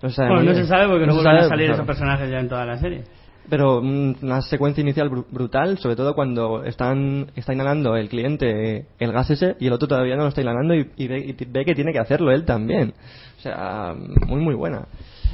No 0.00 0.10
sabe 0.10 0.28
Bueno, 0.28 0.44
no 0.44 0.54
se 0.54 0.64
sabe 0.66 0.86
porque 0.86 1.06
no, 1.06 1.12
se 1.14 1.22
vuelven 1.22 1.44
a 1.44 1.48
salir 1.48 1.70
esos 1.72 1.84
personajes 1.84 2.30
ya 2.30 2.38
en 2.38 2.48
toda 2.48 2.64
la 2.64 2.78
serie. 2.78 3.02
Pero 3.50 3.80
mm, 3.82 4.16
una 4.22 4.42
secuencia 4.42 4.80
inicial 4.80 5.10
bru- 5.10 5.26
brutal, 5.28 5.78
sobre 5.78 5.96
todo 5.96 6.14
cuando 6.14 6.62
están 6.62 7.32
está 7.34 7.52
inhalando 7.52 7.96
el 7.96 8.08
cliente 8.08 8.86
el 9.00 9.12
gas 9.12 9.30
ese 9.30 9.56
y 9.58 9.66
el 9.66 9.72
otro 9.72 9.88
todavía 9.88 10.14
no 10.14 10.22
lo 10.22 10.28
está 10.28 10.40
inhalando 10.40 10.74
y, 10.74 10.88
y 10.96 11.08
ve, 11.08 11.18
y 11.36 11.44
ve 11.46 11.64
que 11.64 11.74
tiene 11.74 11.92
que 11.92 11.98
hacerlo 11.98 12.30
él 12.30 12.44
también. 12.44 12.94
O 13.38 13.40
sea, 13.40 13.94
muy 14.26 14.40
muy 14.40 14.54
buena. 14.54 14.86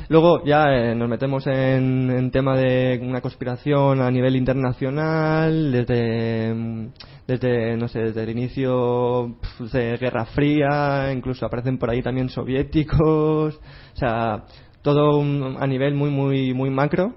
Luego 0.08 0.44
ya 0.44 0.66
eh, 0.72 0.94
nos 0.94 1.08
metemos 1.08 1.46
en, 1.46 2.10
en 2.10 2.30
tema 2.30 2.56
de 2.56 3.00
una 3.02 3.20
conspiración 3.20 4.00
a 4.02 4.10
nivel 4.10 4.36
internacional, 4.36 5.72
desde, 5.72 6.52
mm, 6.54 6.88
desde 7.26 7.76
no 7.76 7.88
sé, 7.88 8.00
desde 8.00 8.22
el 8.24 8.30
inicio 8.30 9.36
de 9.72 9.96
Guerra 9.96 10.26
Fría, 10.26 11.10
incluso 11.12 11.46
aparecen 11.46 11.78
por 11.78 11.90
ahí 11.90 12.02
también 12.02 12.28
soviéticos, 12.28 13.56
o 13.56 13.96
sea, 13.96 14.44
todo 14.82 15.18
un- 15.18 15.56
a 15.58 15.66
nivel 15.66 15.94
muy 15.94 16.10
muy 16.10 16.52
muy 16.52 16.70
macro 16.70 17.14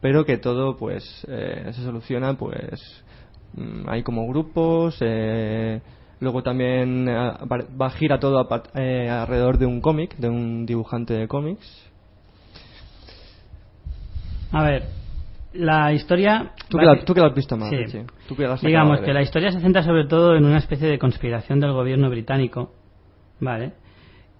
pero 0.00 0.24
que 0.24 0.38
todo 0.38 0.76
pues 0.76 1.04
eh, 1.28 1.70
se 1.72 1.82
soluciona 1.82 2.34
pues 2.38 3.04
mm, 3.54 3.88
hay 3.88 4.02
como 4.02 4.26
grupos 4.26 4.96
eh, 5.00 5.80
luego 6.20 6.42
también 6.42 7.06
eh, 7.08 7.32
va 7.80 7.90
gira 7.90 8.18
todo 8.18 8.38
a 8.40 8.62
eh, 8.74 9.08
alrededor 9.10 9.58
de 9.58 9.66
un 9.66 9.80
cómic 9.82 10.16
de 10.16 10.28
un 10.30 10.64
dibujante 10.66 11.12
de 11.14 11.28
cómics 11.28 11.91
A 14.52 14.62
ver, 14.62 14.84
la 15.54 15.92
historia... 15.92 16.52
tú 16.68 16.78
que, 16.78 16.84
la, 16.84 17.04
tú 17.04 17.14
que 17.14 17.20
la 17.20 17.26
has 17.28 17.34
visto 17.34 17.56
más 17.56 17.70
Sí. 17.70 17.98
Tú 18.28 18.36
que 18.36 18.44
la 18.44 18.54
has 18.54 18.60
Digamos 18.60 19.00
que 19.00 19.12
la 19.12 19.22
historia 19.22 19.50
se 19.50 19.60
centra 19.60 19.82
sobre 19.82 20.06
todo 20.06 20.36
en 20.36 20.44
una 20.44 20.58
especie 20.58 20.88
de 20.88 20.98
conspiración 20.98 21.60
del 21.60 21.72
gobierno 21.72 22.10
británico, 22.10 22.72
¿vale? 23.40 23.72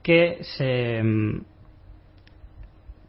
Que 0.02 0.38
se... 0.42 1.02
mm, 1.02 1.44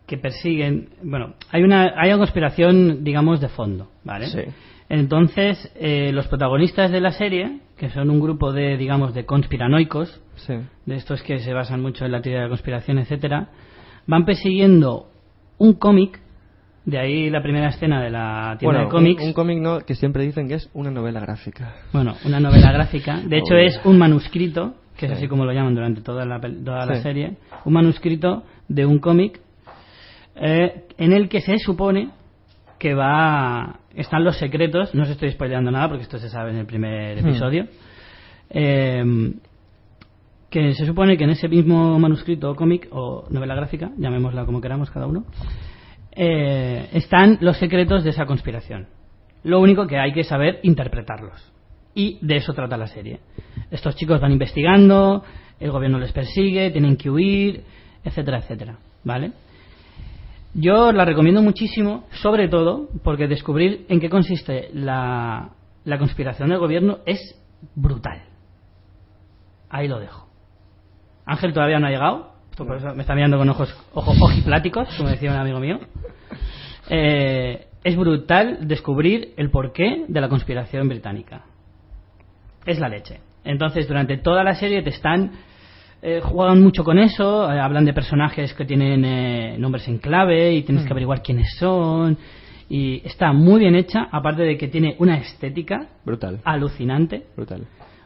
que 0.08 0.18
persiguen... 0.18 0.89
Bueno, 1.04 1.36
hay 1.51 1.64
una, 1.64 1.93
hay 1.95 2.10
una 2.10 2.18
conspiración, 2.18 3.04
digamos, 3.04 3.39
de 3.39 3.49
fondo, 3.49 3.89
¿vale? 4.04 4.28
Sí. 4.28 4.41
Entonces, 4.89 5.72
eh, 5.76 6.12
los 6.12 6.28
protagonistas 6.28 6.91
de 6.91 6.99
la 6.99 7.12
serie, 7.12 7.60
que 7.78 7.89
son 7.89 8.10
un 8.10 8.20
grupo 8.20 8.51
de, 8.51 8.78
digamos, 8.78 9.14
de 9.14 9.26
conspiranoicos, 9.26 10.22
sí 10.36 10.56
de 10.86 10.95
estos 10.95 11.22
que 11.24 11.39
se 11.39 11.54
basan 11.54 11.82
mucho 11.82 12.06
en 12.06 12.12
la 12.12 12.22
teoría 12.22 12.39
de 12.39 12.45
la 12.45 12.49
conspiración, 12.49 12.99
etcétera, 12.99 13.49
van 14.06 14.26
persiguiendo 14.26 15.08
un 15.58 15.74
cómic 15.74 16.20
De 16.86 16.99
ahí 16.99 17.29
la 17.29 17.41
primera 17.41 17.69
escena 17.69 18.01
de 18.01 18.09
la 18.09 18.55
tienda 18.59 18.79
Bueno, 18.79 18.79
de 18.86 18.91
cómics. 18.91 19.23
un 19.23 19.34
cómic 19.34 19.57
no, 19.59 19.79
que 19.79 19.95
siempre 19.95 20.23
dicen 20.23 20.49
que 20.49 20.55
es 20.55 20.69
una 20.73 20.91
novela 20.91 21.21
gráfica. 21.21 21.75
Bueno, 21.93 22.15
una 22.25 22.39
novela 22.41 22.71
gráfica. 22.73 23.21
De 23.25 23.38
hecho, 23.38 23.53
Oh. 23.53 23.57
es 23.57 23.79
un 23.86 23.97
manuscrito, 23.97 24.73
que 24.97 25.05
es 25.05 25.11
Sí. 25.13 25.17
así 25.19 25.27
como 25.29 25.45
lo 25.45 25.53
llaman 25.53 25.75
durante 25.75 26.01
toda 26.01 26.25
la, 26.25 26.41
toda 26.41 26.86
la 26.86 27.01
serie. 27.01 27.38
Un 27.63 27.73
manuscrito 27.73 28.43
de 28.67 28.86
un 28.86 28.99
cómic 28.99 29.39
eh, 30.36 30.84
en 30.97 31.13
el 31.13 31.29
que 31.29 31.39
se 31.41 31.57
supone 31.59 32.09
que 32.79 32.93
va. 32.93 33.79
Están 33.95 34.23
los 34.25 34.36
secretos. 34.38 34.93
No 34.95 35.03
os 35.03 35.09
estoy 35.09 35.31
spoileando 35.31 35.69
nada 35.71 35.88
porque 35.88 36.03
esto 36.03 36.17
se 36.17 36.27
sabe 36.27 36.49
en 36.51 36.57
el 36.57 36.65
primer 36.65 37.15
Hmm. 37.21 37.27
episodio. 37.27 37.67
Eh, 38.49 39.34
que 40.49 40.73
se 40.73 40.86
supone 40.86 41.17
que 41.17 41.23
en 41.23 41.29
ese 41.31 41.47
mismo 41.47 41.97
manuscrito 41.97 42.51
o 42.51 42.55
cómic 42.55 42.88
o 42.91 43.25
novela 43.31 43.55
gráfica, 43.55 43.89
llamémosla 43.97 44.45
como 44.45 44.59
queramos 44.61 44.91
cada 44.91 45.07
uno, 45.07 45.25
eh, 46.16 46.89
están 46.93 47.38
los 47.41 47.57
secretos 47.57 48.03
de 48.03 48.11
esa 48.11 48.26
conspiración. 48.26 48.88
Lo 49.43 49.59
único 49.59 49.88
que 49.88 49.97
hay 49.97 50.14
que 50.14 50.24
saber 50.24 50.59
interpretarlos. 50.64 51.51
Y 51.95 52.18
de 52.22 52.38
eso 52.38 52.53
trata 52.53 52.78
la 52.78 52.88
serie. 52.88 53.20
Estos 53.70 53.95
chicos 53.95 54.20
van 54.20 54.32
investigando, 54.32 55.24
el 55.59 55.72
gobierno 55.72 55.99
les 55.99 56.11
persigue, 56.11 56.72
tienen 56.72 56.97
que 56.97 57.09
huir, 57.09 57.64
etcétera, 58.03 58.39
etcétera. 58.39 58.78
¿Vale? 59.03 59.32
Yo 60.53 60.91
la 60.91 61.05
recomiendo 61.05 61.41
muchísimo, 61.41 62.05
sobre 62.22 62.47
todo 62.47 62.89
porque 63.03 63.28
descubrir 63.28 63.86
en 63.89 63.99
qué 63.99 64.09
consiste 64.09 64.70
la, 64.74 65.49
la 65.84 65.97
conspiración 65.97 66.49
del 66.49 66.59
gobierno 66.59 66.99
es 67.05 67.20
brutal. 67.76 68.24
Ahí 69.70 69.88
lo 69.88 69.99
dejo. 69.99 70.28
Ángel 71.26 71.53
todavía 71.53 71.80
no 71.80 71.88
ha 71.88 71.89
llegado, 71.89 72.34
esto 72.51 72.68
por 72.68 72.78
eso 72.78 72.93
me 72.93 73.01
está 73.01 73.16
mirando 73.16 73.38
con 73.38 73.49
ojos, 73.49 73.76
ojos 73.93 74.16
ojipláticos, 74.22 74.88
como 74.95 75.09
decía 75.09 75.32
un 75.32 75.38
amigo 75.38 75.59
mío. 75.59 75.80
Eh, 76.89 77.67
es 77.84 77.95
brutal 77.97 78.67
descubrir 78.67 79.34
el 79.38 79.49
porqué 79.49 80.05
de 80.07 80.21
la 80.21 80.29
conspiración 80.29 80.88
británica. 80.88 81.43
Es 82.65 82.79
la 82.79 82.88
leche. 82.89 83.19
Entonces, 83.43 83.88
durante 83.88 84.17
toda 84.17 84.43
la 84.43 84.55
serie 84.55 84.81
te 84.84 84.89
están. 84.89 85.31
eh, 86.05 86.19
juegan 86.21 86.61
mucho 86.61 86.84
con 86.84 86.99
eso, 86.99 87.49
eh, 87.51 87.59
hablan 87.59 87.86
de 87.86 87.93
personajes 87.93 88.53
que 88.53 88.65
tienen 88.65 89.05
eh, 89.05 89.55
nombres 89.57 89.88
en 89.88 89.99
clave 89.99 90.53
y 90.53 90.63
tienes 90.63 90.86
que 90.86 90.91
averiguar 90.91 91.21
quiénes 91.21 91.47
son. 91.57 92.17
Y 92.69 93.01
está 93.05 93.31
muy 93.34 93.59
bien 93.59 93.75
hecha, 93.75 94.07
aparte 94.11 94.41
de 94.43 94.57
que 94.57 94.67
tiene 94.67 94.95
una 94.99 95.17
estética 95.17 95.88
Brutal. 96.05 96.39
alucinante, 96.43 97.23
Brutal. 97.38 97.65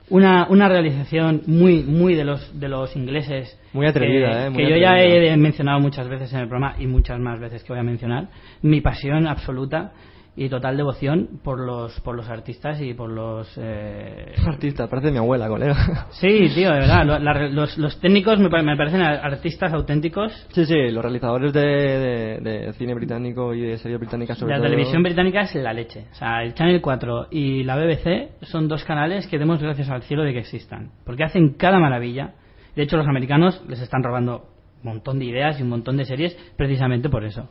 Una, 0.10 0.48
una 0.50 0.70
realización 0.70 1.44
muy 1.48 1.84
muy 1.84 2.16
de 2.16 2.24
los 2.24 2.60
de 2.60 2.70
los 2.70 2.96
ingleses 2.96 3.60
Muy 3.74 3.88
atrevida, 3.88 4.32
que, 4.32 4.46
¿eh? 4.46 4.50
Muy 4.50 4.64
que 4.64 4.70
yo 4.70 4.78
ya 4.78 5.02
he 5.02 5.36
mencionado 5.38 5.80
muchas 5.80 6.08
veces 6.08 6.32
en 6.34 6.40
el 6.40 6.48
programa 6.48 6.76
y 6.80 6.88
muchas 6.88 7.20
más 7.20 7.40
veces 7.40 7.64
que 7.64 7.74
voy 7.74 7.80
a 7.80 7.84
mencionar 7.84 8.30
mi 8.62 8.82
pasión 8.82 9.28
absoluta 9.28 9.92
y 10.40 10.50
total 10.50 10.78
devoción 10.78 11.40
por 11.44 11.60
los 11.60 12.00
por 12.02 12.16
los 12.16 12.30
artistas 12.30 12.80
y 12.80 12.94
por 12.94 13.10
los 13.10 13.52
eh, 13.60 14.34
Artista, 14.46 14.88
parece 14.88 15.12
mi 15.12 15.18
abuela, 15.18 15.48
colega. 15.48 15.76
sí 16.12 16.48
tío 16.54 16.72
de 16.72 16.80
verdad 16.80 17.04
la- 17.20 17.50
los, 17.50 17.78
los 17.78 18.00
técnicos 18.00 18.38
me, 18.40 18.48
me 18.62 18.78
parecen 18.78 19.02
artistas 19.02 19.74
auténticos 19.74 20.32
Sí, 20.52 20.66
sí, 20.66 20.92
los 20.92 21.04
realizadores 21.04 21.52
de, 21.54 21.62
de- 21.62 22.40
de 22.40 22.74
cine 22.74 22.94
británico 22.94 23.54
y 23.54 23.62
de 23.62 23.78
series 23.80 24.00
británicas 24.00 24.38
sobre 24.38 24.54
la 24.54 24.58
todo. 24.60 24.68
televisión 24.70 25.02
británica 25.04 25.42
es 25.42 25.56
la 25.56 25.74
leche. 25.74 26.06
O 26.12 26.16
sea, 26.16 26.44
el 26.44 26.54
Channel 26.54 26.82
4 26.82 27.28
y 27.32 27.64
la 27.64 27.76
BBC 27.76 28.30
son 28.44 28.68
dos 28.68 28.84
canales 28.86 29.26
que 29.28 29.40
demos 29.40 29.60
gracias 29.62 29.90
al 29.90 30.04
cielo 30.04 30.24
de 30.24 30.34
que 30.34 30.40
existan. 30.40 30.92
Porque 31.04 31.24
hacen 31.24 31.56
cada 31.56 31.80
maravilla. 31.80 32.34
De 32.76 32.84
hecho, 32.84 32.96
los 32.96 33.08
americanos 33.08 33.62
les 33.68 33.80
están 33.82 34.04
robando 34.04 34.46
un 34.84 34.92
montón 34.94 35.18
de 35.18 35.26
ideas 35.26 35.60
y 35.60 35.64
un 35.64 35.70
montón 35.70 35.98
de 35.98 36.06
series 36.06 36.38
precisamente 36.56 37.10
por 37.10 37.24
eso. 37.26 37.50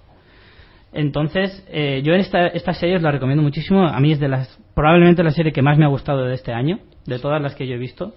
Entonces, 0.93 1.66
eh, 1.70 2.01
yo 2.05 2.14
en 2.14 2.20
esta, 2.20 2.47
esta 2.49 2.72
serie 2.72 2.97
os 2.97 3.03
la 3.03 3.11
recomiendo 3.11 3.43
muchísimo. 3.43 3.87
A 3.87 4.01
mí 4.01 4.12
es 4.12 4.20
de 4.20 4.28
las 4.28 4.59
probablemente 4.74 5.22
la 5.22 5.30
serie 5.30 5.53
que 5.53 5.62
más 5.62 5.78
me 5.78 5.84
ha 5.84 5.89
gustado 5.89 6.24
de 6.24 6.34
este 6.34 6.53
año, 6.53 6.78
de 7.07 7.18
todas 7.18 7.41
las 7.41 7.55
que 7.55 7.66
yo 7.66 7.74
he 7.74 7.78
visto. 7.78 8.14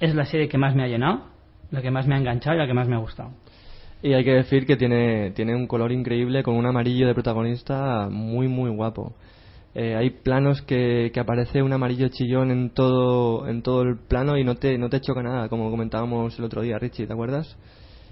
Es 0.00 0.14
la 0.14 0.24
serie 0.24 0.48
que 0.48 0.56
más 0.56 0.74
me 0.74 0.82
ha 0.82 0.86
llenado, 0.88 1.24
la 1.70 1.82
que 1.82 1.90
más 1.90 2.06
me 2.06 2.14
ha 2.14 2.18
enganchado 2.18 2.56
y 2.56 2.58
la 2.58 2.66
que 2.66 2.72
más 2.72 2.88
me 2.88 2.94
ha 2.94 2.98
gustado. 2.98 3.32
Y 4.02 4.14
hay 4.14 4.24
que 4.24 4.32
decir 4.32 4.66
que 4.66 4.76
tiene, 4.76 5.30
tiene 5.32 5.54
un 5.54 5.66
color 5.66 5.92
increíble 5.92 6.42
con 6.42 6.56
un 6.56 6.66
amarillo 6.66 7.06
de 7.06 7.14
protagonista 7.14 8.08
muy, 8.10 8.48
muy 8.48 8.70
guapo. 8.70 9.14
Eh, 9.74 9.94
hay 9.94 10.10
planos 10.10 10.60
que, 10.62 11.10
que 11.14 11.20
aparece 11.20 11.62
un 11.62 11.72
amarillo 11.72 12.08
chillón 12.08 12.50
en 12.50 12.70
todo, 12.70 13.48
en 13.48 13.62
todo 13.62 13.82
el 13.82 13.96
plano 13.96 14.36
y 14.36 14.44
no 14.44 14.56
te, 14.56 14.76
no 14.76 14.90
te 14.90 15.00
choca 15.00 15.22
nada, 15.22 15.48
como 15.48 15.70
comentábamos 15.70 16.38
el 16.38 16.44
otro 16.44 16.62
día, 16.62 16.78
Richie, 16.78 17.06
¿te 17.06 17.12
acuerdas? 17.12 17.56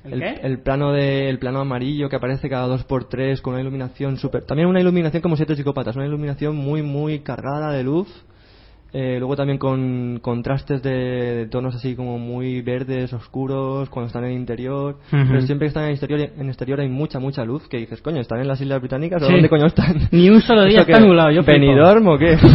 ¿El 0.05 0.21
qué? 0.21 0.35
el 0.43 0.59
plano 0.61 0.93
de, 0.93 1.29
el 1.29 1.39
plano 1.39 1.61
amarillo 1.61 2.09
que 2.09 2.17
aparece 2.17 2.49
cada 2.49 2.67
dos 2.67 2.85
por 2.85 3.05
tres 3.09 3.41
con 3.43 3.53
una 3.55 3.61
iluminación 3.63 4.17
súper 4.17 4.45
también 4.47 4.69
una 4.69 4.81
iluminación 4.81 5.21
como 5.23 5.37
siete 5.37 5.55
psicópatas 5.57 5.95
una 5.97 6.07
iluminación 6.07 6.57
muy 6.57 6.83
muy 6.83 7.21
cargada 7.21 7.73
de 7.73 7.83
luz 7.85 8.09
Eh, 8.93 9.19
luego 9.21 9.37
también 9.37 9.57
con 9.59 10.19
contrastes 10.21 10.83
de, 10.83 10.91
de 10.91 11.47
tonos 11.47 11.77
así 11.77 11.95
como 11.95 12.19
muy 12.19 12.61
verdes 12.61 13.13
oscuros 13.13 13.89
cuando 13.89 14.09
están 14.09 14.25
en 14.25 14.33
interior 14.33 14.97
Ujú. 15.13 15.25
pero 15.29 15.41
siempre 15.43 15.67
que 15.67 15.69
están 15.69 15.85
en 15.85 15.91
exterior 15.91 16.21
en 16.37 16.49
exterior 16.49 16.81
hay 16.81 16.89
mucha 16.89 17.21
mucha 17.21 17.45
luz 17.45 17.69
que 17.69 17.77
dices 17.77 18.01
coño 18.03 18.21
están 18.21 18.41
en 18.41 18.49
las 18.49 18.61
islas 18.61 18.81
británicas 18.81 19.23
¿o 19.23 19.27
Sí. 19.27 19.33
dónde 19.33 19.49
coño 19.49 19.67
están 19.67 20.09
Ni 20.11 20.29
un 20.29 20.41
solo 20.41 20.63
día 20.65 20.81
¿Eso 20.81 20.91
está 20.91 20.99
nublado, 21.07 21.31
yo. 21.31 21.43
¿Benidorm 21.45 22.09
o 22.09 22.19
qué? 22.19 22.37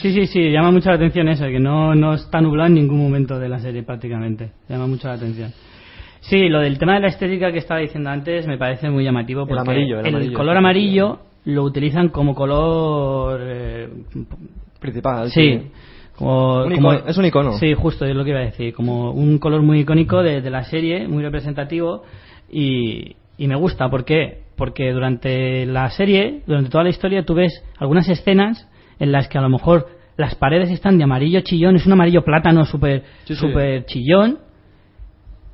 Sí, 0.00 0.12
sí, 0.12 0.26
sí, 0.26 0.50
llama 0.50 0.70
mucho 0.72 0.88
la 0.88 0.96
atención 0.96 1.28
eso, 1.28 1.44
que 1.46 1.60
no, 1.60 1.94
no 1.94 2.14
está 2.14 2.40
nublado 2.40 2.66
en 2.68 2.74
ningún 2.74 2.98
momento 2.98 3.38
de 3.38 3.48
la 3.48 3.58
serie 3.60 3.82
prácticamente. 3.84 4.50
Llama 4.68 4.86
mucho 4.86 5.06
la 5.06 5.14
atención. 5.14 5.52
Sí, 6.28 6.48
lo 6.48 6.60
del 6.60 6.78
tema 6.78 6.94
de 6.94 7.00
la 7.00 7.08
estética 7.08 7.52
que 7.52 7.58
estaba 7.58 7.80
diciendo 7.80 8.08
antes 8.10 8.46
me 8.46 8.56
parece 8.58 8.88
muy 8.90 9.04
llamativo 9.04 9.42
El 9.42 9.48
porque 9.48 9.60
amarillo, 9.60 10.00
el 10.00 10.06
amarillo. 10.06 10.32
color 10.36 10.56
amarillo 10.56 11.18
lo 11.44 11.62
utilizan 11.64 12.08
como 12.08 12.34
color... 12.34 13.40
eh, 13.42 13.88
principal 14.80 15.30
sí, 15.30 15.70
como, 16.16 16.64
Un 16.64 16.74
como- 16.74 16.92
icono, 16.94 17.08
es 17.10 17.18
un 17.18 17.24
icono. 17.24 17.52
Sí, 17.58 17.74
justo, 17.74 18.04
es 18.06 18.14
lo 18.14 18.24
que 18.24 18.30
iba 18.30 18.38
a 18.40 18.44
decir. 18.44 18.72
Como 18.72 19.10
un 19.12 19.38
color 19.38 19.62
muy 19.62 19.80
icónico 19.80 20.22
de, 20.22 20.40
de 20.40 20.50
la 20.50 20.64
serie, 20.64 21.08
muy 21.08 21.22
representativo 21.22 22.04
y, 22.50 23.16
y 23.36 23.48
me 23.48 23.56
gusta. 23.56 23.88
¿Por 23.90 24.04
qué? 24.04 24.42
Porque 24.56 24.92
durante 24.92 25.66
la 25.66 25.90
serie, 25.90 26.42
durante 26.46 26.70
toda 26.70 26.84
la 26.84 26.90
historia, 26.90 27.24
tú 27.24 27.34
ves 27.34 27.52
algunas 27.78 28.08
escenas 28.08 28.68
en 29.00 29.10
las 29.12 29.26
que 29.28 29.38
a 29.38 29.40
lo 29.42 29.48
mejor 29.48 29.88
las 30.16 30.36
paredes 30.36 30.70
están 30.70 30.96
de 30.98 31.04
amarillo 31.04 31.40
chillón, 31.40 31.74
es 31.76 31.84
un 31.86 31.92
amarillo 31.92 32.22
plátano 32.22 32.64
súper 32.64 33.02
Sí, 33.24 33.34
chillón, 33.86 34.38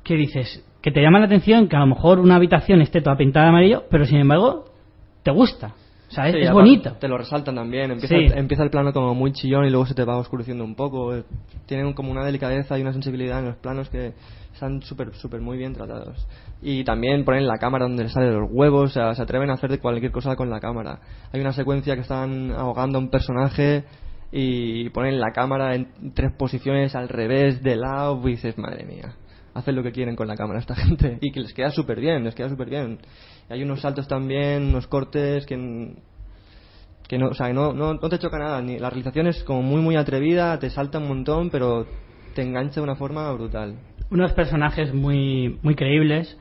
que 0.03 0.15
dices, 0.15 0.63
que 0.81 0.91
te 0.91 1.01
llama 1.01 1.19
la 1.19 1.25
atención 1.25 1.67
que 1.67 1.75
a 1.75 1.79
lo 1.79 1.87
mejor 1.87 2.19
una 2.19 2.35
habitación 2.35 2.81
esté 2.81 3.01
toda 3.01 3.17
pintada 3.17 3.45
de 3.45 3.49
amarillo, 3.49 3.83
pero 3.89 4.05
sin 4.05 4.17
embargo 4.17 4.65
te 5.23 5.31
gusta. 5.31 5.73
O 6.09 6.13
sea, 6.13 6.27
es, 6.27 6.33
Sí, 6.33 6.41
es 6.41 6.51
bonito. 6.51 6.91
Te 6.99 7.07
lo 7.07 7.17
resaltan 7.17 7.55
también. 7.55 7.91
Empieza, 7.91 8.15
Sí. 8.15 8.25
empieza 8.35 8.63
el 8.63 8.69
plano 8.69 8.91
como 8.91 9.15
muy 9.15 9.31
chillón 9.31 9.65
y 9.65 9.69
luego 9.69 9.85
se 9.85 9.93
te 9.93 10.03
va 10.03 10.17
oscureciendo 10.17 10.63
un 10.65 10.75
poco. 10.75 11.13
Tienen 11.67 11.93
como 11.93 12.11
una 12.11 12.25
delicadeza 12.25 12.77
y 12.77 12.81
una 12.81 12.91
sensibilidad 12.91 13.39
en 13.39 13.45
los 13.45 13.55
planos 13.55 13.89
que 13.89 14.13
están 14.53 14.81
súper, 14.81 15.13
súper 15.13 15.39
muy 15.39 15.57
bien 15.57 15.73
tratados. 15.73 16.27
Y 16.61 16.83
también 16.83 17.23
ponen 17.23 17.47
la 17.47 17.57
cámara 17.59 17.85
donde 17.85 18.03
les 18.03 18.11
salen 18.11 18.33
los 18.37 18.49
huevos. 18.51 18.89
O 18.89 18.93
sea, 18.93 19.15
se 19.15 19.21
atreven 19.21 19.49
a 19.51 19.53
hacer 19.53 19.69
de 19.69 19.79
cualquier 19.79 20.11
cosa 20.11 20.35
con 20.35 20.49
la 20.49 20.59
cámara. 20.59 20.99
Hay 21.31 21.39
una 21.39 21.53
secuencia 21.53 21.95
que 21.95 22.01
están 22.01 22.51
ahogando 22.51 22.97
a 22.97 23.01
un 23.01 23.09
personaje 23.09 23.85
y 24.33 24.89
ponen 24.89 25.17
la 25.17 25.31
cámara 25.31 25.75
en 25.75 26.13
tres 26.13 26.33
posiciones 26.37 26.93
al 26.93 27.07
revés, 27.07 27.63
de 27.63 27.77
lado. 27.77 28.19
Y 28.27 28.31
dices, 28.31 28.57
madre 28.57 28.83
mía. 28.85 29.13
Hacen 29.53 29.75
lo 29.75 29.83
que 29.83 29.91
quieren 29.91 30.15
con 30.15 30.27
la 30.27 30.35
cámara 30.35 30.59
esta 30.59 30.75
gente. 30.87 31.17
Y 31.21 31.31
que 31.31 31.41
les 31.41 31.53
queda 31.53 31.71
súper 31.71 31.99
bien, 31.99 32.23
les 32.23 32.35
queda 32.35 32.49
súper 32.49 32.69
bien. 32.69 32.99
Hay 33.49 33.63
unos 33.63 33.81
saltos 33.81 34.07
también, 34.07 34.63
unos 34.63 34.87
cortes 34.87 35.45
que 35.45 35.95
que 37.07 37.17
no, 37.17 37.27
o 37.27 37.33
sea, 37.33 37.51
no, 37.51 37.73
no, 37.73 37.95
no 37.95 38.09
te 38.09 38.19
choca 38.19 38.39
nada. 38.39 38.61
Ni, 38.61 38.79
la 38.79 38.89
realización 38.89 39.27
es 39.27 39.43
como 39.43 39.61
muy, 39.61 39.81
muy 39.81 39.97
atrevida, 39.97 40.57
te 40.59 40.69
salta 40.69 40.97
un 40.97 41.09
montón, 41.09 41.49
pero 41.49 41.85
te 42.33 42.41
engancha 42.41 42.75
de 42.75 42.83
una 42.83 42.95
forma 42.95 43.29
brutal. 43.33 43.75
unos 44.09 44.31
personajes 44.31 44.93
muy 44.93 45.59
muy 45.61 45.75
creíbles. 45.75 46.37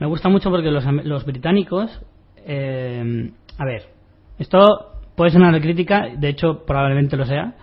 Me 0.00 0.08
gusta 0.08 0.28
mucho 0.28 0.50
porque 0.50 0.70
los, 0.70 0.84
los 1.04 1.24
británicos, 1.24 2.02
eh, 2.38 3.30
a 3.56 3.64
ver, 3.64 3.84
esto 4.38 4.90
puede 5.14 5.30
ser 5.30 5.42
una 5.42 5.60
crítica, 5.60 6.08
de 6.16 6.28
hecho 6.30 6.64
probablemente 6.64 7.16
lo 7.16 7.26
sea, 7.26 7.54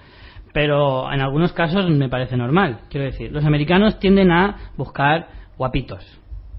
pero 0.54 1.12
en 1.12 1.22
algunos 1.22 1.54
casos 1.54 1.89
me 1.89 2.10
parece 2.10 2.38
normal. 2.38 2.82
Quiero 2.89 3.06
decir, 3.06 3.32
los 3.32 3.45
americanos 3.45 4.00
tienden 4.00 4.32
a 4.32 4.72
buscar 4.78 5.28
guapitos, 5.58 6.04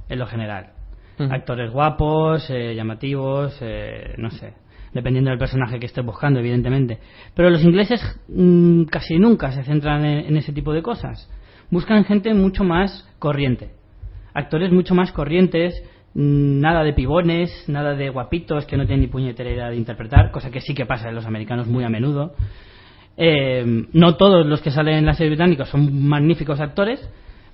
en 0.08 0.18
lo 0.18 0.26
general. 0.26 0.72
Actores 1.18 1.72
guapos, 1.72 2.48
eh, 2.48 2.74
llamativos, 2.76 3.58
eh, 3.60 4.14
no 4.18 4.30
sé, 4.30 4.54
dependiendo 4.92 5.30
del 5.30 5.38
personaje 5.38 5.80
que 5.80 5.86
estés 5.86 6.04
buscando, 6.04 6.38
evidentemente. 6.38 6.98
Pero 7.34 7.50
los 7.50 7.64
ingleses 7.64 8.00
mm, 8.28 8.84
casi 8.84 9.18
nunca 9.18 9.50
se 9.50 9.64
centran 9.64 10.04
en, 10.04 10.26
en 10.26 10.36
ese 10.36 10.52
tipo 10.52 10.72
de 10.72 10.82
cosas. 10.82 11.28
Buscan 11.70 12.04
gente 12.04 12.32
mucho 12.34 12.62
más 12.62 13.08
corriente. 13.18 13.72
Actores 14.32 14.70
mucho 14.70 14.94
más 14.94 15.10
corrientes, 15.10 15.74
mm, 16.14 16.60
nada 16.60 16.84
de 16.84 16.92
pibones, 16.92 17.64
nada 17.66 17.94
de 17.94 18.10
guapitos 18.10 18.64
que 18.66 18.76
no 18.76 18.86
tienen 18.86 19.00
ni 19.00 19.08
puñetera 19.08 19.50
idea 19.50 19.70
de 19.70 19.76
interpretar, 19.76 20.30
cosa 20.30 20.52
que 20.52 20.60
sí 20.60 20.72
que 20.72 20.86
pasa 20.86 21.08
en 21.08 21.16
los 21.16 21.26
americanos 21.26 21.66
muy 21.66 21.82
a 21.82 21.88
menudo. 21.88 22.34
Eh, 23.20 23.86
no 23.92 24.16
todos 24.16 24.46
los 24.46 24.62
que 24.62 24.70
salen 24.70 24.98
en 24.98 25.06
la 25.06 25.14
serie 25.14 25.30
británica 25.30 25.64
son 25.64 26.06
magníficos 26.06 26.60
actores, 26.60 27.00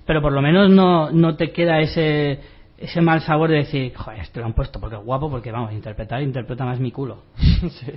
pero 0.05 0.21
por 0.21 0.31
lo 0.31 0.41
menos 0.41 0.69
no, 0.69 1.09
no 1.09 1.35
te 1.35 1.51
queda 1.51 1.79
ese 1.79 2.39
ese 2.77 3.01
mal 3.01 3.21
sabor 3.21 3.49
de 3.49 3.57
decir, 3.57 3.93
joder, 3.95 4.19
este 4.19 4.39
lo 4.39 4.45
han 4.45 4.53
puesto 4.53 4.79
porque 4.79 4.97
es 4.97 5.01
guapo, 5.03 5.29
porque 5.29 5.51
vamos, 5.51 5.71
interpretar, 5.71 6.21
interpreta 6.21 6.65
más 6.65 6.79
mi 6.79 6.91
culo. 6.91 7.23
sí. 7.37 7.91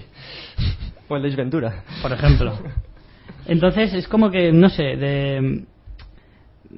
O 1.09 1.17
el 1.17 1.37
Ventura. 1.37 1.83
por 2.01 2.13
ejemplo. 2.13 2.53
Entonces 3.47 3.93
es 3.95 4.07
como 4.09 4.31
que, 4.31 4.53
no 4.53 4.69
sé, 4.69 4.97
de... 4.97 5.65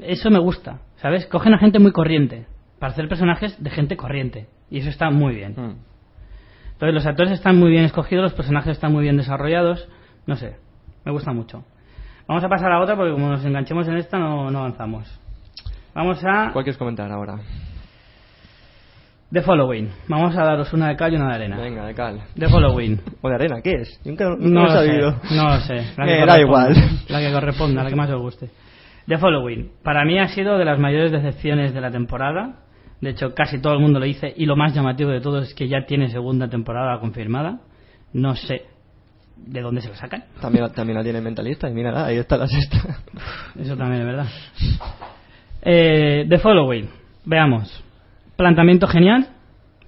eso 0.03 0.31
me 0.31 0.39
gusta, 0.39 0.81
¿sabes? 0.97 1.27
Cogen 1.27 1.55
a 1.55 1.59
gente 1.59 1.79
muy 1.79 1.93
corriente 1.93 2.47
para 2.79 2.93
hacer 2.93 3.09
personajes 3.09 3.63
de 3.63 3.71
gente 3.71 3.97
corriente 3.97 4.47
y 4.71 4.79
eso 4.79 4.89
está 4.89 5.11
muy 5.11 5.35
bien. 5.35 5.53
Mm. 5.53 5.75
Entonces 6.73 6.95
los 6.95 7.07
actores 7.07 7.33
están 7.33 7.59
muy 7.59 7.71
bien 7.71 7.85
escogidos, 7.85 8.23
los 8.23 8.35
personajes 8.35 8.73
están 8.73 8.93
muy 8.93 9.03
bien 9.03 9.19
desarrollados, 9.19 9.87
no 10.27 10.37
sé, 10.37 10.57
me 11.05 11.13
gusta 11.13 11.33
mucho. 11.33 11.65
Vamos 12.27 12.45
a 12.45 12.49
pasar 12.49 12.71
a 12.73 12.81
otra 12.81 12.97
porque 12.97 13.13
como 13.13 13.29
nos 13.29 13.45
enganchemos 13.45 13.87
en 13.89 13.97
esta 13.97 14.19
no, 14.19 14.51
no 14.51 14.59
avanzamos. 14.61 15.09
Vamos 15.95 16.23
a 16.25 16.51
¿Cuál 16.53 16.65
quieres 16.65 16.79
comentar 16.79 17.11
ahora? 17.11 17.39
The 19.33 19.43
Following. 19.43 19.89
Vamos 20.09 20.37
a 20.37 20.43
daros 20.45 20.73
una 20.73 20.89
de 20.89 20.97
cal 20.97 21.13
y 21.13 21.17
una 21.17 21.29
de 21.29 21.35
arena. 21.35 21.57
Venga, 21.59 21.87
de 21.87 21.95
cal. 21.95 22.21
The 22.37 22.49
Following. 22.49 23.01
¿O 23.23 23.29
de 23.29 23.35
arena? 23.37 23.61
¿Qué 23.63 23.75
es? 23.75 24.01
Nunca, 24.05 24.29
nunca 24.31 24.45
No 24.49 24.61
lo 24.63 24.67
he 24.67 24.71
sé, 24.71 24.87
sabido. 24.89 25.11
no 25.31 25.45
lo 25.51 25.61
sé. 25.61 25.75
La 25.97 26.05
que 26.07 26.23
Eh, 26.23 26.27
da 26.27 26.41
igual. 26.41 26.75
La 27.09 27.21
que 27.21 27.33
corresponda, 27.33 27.85
la 27.85 27.91
que 27.91 27.97
más 27.97 28.11
os 28.11 28.21
guste. 28.21 28.51
The 29.07 29.19
Following. 29.19 29.71
Para 29.85 30.05
mí 30.05 30.19
ha 30.19 30.29
sido 30.29 30.59
de 30.59 30.65
las 30.65 30.79
mayores 30.81 31.13
decepciones 31.13 31.73
de 31.73 31.81
la 31.81 31.91
temporada. 31.93 32.57
De 33.01 33.11
hecho, 33.11 33.33
casi 33.35 33.61
todo 33.61 33.75
el 33.75 33.81
mundo 33.81 34.01
lo 34.01 34.05
dice. 34.05 34.33
Y 34.37 34.47
lo 34.47 34.57
más 34.57 34.75
llamativo 34.75 35.11
de 35.11 35.21
todo 35.21 35.39
es 35.39 35.55
que 35.55 35.69
ya 35.69 35.85
tiene 35.87 36.09
segunda 36.11 36.49
temporada 36.49 36.99
confirmada. 36.99 37.61
No 38.13 38.35
sé 38.35 38.65
de 39.47 39.61
dónde 39.61 39.81
se 39.81 39.89
lo 39.89 39.95
sacan. 39.95 40.25
También, 40.41 40.71
también 40.73 40.97
la 40.99 41.03
tiene 41.05 41.21
mentalista 41.21 41.69
y 41.69 41.75
mira, 41.75 42.05
ahí 42.07 42.17
está 42.19 42.37
la 42.37 42.47
sexta. 42.47 42.99
Eso 43.59 43.77
también 43.77 44.03
es 44.03 44.07
verdad. 44.07 44.27
Eh, 45.63 46.27
The 46.29 46.39
Following. 46.39 46.89
Veamos. 47.25 47.85
Planteamiento 48.37 48.87
genial. 48.87 49.29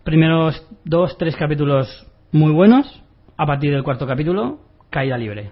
Primeros 0.05 0.67
dos, 0.85 1.17
tres 1.17 1.37
capítulos 1.37 2.07
muy 2.33 2.53
buenos. 2.53 3.03
A 3.37 3.47
partir 3.47 3.73
del 3.73 3.83
cuarto 3.83 4.07
capítulo, 4.07 4.61
caída 4.91 5.17
libre. 5.17 5.51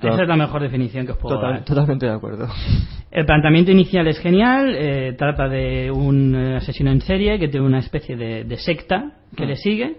Esa 0.00 0.22
es 0.22 0.28
la 0.28 0.36
mejor 0.36 0.62
definición 0.62 1.04
que 1.04 1.12
os 1.12 1.18
puedo 1.18 1.36
Total- 1.36 1.54
dar. 1.56 1.64
totalmente 1.64 2.06
de 2.06 2.12
acuerdo. 2.12 2.48
El 3.10 3.26
planteamiento 3.26 3.70
inicial 3.72 4.06
es 4.06 4.18
genial. 4.20 4.72
eh, 4.74 5.14
trata 5.18 5.46
de 5.48 5.90
un 5.90 6.34
eh, 6.34 6.56
asesino 6.56 6.90
en 6.90 7.00
serie 7.02 7.38
que 7.38 7.48
tiene 7.48 7.66
una 7.66 7.80
especie 7.80 8.16
de, 8.16 8.44
de 8.44 8.56
secta 8.56 9.12
que 9.36 9.44
Mm. 9.44 9.48
le 9.48 9.56
sigue. 9.56 9.96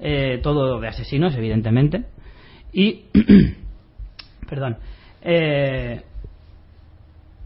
Eh, 0.00 0.40
todo 0.42 0.80
de 0.80 0.88
asesinos, 0.88 1.34
evidentemente. 1.36 2.04
Y. 2.72 3.04
perdón. 4.48 4.76
eh, 5.22 6.02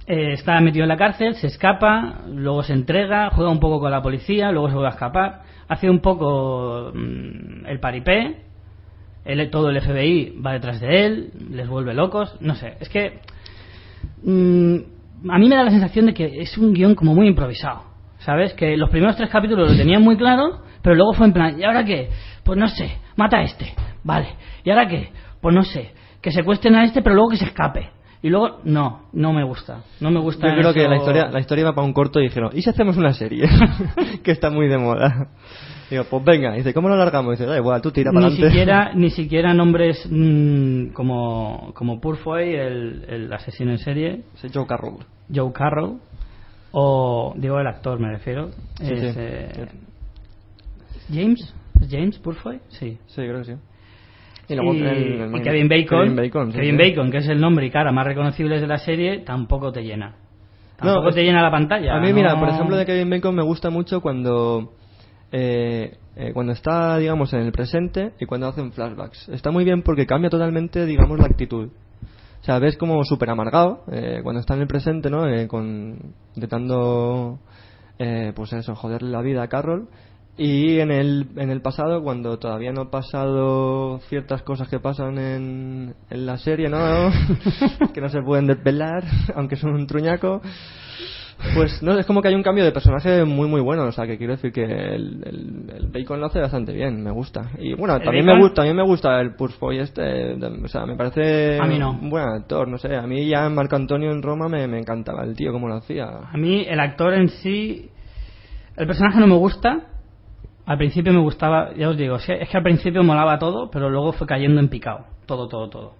eh, 0.07 0.33
está 0.33 0.59
metido 0.61 0.85
en 0.85 0.89
la 0.89 0.97
cárcel, 0.97 1.35
se 1.35 1.49
escapa, 1.49 2.23
luego 2.33 2.63
se 2.63 2.73
entrega, 2.73 3.29
juega 3.31 3.51
un 3.51 3.61
poco 3.61 3.79
con 3.79 3.91
la 3.91 4.01
policía, 4.01 4.51
luego 4.51 4.69
se 4.69 4.75
vuelve 4.75 4.89
a 4.89 4.93
escapar, 4.95 5.43
hace 5.69 5.91
un 5.91 6.01
poco 6.01 6.93
mm, 6.95 7.67
el 7.67 7.79
paripé, 7.79 8.37
el- 9.27 9.51
todo 9.51 9.69
el 9.69 9.77
FBI 9.83 10.41
va 10.41 10.55
detrás 10.55 10.81
de 10.81 11.05
él, 11.05 11.31
les 11.51 11.69
vuelve 11.69 11.93
locos, 11.93 12.35
no 12.41 12.55
sé, 12.55 12.75
es 12.81 12.89
que 12.89 13.21
mm, 14.23 14.77
a 15.31 15.39
mí 15.39 15.49
me 15.49 15.57
da 15.57 15.65
la 15.65 15.71
sensación 15.71 16.07
de 16.07 16.15
que 16.15 16.41
es 16.41 16.57
un 16.57 16.73
guion 16.73 16.95
como 16.95 17.15
muy 17.15 17.27
improvisado, 17.29 17.83
¿sabes? 18.21 18.55
Que 18.55 18.79
los 18.79 18.89
primeros 18.89 19.17
tres 19.17 19.29
capítulos 19.29 19.71
lo 19.73 19.77
tenían 19.77 20.01
muy 20.03 20.17
claro, 20.17 20.61
pero 20.81 20.95
luego 20.95 21.13
fue 21.13 21.27
en 21.27 21.33
plan, 21.35 21.61
¿y 21.61 21.65
ahora 21.65 21.85
qué? 21.85 22.09
Pues 22.49 22.59
no 22.59 22.67
sé, 22.67 22.91
mata 23.15 23.37
a 23.37 23.43
este, 23.43 23.75
vale, 24.03 24.29
¿y 24.65 24.71
ahora 24.71 24.89
qué? 24.89 25.11
Pues 25.43 25.55
no 25.55 25.65
sé, 25.65 25.91
que 26.23 26.33
secuestren 26.33 26.77
a 26.77 26.85
este, 26.87 27.03
pero 27.03 27.15
luego 27.15 27.29
que 27.29 27.37
se 27.37 27.45
escape. 27.45 27.91
Y 28.23 28.31
luego, 28.31 28.61
no, 28.65 29.03
no 29.13 29.35
me 29.35 29.45
gusta. 29.45 29.83
No 30.01 30.11
me 30.11 30.19
gusta 30.19 30.49
Yo 30.49 30.55
creo 30.59 30.73
que 30.73 30.89
la 30.89 30.97
historia, 30.97 31.29
la 31.29 31.41
historia 31.41 31.61
iba 31.65 31.75
para 31.75 31.87
un 31.87 31.93
corto 31.93 32.21
y 32.21 32.23
dijeron, 32.23 32.49
¿y 32.55 32.63
si 32.63 32.71
hacemos 32.71 32.97
una 32.97 33.13
serie? 33.13 33.47
que 34.25 34.31
está 34.31 34.49
muy 34.49 34.67
de 34.67 34.79
moda. 34.79 35.29
Digo, 35.91 36.05
pues 36.09 36.25
venga. 36.25 36.55
Dice, 36.55 36.73
¿cómo 36.73 36.89
lo 36.89 36.97
largamos? 36.97 37.33
Dice, 37.33 37.45
da 37.45 37.59
igual, 37.59 37.83
tú 37.83 37.91
tira 37.91 38.13
para 38.13 38.29
ni 38.29 38.33
adelante. 38.33 38.49
siquiera 38.51 38.93
ni 38.95 39.11
siquiera 39.11 39.53
nombres 39.53 40.09
mm, 40.11 40.89
como 40.95 41.73
como 41.75 42.01
Purfoy 42.01 42.55
el, 42.55 43.05
el 43.11 43.31
asesino 43.31 43.73
en 43.73 43.79
serie 43.79 44.23
Ese 44.37 44.49
Joe 44.55 44.67
Carroll. 44.67 45.05
Joe 45.33 45.53
Carroll 45.53 45.99
o 46.73 47.35
digo 47.37 47.61
el 47.61 47.67
actor 47.67 48.01
me 48.01 48.11
refiero 48.11 48.53
Sí, 48.81 48.91
es, 48.95 49.15
sí. 49.15 49.21
eh, 49.21 49.69
James 51.13 51.41
¿Es 51.41 51.55
James 51.91 52.19
Purfoy 52.19 52.61
sí 52.69 52.99
Sí, 53.07 53.15
creo 53.23 53.39
que 53.39 53.45
sí. 53.45 53.53
y, 54.49 54.55
luego 54.55 54.73
el- 54.73 54.87
el- 54.87 55.37
y 55.37 55.43
Kevin 55.43 55.69
Bacon 55.69 55.87
Kevin 56.01 56.17
Bacon, 56.17 56.53
sí, 56.53 56.59
Kevin 56.59 56.79
sí. 56.79 56.91
Bacon, 56.91 57.11
que 57.11 57.17
es 57.19 57.29
el 57.29 57.41
nombre 57.41 57.67
y 57.67 57.71
cara 57.71 57.93
más 57.93 58.07
reconocibles 58.07 58.61
de 58.61 58.67
la 58.67 58.79
serie 58.79 59.19
tampoco 59.21 59.73
te 59.73 59.83
llena 59.83 60.15
tampoco 60.77 61.09
es- 61.11 61.15
te 61.17 61.23
llena 61.25 61.43
la 61.43 61.51
pantalla 61.51 61.97
A 61.97 62.01
mí, 62.01 62.13
mira, 62.13 62.35
no- 62.35 62.41
por 62.41 62.49
ejemplo, 62.49 62.77
de 62.77 62.87
Kevin 62.87 63.11
Bacon 63.11 63.35
me 63.35 63.43
gusta 63.43 63.71
mucho 63.71 64.01
cuando 64.01 64.73
eh, 65.31 65.97
eh, 66.17 66.33
cuando 66.33 66.53
está, 66.53 66.97
digamos, 66.99 67.33
en 67.35 67.41
el 67.43 67.53
presente 67.53 68.13
y 68.19 68.25
cuando 68.27 68.49
hacen 68.49 68.73
flashbacks. 68.73 69.29
Está 69.29 69.51
muy 69.53 69.63
bien 69.65 69.83
porque 69.83 70.07
cambia 70.07 70.31
totalmente, 70.31 70.85
digamos, 70.87 71.19
la 71.19 71.27
actitud. 71.27 71.69
O 72.41 72.45
sea, 72.45 72.59
ves 72.59 72.77
como 72.77 73.05
súper 73.05 73.31
amargado 73.31 73.85
eh, 73.93 74.21
cuando 74.23 74.41
está 74.41 74.55
en 74.55 74.63
el 74.63 74.67
presente, 74.67 75.11
¿no? 75.11 75.29
Eh, 75.29 75.47
con, 75.47 76.15
intentando, 76.35 77.39
eh, 77.99 78.33
pues 78.35 78.53
eso, 78.53 78.75
joderle 78.75 79.11
la 79.11 79.21
vida 79.23 79.43
a 79.43 79.49
Carroll. 79.49 79.89
Y 80.39 80.79
en 80.79 80.93
el, 80.93 81.27
en 81.37 81.51
el 81.51 81.61
pasado, 81.61 82.01
cuando 82.03 82.39
todavía 82.39 82.73
no 82.73 82.83
han 82.83 82.91
pasado 82.91 83.99
ciertas 84.09 84.43
cosas 84.43 84.69
que 84.69 84.79
pasan 84.79 85.19
en, 85.19 85.95
en 86.11 86.27
la 86.27 86.39
serie, 86.39 86.69
¿no? 86.69 87.11
que 87.93 88.01
no 88.01 88.09
se 88.09 88.23
pueden 88.23 88.47
desvelar, 88.47 89.03
aunque 89.35 89.57
son 89.57 89.73
un 89.73 89.87
truñaco. 89.89 90.41
Pues 91.55 91.83
no, 91.83 91.97
es 91.99 92.05
como 92.07 92.21
que 92.21 92.29
hay 92.29 92.35
un 92.35 92.43
cambio 92.43 92.65
de 92.65 92.73
personaje 92.73 93.25
muy 93.25 93.49
muy 93.49 93.61
bueno, 93.61 93.85
o 93.85 93.93
sea, 93.93 94.07
que 94.07 94.19
quiero 94.19 94.33
decir 94.35 94.53
que 94.53 94.65
el, 94.65 95.23
el, 95.25 95.71
el 95.77 95.87
Bacon 95.87 96.21
lo 96.21 96.27
hace 96.27 96.41
bastante 96.41 96.73
bien, 96.73 97.01
me 97.03 97.13
gusta. 97.13 97.51
Y 97.59 97.75
bueno, 97.75 97.97
¿El 97.97 98.03
también 98.03 98.27
Bacon? 98.27 98.27
me 98.27 98.35
gusta, 98.35 98.55
también 98.57 98.77
me 98.77 98.83
gusta 98.85 99.21
el 99.21 99.35
Pursfoy 99.37 99.79
este, 99.79 100.35
o 100.35 100.69
sea, 100.69 100.85
me 100.85 100.97
parece 100.97 101.59
A 101.61 101.67
mí 101.67 101.79
no. 101.79 101.93
un 101.93 102.11
buen 102.11 102.25
actor, 102.25 102.67
no 102.67 102.77
sé, 102.79 102.95
a 102.97 103.07
mí 103.07 103.29
ya 103.29 103.49
Marco 103.51 103.77
Antonio 103.77 104.11
en 104.11 104.23
Roma 104.23 104.49
me, 104.49 104.67
me 104.67 104.79
encantaba 104.81 105.25
el 105.25 105.37
tío 105.37 105.53
cómo 105.53 105.69
lo 105.69 105.77
hacía. 105.77 106.07
A 106.33 106.37
mí 106.37 106.65
el 106.69 106.81
actor 106.81 107.15
en 107.15 107.29
sí, 107.29 107.89
el 108.77 108.87
personaje 108.89 109.21
no 109.21 109.27
me 109.29 109.37
gusta. 109.37 109.85
Al 110.69 110.77
principio 110.77 111.15
me 111.15 111.21
gustaba, 111.21 111.73
ya 111.75 111.89
os 111.89 111.97
digo, 111.97 112.17
es 112.17 112.27
que, 112.27 112.57
al 112.59 112.63
principio 112.63 113.03
molaba 113.03 113.39
todo, 113.39 113.71
pero 113.71 113.89
luego 113.89 114.13
fue 114.13 114.27
cayendo 114.27 114.61
en 114.61 114.69
picado, 114.69 115.07
todo, 115.25 115.49
todo, 115.49 115.71
todo. 115.71 115.95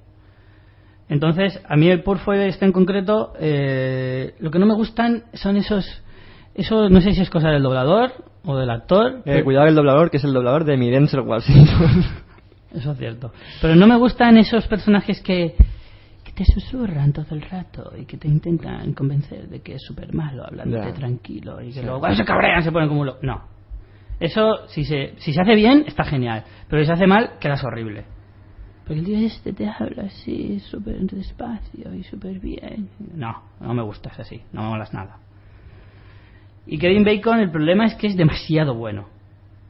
Entonces, 1.09 1.59
a 1.67 1.75
mí 1.77 1.89
el 1.89 2.03
Purfoy 2.03 2.39
este 2.41 2.67
en 2.67 2.73
concreto, 2.73 3.33
eh, 3.41 4.35
lo 4.41 4.51
que 4.51 4.59
no 4.59 4.67
me 4.67 4.75
gustan 4.75 5.25
son 5.33 5.57
esos, 5.57 5.87
esos, 6.55 6.91
no 6.91 7.01
sé 7.01 7.13
si 7.15 7.23
es 7.23 7.31
cosa 7.31 7.49
del 7.49 7.63
doblador 7.63 8.13
o 8.45 8.57
del 8.59 8.69
actor. 8.69 9.21
Eh, 9.21 9.23
pero- 9.25 9.45
cuidado 9.45 9.69
el 9.69 9.75
doblador, 9.75 10.11
que 10.11 10.19
es 10.19 10.25
el 10.25 10.35
doblador 10.35 10.65
de 10.65 10.77
mi 10.77 10.91
Denzel 10.91 11.21
Washington. 11.21 12.05
Eso 12.75 12.93
es 12.93 12.99
cierto. 12.99 13.33
Pero 13.63 13.75
no 13.75 13.87
me 13.87 13.97
gustan 13.97 14.37
esos 14.37 14.67
personajes 14.67 15.23
que, 15.23 15.55
que 16.23 16.33
te 16.33 16.45
susurran 16.45 17.15
todo 17.15 17.35
el 17.35 17.41
rato 17.41 17.93
y 17.99 18.05
que 18.05 18.19
te 18.19 18.29
intentan 18.29 18.93
convencer 18.93 19.49
de 19.49 19.63
que 19.63 19.77
es 19.77 19.83
súper 19.83 20.13
malo, 20.13 20.45
hablándote 20.47 20.93
tranquilo 20.93 21.63
y 21.63 21.69
que 21.69 21.81
Sí. 21.81 21.83
luego 21.83 22.01
cuando 22.01 22.19
se 22.19 22.25
cabrean 22.27 22.63
se 22.63 22.71
ponen 22.71 22.89
como 22.91 23.01
un 23.01 23.07
lo- 23.07 23.17
No. 23.23 23.57
Eso, 24.21 24.67
si 24.69 24.85
se, 24.85 25.15
si 25.19 25.33
se 25.33 25.41
hace 25.41 25.55
bien, 25.55 25.85
está 25.87 26.05
genial. 26.05 26.45
Pero 26.69 26.83
si 26.83 26.87
se 26.87 26.93
hace 26.93 27.07
mal, 27.07 27.33
quedas 27.41 27.63
horrible. 27.65 28.05
Porque 28.85 29.01
el 29.01 29.07
tío 29.07 29.19
este 29.19 29.53
te 29.53 29.69
habla 29.69 30.05
así, 30.05 30.61
súper 30.61 30.99
despacio 31.01 31.95
y 31.95 32.03
súper 32.05 32.41
bien. 32.41 32.89
No, 33.15 33.43
no 33.61 33.75
me 33.75 33.83
gustas 33.83 34.19
así, 34.19 34.43
no 34.53 34.63
me 34.63 34.69
molas 34.71 34.93
nada. 34.95 35.19
Y 36.67 36.79
Kevin 36.79 37.05
Bacon, 37.05 37.41
el 37.41 37.51
problema 37.51 37.87
es 37.87 37.95
que 37.95 38.07
es 38.07 38.17
demasiado 38.17 38.75
bueno. 38.75 39.07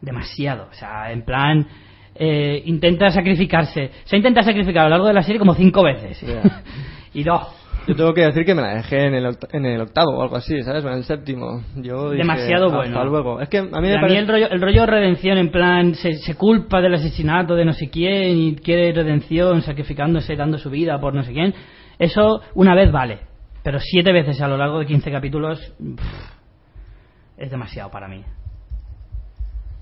Demasiado. 0.01 0.68
O 0.70 0.74
sea, 0.74 1.11
en 1.12 1.22
plan, 1.24 1.66
eh, 2.14 2.62
intenta 2.66 3.11
sacrificarse. 3.11 3.90
Se 4.05 4.16
intenta 4.16 4.42
sacrificar 4.42 4.82
a 4.82 4.84
lo 4.84 4.90
largo 4.90 5.07
de 5.09 5.14
la 5.14 5.22
serie 5.22 5.38
como 5.38 5.55
cinco 5.55 5.82
veces. 5.82 6.24
Y 7.14 7.24
no. 7.24 7.57
Yo 7.89 7.97
tengo 7.97 8.14
que 8.14 8.20
decir 8.20 8.45
que 8.45 8.55
me 8.55 8.62
la 8.62 8.74
dejé 8.74 9.07
en 9.07 9.14
el, 9.14 9.36
en 9.53 9.66
el 9.66 9.80
octavo 9.80 10.18
o 10.18 10.22
algo 10.22 10.36
así, 10.36 10.62
¿sabes? 10.62 10.84
O 10.84 10.89
en 10.89 10.99
el 10.99 11.05
séptimo. 11.05 11.62
Yo 11.76 12.11
dije, 12.11 12.22
Demasiado 12.22 12.66
hasta 12.66 12.76
bueno. 12.76 13.05
luego. 13.07 13.41
Es 13.41 13.49
que 13.49 13.59
a 13.59 13.62
mí 13.62 13.68
me 13.89 13.97
a 13.97 14.03
mí 14.03 14.16
el 14.16 14.28
rollo, 14.28 14.51
el 14.51 14.61
rollo 14.61 14.86
redención, 14.86 15.39
en 15.39 15.51
plan, 15.51 15.95
se, 15.95 16.14
se 16.14 16.34
culpa 16.34 16.80
del 16.80 16.95
asesinato 16.95 17.55
de 17.55 17.64
no 17.64 17.72
sé 17.72 17.89
quién 17.91 18.39
y 18.39 18.57
quiere 18.57 18.93
redención 18.93 19.62
sacrificándose, 19.62 20.36
dando 20.36 20.59
su 20.59 20.70
vida 20.70 21.01
por 21.01 21.14
no 21.14 21.22
sé 21.22 21.32
quién. 21.32 21.55
Eso 21.99 22.43
una 22.55 22.74
vez 22.74 22.93
vale. 22.93 23.20
Pero 23.62 23.80
siete 23.80 24.12
veces 24.12 24.41
a 24.41 24.49
lo 24.49 24.57
largo 24.57 24.78
de 24.78 24.86
15 24.86 25.11
capítulos 25.11 25.59
pff, 25.78 26.39
es 27.39 27.51
demasiado 27.51 27.91
para 27.91 28.09
mí. 28.09 28.22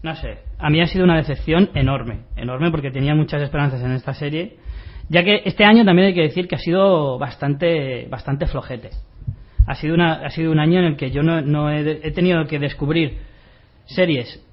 No 0.02 0.14
sé, 0.14 0.38
a 0.58 0.70
mí 0.70 0.80
ha 0.80 0.86
sido 0.86 1.04
una 1.04 1.16
decepción 1.16 1.70
enorme, 1.74 2.20
enorme 2.36 2.70
porque 2.70 2.90
tenía 2.90 3.14
muchas 3.14 3.42
esperanzas 3.42 3.82
en 3.82 3.92
esta 3.92 4.14
serie, 4.14 4.56
ya 5.08 5.22
que 5.22 5.42
este 5.44 5.64
año 5.64 5.84
también 5.84 6.08
hay 6.08 6.14
que 6.14 6.22
decir 6.22 6.48
que 6.48 6.56
ha 6.56 6.58
sido 6.58 7.18
bastante, 7.18 8.06
bastante 8.08 8.46
flojete. 8.46 8.90
Ha 9.66 9.74
sido, 9.74 9.94
una, 9.94 10.24
ha 10.24 10.30
sido 10.30 10.52
un 10.52 10.60
año 10.60 10.78
en 10.78 10.84
el 10.84 10.96
que 10.96 11.10
yo 11.10 11.22
no, 11.22 11.40
no 11.40 11.70
he, 11.70 12.06
he 12.06 12.10
tenido 12.12 12.44
que 12.46 12.58
descubrir 12.58 13.18
series 13.86 14.44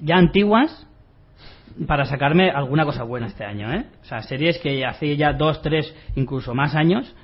ya 0.00 0.16
antiguas 0.16 0.86
para 1.86 2.04
sacarme 2.06 2.50
alguna 2.50 2.84
cosa 2.84 3.04
buena 3.04 3.26
este 3.26 3.44
año, 3.44 3.72
¿eh? 3.72 3.86
O 4.02 4.04
sea, 4.04 4.22
series 4.22 4.58
que 4.58 4.84
hace 4.84 5.16
ya 5.16 5.32
dos, 5.34 5.60
tres, 5.62 5.94
incluso 6.14 6.54
más 6.54 6.74
años 6.74 7.14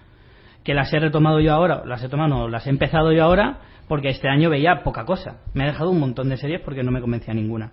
que 0.63 0.75
las 0.75 0.93
he 0.93 0.99
retomado 1.01 1.41
yo 1.41 1.53
ahora, 1.53 1.83
las 1.85 2.03
he 2.03 2.09
tomado, 2.09 2.29
no, 2.29 2.49
las 2.49 2.67
he 2.67 2.71
empezado 2.71 3.13
yo 3.13 3.25
ahora, 3.25 3.59
porque 3.89 4.09
este 4.09 4.29
año 4.29 4.51
veía 4.51 4.83
poca 4.83 5.05
cosa. 5.05 5.39
Me 5.55 5.65
ha 5.65 5.67
dejado 5.67 5.91
un 5.91 6.01
montón 6.01 6.29
de 6.29 6.37
series 6.37 6.61
porque 6.61 6.83
no 6.83 6.93
me 6.93 7.01
convencía 7.01 7.35
ninguna. 7.35 7.73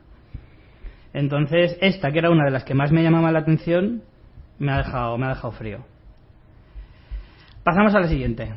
Entonces, 1.14 1.78
esta, 1.82 2.12
que 2.12 2.20
era 2.20 2.30
una 2.30 2.46
de 2.46 2.52
las 2.52 2.64
que 2.64 2.74
más 2.74 2.92
me 2.92 3.04
llamaba 3.04 3.32
la 3.32 3.40
atención, 3.40 4.04
me 4.60 4.72
ha 4.72 4.78
dejado, 4.78 5.18
me 5.18 5.26
ha 5.26 5.30
dejado 5.30 5.52
frío. 5.52 5.80
Pasamos 7.64 7.94
a 7.96 8.00
la 8.00 8.08
siguiente. 8.08 8.50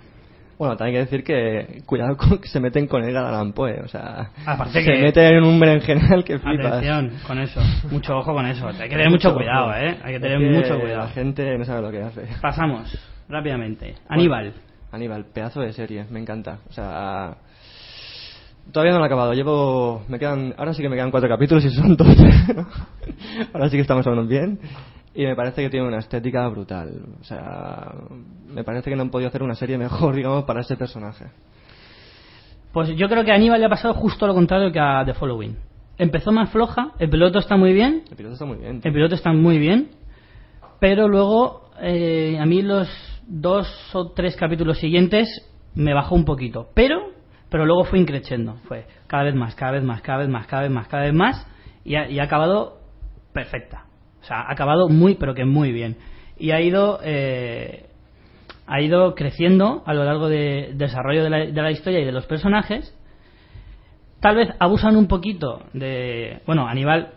Bueno, 0.59 0.77
también 0.77 0.97
hay 1.01 1.07
que 1.07 1.11
decir 1.11 1.25
que 1.25 1.83
cuidado 1.87 2.17
con 2.17 2.39
que 2.39 2.47
se 2.49 2.61
meten 2.61 2.87
con 2.87 3.03
el 3.03 3.17
Allan 3.17 3.53
Poe, 3.53 3.81
o 3.81 3.89
sea, 3.89 4.31
Aparte 4.47 4.81
se 4.81 4.85
que- 4.85 5.03
meten 5.03 5.35
en 5.37 5.43
un 5.45 5.59
berenjenal 5.59 6.23
que 6.25 6.39
flipas. 6.39 6.67
Atención 6.75 7.13
con 7.27 7.39
eso, 7.41 7.61
mucho 7.91 8.17
ojo 8.19 8.33
con 8.33 8.47
eso. 8.47 8.69
Hay 8.69 8.75
que 8.89 8.89
tener 8.91 9.11
mucho 9.11 9.35
cuidado, 9.35 9.75
¿eh? 9.75 9.99
Hay 10.05 10.13
que 10.15 10.21
tener 10.21 10.41
Es 10.41 10.57
mucho 10.57 10.75
La 10.75 10.81
cuidado. 10.81 11.09
gente 11.09 11.59
no 11.59 11.65
sabe 11.65 11.83
lo 11.83 11.91
que 11.91 12.03
hace. 12.03 12.29
Pasamos 12.41 12.97
rápidamente. 13.29 13.97
Aníbal. 14.09 14.53
Aníbal, 14.93 15.25
pedazo 15.25 15.63
de 15.63 15.73
serie, 15.73 16.05
me 16.11 16.21
encanta. 16.21 16.59
O 16.69 16.73
sea, 16.73 17.35
todavía 18.71 18.93
no 18.93 18.99
lo 18.99 19.05
he 19.05 19.07
acabado. 19.07 19.33
Llevo, 19.33 20.05
me 20.07 20.19
quedan, 20.21 20.55
ahora 20.59 20.75
sí 20.75 20.83
que 20.83 20.89
me 20.89 20.95
quedan 20.97 21.11
cuatro 21.11 21.29
capítulos 21.29 21.65
y 21.65 21.71
son 21.71 21.97
doce. 21.97 22.23
ahora 23.53 23.69
sí 23.69 23.77
que 23.77 23.83
estamos 23.83 24.07
hablando 24.07 24.29
bien. 24.31 24.61
Y 25.15 25.27
me 25.27 25.37
parece 25.37 25.63
que 25.63 25.71
tiene 25.71 25.87
una 25.87 25.99
estética 25.99 26.47
brutal. 26.49 27.03
O 27.21 27.25
sea, 27.25 27.93
me 28.49 28.65
parece 28.65 28.89
que 28.89 28.97
no 28.97 29.03
han 29.03 29.11
podido 29.11 29.29
hacer 29.29 29.43
una 29.43 29.55
serie 29.55 29.77
mejor, 29.77 30.15
digamos, 30.17 30.45
para 30.45 30.61
ese 30.61 30.77
personaje. 30.77 31.27
Pues 32.73 32.89
yo 32.97 33.09
creo 33.09 33.25
que 33.25 33.33
a 33.33 33.35
Aníbal 33.35 33.61
le 33.61 33.67
ha 33.67 33.71
pasado 33.71 33.93
justo 33.95 34.27
lo 34.27 34.35
contrario 34.35 34.73
que 34.73 34.81
a 34.81 35.05
The 35.05 35.15
Following. 35.15 35.57
Empezó 35.99 36.33
más 36.33 36.51
floja, 36.51 36.93
el 36.99 37.11
piloto 37.11 37.39
está 37.39 37.57
muy 37.57 37.75
bien, 37.75 38.05
El 38.11 38.17
piloto 38.17 38.33
está 38.33 38.47
muy 38.47 38.57
bien. 38.57 38.81
el 38.83 38.93
piloto 38.93 39.15
está 39.15 39.33
muy 39.33 39.59
bien, 39.59 39.91
pero 40.81 41.07
luego 41.07 41.71
eh, 41.83 42.39
a 42.41 42.47
mí 42.47 42.63
los 42.63 42.89
dos 43.27 43.69
o 43.93 44.11
tres 44.13 44.35
capítulos 44.37 44.79
siguientes 44.79 45.29
me 45.75 45.93
bajó 45.93 46.15
un 46.15 46.25
poquito. 46.25 46.71
Pero, 46.73 47.13
pero 47.51 47.67
luego 47.67 47.85
fue 47.85 47.99
increciendo, 47.99 48.55
fue 48.67 48.87
cada 49.07 49.25
vez 49.25 49.35
más, 49.35 49.55
cada 49.55 49.73
vez 49.73 49.85
más, 49.85 50.01
cada 50.01 50.19
vez 50.21 50.29
más, 50.31 50.47
cada 50.47 50.63
vez 50.63 50.71
más, 50.71 50.89
cada 50.89 51.03
vez 51.05 51.15
más, 51.15 51.47
y 51.85 51.97
ha, 51.97 52.09
y 52.09 52.19
ha 52.19 52.25
acabado 52.25 52.79
perfecta. 53.35 53.85
O 54.23 54.25
sea, 54.25 54.41
ha 54.43 54.53
acabado 54.53 54.89
muy, 54.89 55.15
pero 55.17 55.35
que 55.35 55.45
muy 55.45 55.73
bien. 55.73 55.97
Y 56.39 56.53
ha 56.53 56.61
ido, 56.61 56.99
eh, 57.05 57.87
ha 58.67 58.81
ido 58.81 59.15
creciendo 59.15 59.83
a 59.85 59.93
lo 59.95 60.05
largo 60.05 60.29
de- 60.29 60.69
del 60.69 60.79
desarrollo 60.79 61.25
de 61.25 61.31
la, 61.31 61.39
de 61.39 61.63
la 61.63 61.71
historia 61.71 62.01
y 62.01 62.05
de 62.05 62.13
los 62.13 62.27
personajes. 62.27 62.97
Tal 64.21 64.37
vez 64.37 64.49
abusan 64.61 64.97
un 64.97 65.09
poquito 65.09 65.63
de. 65.73 66.41
Bueno, 66.47 66.67
Aníbal. 66.69 67.15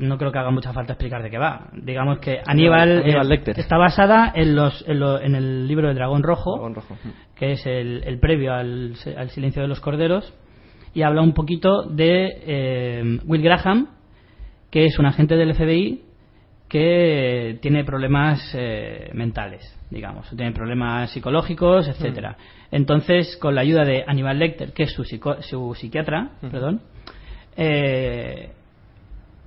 No 0.00 0.18
creo 0.18 0.32
que 0.32 0.38
haga 0.40 0.50
mucha 0.50 0.72
falta 0.72 0.94
explicar 0.94 1.22
de 1.22 1.30
qué 1.30 1.38
va. 1.38 1.68
Digamos 1.72 2.18
que 2.18 2.40
Aníbal, 2.44 2.98
Aníbal 3.04 3.30
eh, 3.30 3.42
está 3.60 3.76
basada 3.76 4.32
en, 4.34 4.56
los, 4.56 4.84
en, 4.88 4.98
lo- 4.98 5.20
en 5.20 5.36
el 5.36 5.68
libro 5.68 5.86
de 5.86 5.94
Dragón 5.94 6.24
Rojo, 6.24 6.54
Dragón 6.54 6.74
rojo. 6.74 6.96
que 7.36 7.52
es 7.52 7.64
el, 7.64 8.02
el 8.04 8.18
previo 8.18 8.54
al, 8.54 8.94
al 9.16 9.30
Silencio 9.30 9.62
de 9.62 9.68
los 9.68 9.78
Corderos, 9.78 10.34
y 10.94 11.02
habla 11.02 11.22
un 11.22 11.32
poquito 11.32 11.84
de 11.84 12.26
eh, 12.44 13.18
Will 13.24 13.40
Graham, 13.42 13.86
que 14.72 14.86
es 14.86 14.98
un 14.98 15.06
agente 15.06 15.36
del 15.36 15.54
FBI 15.54 16.02
que 16.68 17.58
tiene 17.62 17.84
problemas 17.84 18.52
eh, 18.54 19.10
mentales, 19.14 19.62
digamos, 19.90 20.28
tiene 20.36 20.52
problemas 20.52 21.10
psicológicos, 21.10 21.88
etcétera. 21.88 22.36
Entonces, 22.70 23.36
con 23.38 23.54
la 23.54 23.62
ayuda 23.62 23.84
de 23.84 24.04
Aníbal 24.06 24.38
Lecter, 24.38 24.72
que 24.72 24.82
es 24.82 24.92
su, 24.92 25.02
psico- 25.04 25.40
su 25.42 25.74
psiquiatra, 25.74 26.32
perdón, 26.50 26.82
eh, 27.56 28.50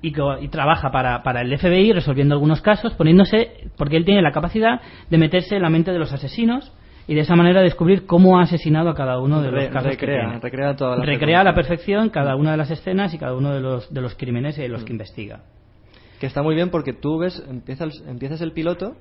y, 0.01 0.13
y 0.41 0.47
trabaja 0.47 0.91
para, 0.91 1.21
para 1.21 1.41
el 1.41 1.57
FBI 1.57 1.93
resolviendo 1.93 2.33
algunos 2.33 2.61
casos, 2.61 2.93
poniéndose, 2.95 3.51
porque 3.77 3.97
él 3.97 4.05
tiene 4.05 4.21
la 4.23 4.31
capacidad 4.31 4.81
de 5.09 5.17
meterse 5.17 5.55
en 5.57 5.61
la 5.61 5.69
mente 5.69 5.91
de 5.91 5.99
los 5.99 6.11
asesinos 6.11 6.73
y 7.07 7.13
de 7.13 7.21
esa 7.21 7.35
manera 7.35 7.61
descubrir 7.61 8.05
cómo 8.07 8.39
ha 8.39 8.43
asesinado 8.43 8.89
a 8.89 8.95
cada 8.95 9.19
uno 9.19 9.41
de 9.41 9.51
los 9.51 9.63
Re- 9.65 9.69
casos 9.69 9.91
recrea, 9.91 10.15
que 10.15 10.25
tiene. 10.25 10.39
recrea 10.39 10.75
toda 10.75 10.97
la 10.97 11.05
Recrea 11.05 11.41
a 11.41 11.43
la 11.43 11.53
perfección 11.53 12.09
cada 12.09 12.35
una 12.35 12.51
de 12.51 12.57
las 12.57 12.71
escenas 12.71 13.13
y 13.13 13.19
cada 13.19 13.35
uno 13.35 13.53
de 13.53 13.59
los, 13.59 13.93
de 13.93 14.01
los 14.01 14.15
crímenes 14.15 14.57
de 14.57 14.67
los 14.69 14.83
que 14.83 14.91
investiga. 14.93 15.41
Que 16.21 16.27
está 16.27 16.43
muy 16.43 16.53
bien 16.53 16.69
porque 16.69 16.93
tú 16.93 17.17
ves, 17.17 17.43
empiezas, 17.49 17.99
empiezas 18.05 18.41
el 18.41 18.51
piloto 18.51 18.95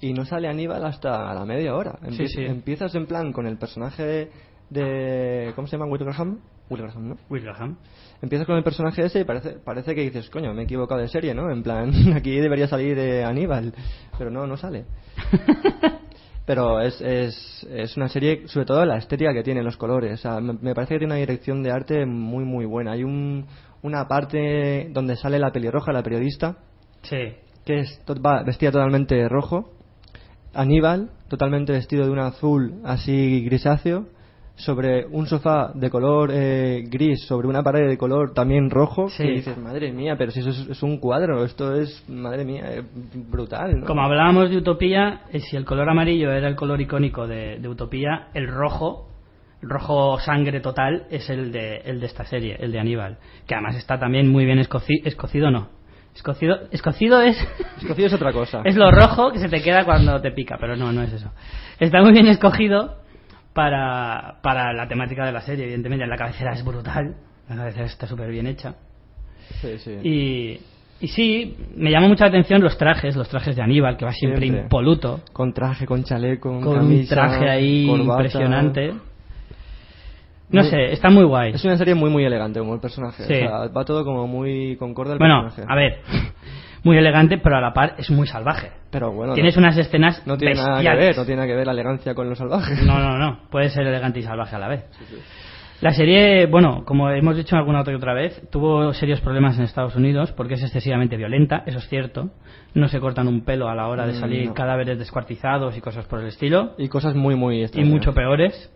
y 0.00 0.12
no 0.12 0.24
sale 0.24 0.48
Aníbal 0.48 0.84
hasta 0.84 1.32
la 1.32 1.44
media 1.44 1.72
hora. 1.72 2.00
Empie- 2.02 2.26
sí. 2.26 2.42
Empiezas 2.44 2.92
en 2.96 3.06
plan 3.06 3.32
con 3.32 3.46
el 3.46 3.56
personaje 3.58 4.28
de... 4.70 5.52
¿Cómo 5.54 5.68
se 5.68 5.76
llama? 5.76 5.88
Will 5.88 6.02
Graham. 6.02 6.40
Will 6.68 6.82
Graham, 6.82 7.08
¿no? 7.10 7.16
Will 7.30 7.44
Graham. 7.44 7.76
Empiezas 8.20 8.44
con 8.44 8.56
el 8.56 8.64
personaje 8.64 9.04
ese 9.04 9.20
y 9.20 9.24
parece, 9.24 9.50
parece 9.64 9.94
que 9.94 10.00
dices, 10.00 10.28
coño, 10.30 10.52
me 10.52 10.62
he 10.62 10.64
equivocado 10.64 11.00
de 11.00 11.06
serie, 11.06 11.32
¿no? 11.32 11.48
En 11.48 11.62
plan, 11.62 11.92
aquí 12.16 12.40
debería 12.40 12.66
salir 12.66 12.96
de 12.96 13.22
Aníbal. 13.22 13.72
Pero 14.18 14.32
no, 14.32 14.44
no 14.44 14.56
sale. 14.56 14.84
Pero 16.46 16.80
es, 16.80 17.00
es, 17.00 17.66
es 17.70 17.96
una 17.96 18.08
serie, 18.08 18.48
sobre 18.48 18.66
todo 18.66 18.84
la 18.84 18.98
estética 18.98 19.32
que 19.32 19.42
tiene, 19.42 19.62
los 19.62 19.76
colores. 19.78 20.12
O 20.12 20.16
sea, 20.22 20.40
me, 20.40 20.52
me 20.60 20.74
parece 20.74 20.94
que 20.94 20.98
tiene 20.98 21.14
una 21.14 21.20
dirección 21.20 21.62
de 21.62 21.70
arte 21.70 22.04
muy, 22.04 22.44
muy 22.44 22.66
buena. 22.66 22.92
Hay 22.92 23.02
un, 23.04 23.46
una 23.84 24.08
parte 24.08 24.88
donde 24.90 25.14
sale 25.14 25.38
la 25.38 25.52
pelirroja, 25.52 25.92
la 25.92 26.02
periodista, 26.02 26.56
Sí. 27.02 27.34
que 27.64 27.80
es, 27.80 28.04
to- 28.04 28.20
va 28.20 28.42
vestida 28.42 28.72
totalmente 28.72 29.14
de 29.14 29.28
rojo. 29.28 29.70
Aníbal, 30.54 31.10
totalmente 31.28 31.72
vestido 31.72 32.04
de 32.04 32.10
un 32.10 32.18
azul 32.18 32.80
así 32.84 33.44
grisáceo. 33.44 34.06
Sobre 34.56 35.04
un 35.06 35.26
sofá 35.26 35.72
de 35.74 35.90
color 35.90 36.30
eh, 36.32 36.84
gris, 36.88 37.26
sobre 37.26 37.48
una 37.48 37.64
pared 37.64 37.88
de 37.88 37.98
color 37.98 38.32
también 38.34 38.70
rojo. 38.70 39.08
Sí. 39.08 39.24
Que 39.24 39.30
dices, 39.32 39.58
madre 39.58 39.90
mía, 39.92 40.14
pero 40.16 40.30
si 40.30 40.38
eso 40.40 40.50
es, 40.50 40.68
es 40.68 40.82
un 40.84 40.98
cuadro, 40.98 41.44
esto 41.44 41.74
es, 41.74 42.08
madre 42.08 42.44
mía, 42.44 42.62
eh, 42.72 42.82
brutal. 43.28 43.80
¿no? 43.80 43.84
Como 43.86 44.02
hablábamos 44.02 44.50
de 44.50 44.58
Utopía, 44.58 45.22
eh, 45.32 45.40
si 45.40 45.56
el 45.56 45.64
color 45.64 45.90
amarillo 45.90 46.30
era 46.30 46.46
el 46.46 46.54
color 46.54 46.80
icónico 46.80 47.26
de, 47.26 47.58
de 47.58 47.68
Utopía, 47.68 48.28
el 48.32 48.46
rojo, 48.46 49.08
rojo 49.68 50.18
sangre 50.20 50.60
total, 50.60 51.04
es 51.10 51.28
el 51.30 51.52
de, 51.52 51.78
el 51.84 52.00
de 52.00 52.06
esta 52.06 52.24
serie, 52.24 52.56
el 52.60 52.72
de 52.72 52.78
Aníbal. 52.80 53.18
Que 53.46 53.54
además 53.54 53.76
está 53.76 53.98
también 53.98 54.28
muy 54.28 54.44
bien 54.44 54.58
escoci- 54.58 55.02
escocido, 55.04 55.50
no. 55.50 55.68
Escocido, 56.14 56.58
escocido 56.70 57.20
es, 57.22 57.36
Escocido 57.78 58.06
es 58.06 58.12
otra 58.14 58.32
cosa. 58.32 58.62
es 58.64 58.76
lo 58.76 58.90
rojo 58.90 59.32
que 59.32 59.38
se 59.40 59.48
te 59.48 59.62
queda 59.62 59.84
cuando 59.84 60.20
te 60.20 60.30
pica, 60.30 60.56
pero 60.60 60.76
no, 60.76 60.92
no 60.92 61.02
es 61.02 61.12
eso. 61.12 61.30
Está 61.80 62.02
muy 62.02 62.12
bien 62.12 62.28
escogido 62.28 62.96
para, 63.52 64.36
para 64.42 64.72
la 64.72 64.86
temática 64.88 65.24
de 65.26 65.32
la 65.32 65.40
serie, 65.40 65.64
evidentemente. 65.64 66.06
La 66.06 66.16
cabecera 66.16 66.52
es 66.52 66.64
brutal, 66.64 67.16
la 67.48 67.56
cabecera 67.56 67.86
está 67.86 68.06
súper 68.06 68.30
bien 68.30 68.46
hecha. 68.46 68.74
Sí, 69.60 69.78
sí. 69.78 69.90
Y, 70.02 70.60
y 71.04 71.08
sí, 71.08 71.56
me 71.76 71.90
llama 71.90 72.08
mucha 72.08 72.26
atención 72.26 72.62
los 72.62 72.78
trajes, 72.78 73.16
los 73.16 73.28
trajes 73.28 73.56
de 73.56 73.62
Aníbal, 73.62 73.96
que 73.96 74.04
va 74.04 74.12
siempre, 74.12 74.40
Siempre. 74.42 74.62
impoluto, 74.62 75.20
Con 75.32 75.52
traje, 75.52 75.84
con 75.86 76.04
chaleco, 76.04 76.48
con, 76.50 76.62
con 76.62 76.78
un 76.86 77.06
traje 77.06 77.48
ahí 77.50 77.86
corbata. 77.86 78.12
impresionante. 78.22 78.94
No 80.50 80.60
Muy- 80.60 80.70
sé, 80.70 80.92
está 80.92 81.10
muy 81.10 81.24
guay. 81.24 81.52
Es 81.54 81.64
una 81.64 81.76
serie 81.76 81.94
muy, 81.94 82.10
muy 82.10 82.24
elegante 82.24 82.60
como 82.60 82.74
el 82.74 82.80
personaje. 82.80 83.24
Sí. 83.24 83.32
O 83.32 83.36
sea, 83.48 83.66
va 83.68 83.84
todo 83.84 84.04
como 84.04 84.26
muy 84.26 84.76
concorde 84.76 85.12
al 85.12 85.18
Bueno, 85.18 85.42
personaje. 85.44 85.72
a 85.72 85.74
ver, 85.74 86.00
muy 86.84 86.96
elegante, 86.98 87.38
pero 87.38 87.56
a 87.56 87.60
la 87.60 87.72
par 87.72 87.94
es 87.98 88.10
muy 88.10 88.26
salvaje. 88.26 88.70
Pero 88.90 89.10
bueno, 89.12 89.34
Tienes 89.34 89.56
no, 89.56 89.60
unas 89.60 89.76
escenas 89.78 90.24
no 90.26 90.36
tiene 90.36 90.54
nada 90.54 90.80
que 90.82 90.88
ver, 90.96 91.16
no 91.16 91.24
tiene 91.24 91.36
nada 91.36 91.48
que 91.48 91.56
ver 91.56 91.66
la 91.66 91.72
elegancia 91.72 92.14
con 92.14 92.28
lo 92.28 92.36
salvaje. 92.36 92.74
No, 92.86 92.98
no, 92.98 93.16
no. 93.18 93.40
Puede 93.50 93.70
ser 93.70 93.86
elegante 93.86 94.20
y 94.20 94.22
salvaje 94.22 94.54
a 94.54 94.58
la 94.58 94.68
vez. 94.68 94.84
La 95.80 95.92
serie, 95.92 96.46
bueno, 96.46 96.84
como 96.86 97.10
hemos 97.10 97.36
dicho 97.36 97.56
alguna 97.56 97.80
otra 97.80 97.92
y 97.92 97.96
otra 97.96 98.14
vez, 98.14 98.40
tuvo 98.50 98.94
serios 98.94 99.20
problemas 99.20 99.58
en 99.58 99.64
Estados 99.64 99.96
Unidos 99.96 100.32
porque 100.32 100.54
es 100.54 100.62
excesivamente 100.62 101.16
violenta, 101.16 101.62
eso 101.66 101.78
es 101.78 101.88
cierto. 101.88 102.30
No 102.74 102.88
se 102.88 103.00
cortan 103.00 103.28
un 103.28 103.44
pelo 103.44 103.68
a 103.68 103.74
la 103.74 103.88
hora 103.88 104.06
de 104.06 104.12
Mm, 104.12 104.20
salir 104.20 104.46
no. 104.48 104.54
cadáveres 104.54 104.98
descuartizados 104.98 105.76
y 105.76 105.80
cosas 105.80 106.06
por 106.06 106.20
el 106.20 106.28
estilo. 106.28 106.74
Y 106.78 106.88
cosas 106.88 107.14
muy, 107.14 107.34
muy 107.34 107.58
Y 107.58 107.62
extrañas. 107.64 107.90
mucho 107.90 108.14
peores. 108.14 108.70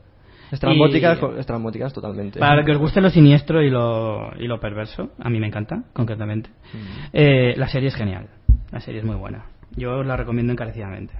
Estrambóticas, 0.50 1.18
Y- 1.20 1.40
estrambóticas 1.40 1.92
totalmente. 1.92 2.38
Para 2.38 2.64
que 2.64 2.72
os 2.72 2.78
guste 2.78 3.00
lo 3.00 3.10
siniestro 3.10 3.62
y 3.62 3.70
lo, 3.70 4.30
y 4.38 4.46
lo 4.46 4.58
perverso, 4.60 5.10
a 5.18 5.28
mí 5.28 5.38
me 5.38 5.46
encanta, 5.46 5.84
concretamente. 5.92 6.50
Mm. 6.72 6.78
Eh, 7.12 7.54
la 7.56 7.68
serie 7.68 7.88
es 7.88 7.94
genial. 7.94 8.28
La 8.70 8.80
serie 8.80 9.00
es 9.00 9.06
muy 9.06 9.16
buena. 9.16 9.44
Yo 9.76 9.98
os 9.98 10.06
la 10.06 10.16
recomiendo 10.16 10.52
encarecidamente. 10.52 11.14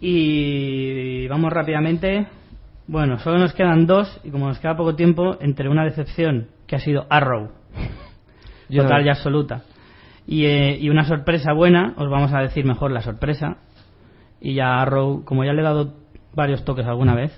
Y 0.00 1.26
vamos 1.28 1.52
rápidamente. 1.52 2.26
Bueno, 2.88 3.18
solo 3.20 3.38
nos 3.38 3.52
quedan 3.54 3.86
dos 3.86 4.20
y 4.24 4.30
como 4.30 4.48
nos 4.48 4.58
queda 4.58 4.76
poco 4.76 4.96
tiempo, 4.96 5.36
entre 5.40 5.68
una 5.68 5.84
decepción 5.84 6.48
que 6.66 6.76
ha 6.76 6.80
sido 6.80 7.06
Arrow, 7.08 7.50
total 8.74 9.06
y 9.06 9.08
absoluta, 9.08 9.62
y, 10.26 10.46
eh, 10.46 10.78
y 10.80 10.88
una 10.90 11.04
sorpresa 11.04 11.52
buena, 11.52 11.94
os 11.96 12.10
vamos 12.10 12.32
a 12.32 12.40
decir 12.40 12.64
mejor 12.64 12.90
la 12.90 13.00
sorpresa. 13.02 13.58
Y 14.40 14.54
ya 14.54 14.80
Arrow, 14.82 15.24
como 15.24 15.44
ya 15.44 15.52
le 15.52 15.60
he 15.60 15.64
dado 15.64 15.94
varios 16.34 16.64
toques 16.64 16.84
alguna 16.86 17.14
vez, 17.14 17.32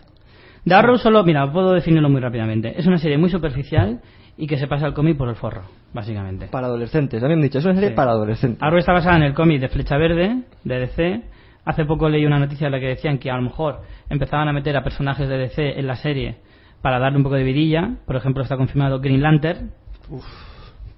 Arrow 0.70 0.96
solo, 0.98 1.22
mira, 1.24 1.50
puedo 1.52 1.72
definirlo 1.72 2.08
muy 2.08 2.20
rápidamente. 2.20 2.78
Es 2.78 2.86
una 2.86 2.98
serie 2.98 3.18
muy 3.18 3.30
superficial 3.30 4.00
y 4.36 4.46
que 4.46 4.56
se 4.56 4.66
pasa 4.66 4.86
el 4.86 4.94
cómic 4.94 5.16
por 5.16 5.28
el 5.28 5.36
forro, 5.36 5.62
básicamente. 5.92 6.46
Para 6.48 6.66
adolescentes, 6.66 7.22
habían 7.22 7.40
dicho, 7.40 7.58
es 7.58 7.64
una 7.64 7.74
serie 7.74 7.90
Sí. 7.90 7.94
para 7.94 8.12
adolescentes. 8.12 8.62
Arrow 8.62 8.78
está 8.78 8.92
basada 8.92 9.16
en 9.16 9.22
el 9.24 9.34
cómic 9.34 9.60
de 9.60 9.68
Flecha 9.68 9.96
Verde, 9.96 10.42
de 10.64 10.78
DC. 10.78 11.22
Hace 11.66 11.84
poco 11.84 12.08
leí 12.08 12.26
una 12.26 12.38
noticia 12.38 12.66
en 12.66 12.72
la 12.72 12.80
que 12.80 12.88
decían 12.88 13.18
que 13.18 13.30
a 13.30 13.36
lo 13.36 13.42
mejor 13.42 13.82
empezaban 14.10 14.48
a 14.48 14.52
meter 14.52 14.76
a 14.76 14.82
personajes 14.84 15.28
de 15.28 15.38
DC 15.38 15.78
en 15.78 15.86
la 15.86 15.96
serie 15.96 16.36
para 16.82 16.98
darle 16.98 17.18
un 17.18 17.24
poco 17.24 17.36
de 17.36 17.44
vidilla. 17.44 17.96
Por 18.06 18.16
ejemplo, 18.16 18.42
está 18.42 18.56
confirmado 18.56 19.00
Green 19.00 19.22
Lantern, 19.22 19.70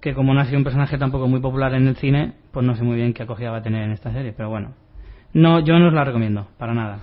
que 0.01 0.14
como 0.14 0.35
no 0.35 0.41
ha 0.41 0.45
sido 0.47 0.59
un 0.59 0.64
personaje 0.64 0.99
tampoco 0.99 1.29
muy 1.29 1.41
popular 1.41 1.75
en 1.75 1.87
el 1.87 1.97
cine, 1.97 2.33
pues 2.53 2.64
no 2.67 2.75
sé 2.75 2.83
muy 2.83 2.97
bien 2.97 3.12
qué 3.12 3.23
acogida 3.25 3.51
va 3.51 3.59
a 3.59 3.62
tener 3.62 3.83
en 3.85 3.93
esta 3.93 4.12
serie, 4.12 4.33
pero 4.37 4.49
bueno. 4.49 4.75
No, 5.33 5.61
yo 5.61 5.79
no 5.79 5.89
os 5.89 5.93
la 5.93 6.05
recomiendo, 6.05 6.47
para 6.59 6.73
nada. 6.75 6.99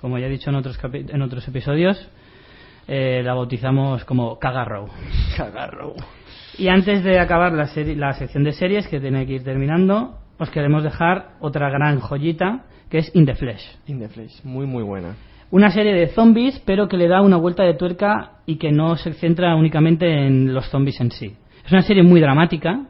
Como 0.00 0.18
ya 0.18 0.26
he 0.26 0.30
dicho 0.30 0.48
en 0.50 0.56
otros, 0.56 0.80
capi- 0.80 1.12
en 1.12 1.20
otros 1.22 1.46
episodios, 1.46 2.08
eh, 2.88 3.20
la 3.22 3.34
bautizamos 3.34 4.04
como 4.04 4.38
Cagarrow. 4.38 4.88
Cagarro. 5.36 5.94
Y 6.58 6.68
antes 6.68 7.04
de 7.04 7.18
acabar 7.18 7.52
la, 7.52 7.68
la 7.96 8.12
sección 8.14 8.44
de 8.44 8.52
series, 8.52 8.88
que 8.88 8.98
tiene 9.00 9.26
que 9.26 9.34
ir 9.34 9.44
terminando, 9.44 10.18
os 10.38 10.50
queremos 10.50 10.82
dejar 10.82 11.32
otra 11.40 11.68
gran 11.70 12.00
joyita, 12.00 12.64
que 12.88 12.98
es 12.98 13.14
In 13.14 13.26
the 13.26 13.34
Flesh. 13.34 13.62
In 13.86 13.98
the 14.00 14.08
Flesh, 14.08 14.42
muy 14.44 14.66
muy 14.66 14.82
buena. 14.82 15.14
Una 15.50 15.70
serie 15.70 15.92
de 15.94 16.06
zombies, 16.08 16.60
pero 16.64 16.88
que 16.88 16.96
le 16.96 17.08
da 17.08 17.22
una 17.22 17.36
vuelta 17.36 17.62
de 17.64 17.74
tuerca 17.74 18.38
y 18.46 18.56
que 18.56 18.70
no 18.72 18.96
se 18.96 19.12
centra 19.14 19.54
únicamente 19.56 20.06
en 20.26 20.54
los 20.54 20.68
zombies 20.70 21.00
en 21.00 21.10
sí. 21.10 21.34
Es 21.64 21.72
una 21.72 21.82
serie 21.82 22.02
muy 22.02 22.20
dramática, 22.20 22.86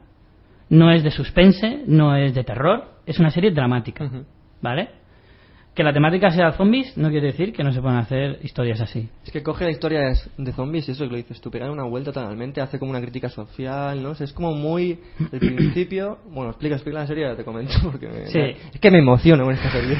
no 0.69 0.91
es 0.93 1.03
de 1.03 1.11
suspense, 1.11 1.83
no 1.87 2.15
es 2.17 2.35
de 2.35 2.45
terror, 2.45 2.85
es 3.07 3.19
una 3.19 3.31
serie 3.31 3.51
dramática. 3.51 4.09
¿vale? 4.63 4.91
Que 5.81 5.85
la 5.85 5.95
temática 5.95 6.31
sea 6.31 6.53
zombies 6.53 6.95
no 6.99 7.09
quiere 7.09 7.29
decir 7.29 7.55
que 7.55 7.65
no 7.65 7.73
se 7.73 7.81
puedan 7.81 7.97
hacer 7.97 8.39
historias 8.43 8.83
así. 8.83 9.09
Es 9.25 9.33
que 9.33 9.43
coge 9.43 9.65
la 9.65 9.71
historia 9.71 10.13
de, 10.37 10.53
zombies 10.53 10.87
y 10.87 10.93
eso 10.93 11.05
que 11.05 11.11
lo 11.11 11.17
dices 11.17 11.41
tú, 11.41 11.51
pega 11.51 11.71
una 11.71 11.85
vuelta 11.85 12.13
totalmente, 12.13 12.61
hace 12.61 12.79
como 12.79 12.91
una 12.91 13.01
crítica 13.01 13.31
social, 13.31 14.03
¿no? 14.03 14.11
O 14.11 14.15
sea, 14.15 14.27
es 14.27 14.33
como 14.35 14.53
muy. 14.53 14.99
El 15.33 15.39
principio. 15.57 16.19
Bueno, 16.35 16.51
explica, 16.51 16.75
explica 16.75 16.99
la 16.99 17.07
serie, 17.07 17.25
ya 17.31 17.35
te 17.35 17.45
comento, 17.45 17.73
porque 17.91 18.09
me- 18.09 18.27
Sí. 18.27 18.41
es 18.75 18.79
que 18.79 18.91
me 18.91 18.99
emociono 18.99 19.43
con 19.45 19.55
esta 19.55 19.71
serie. 19.71 19.97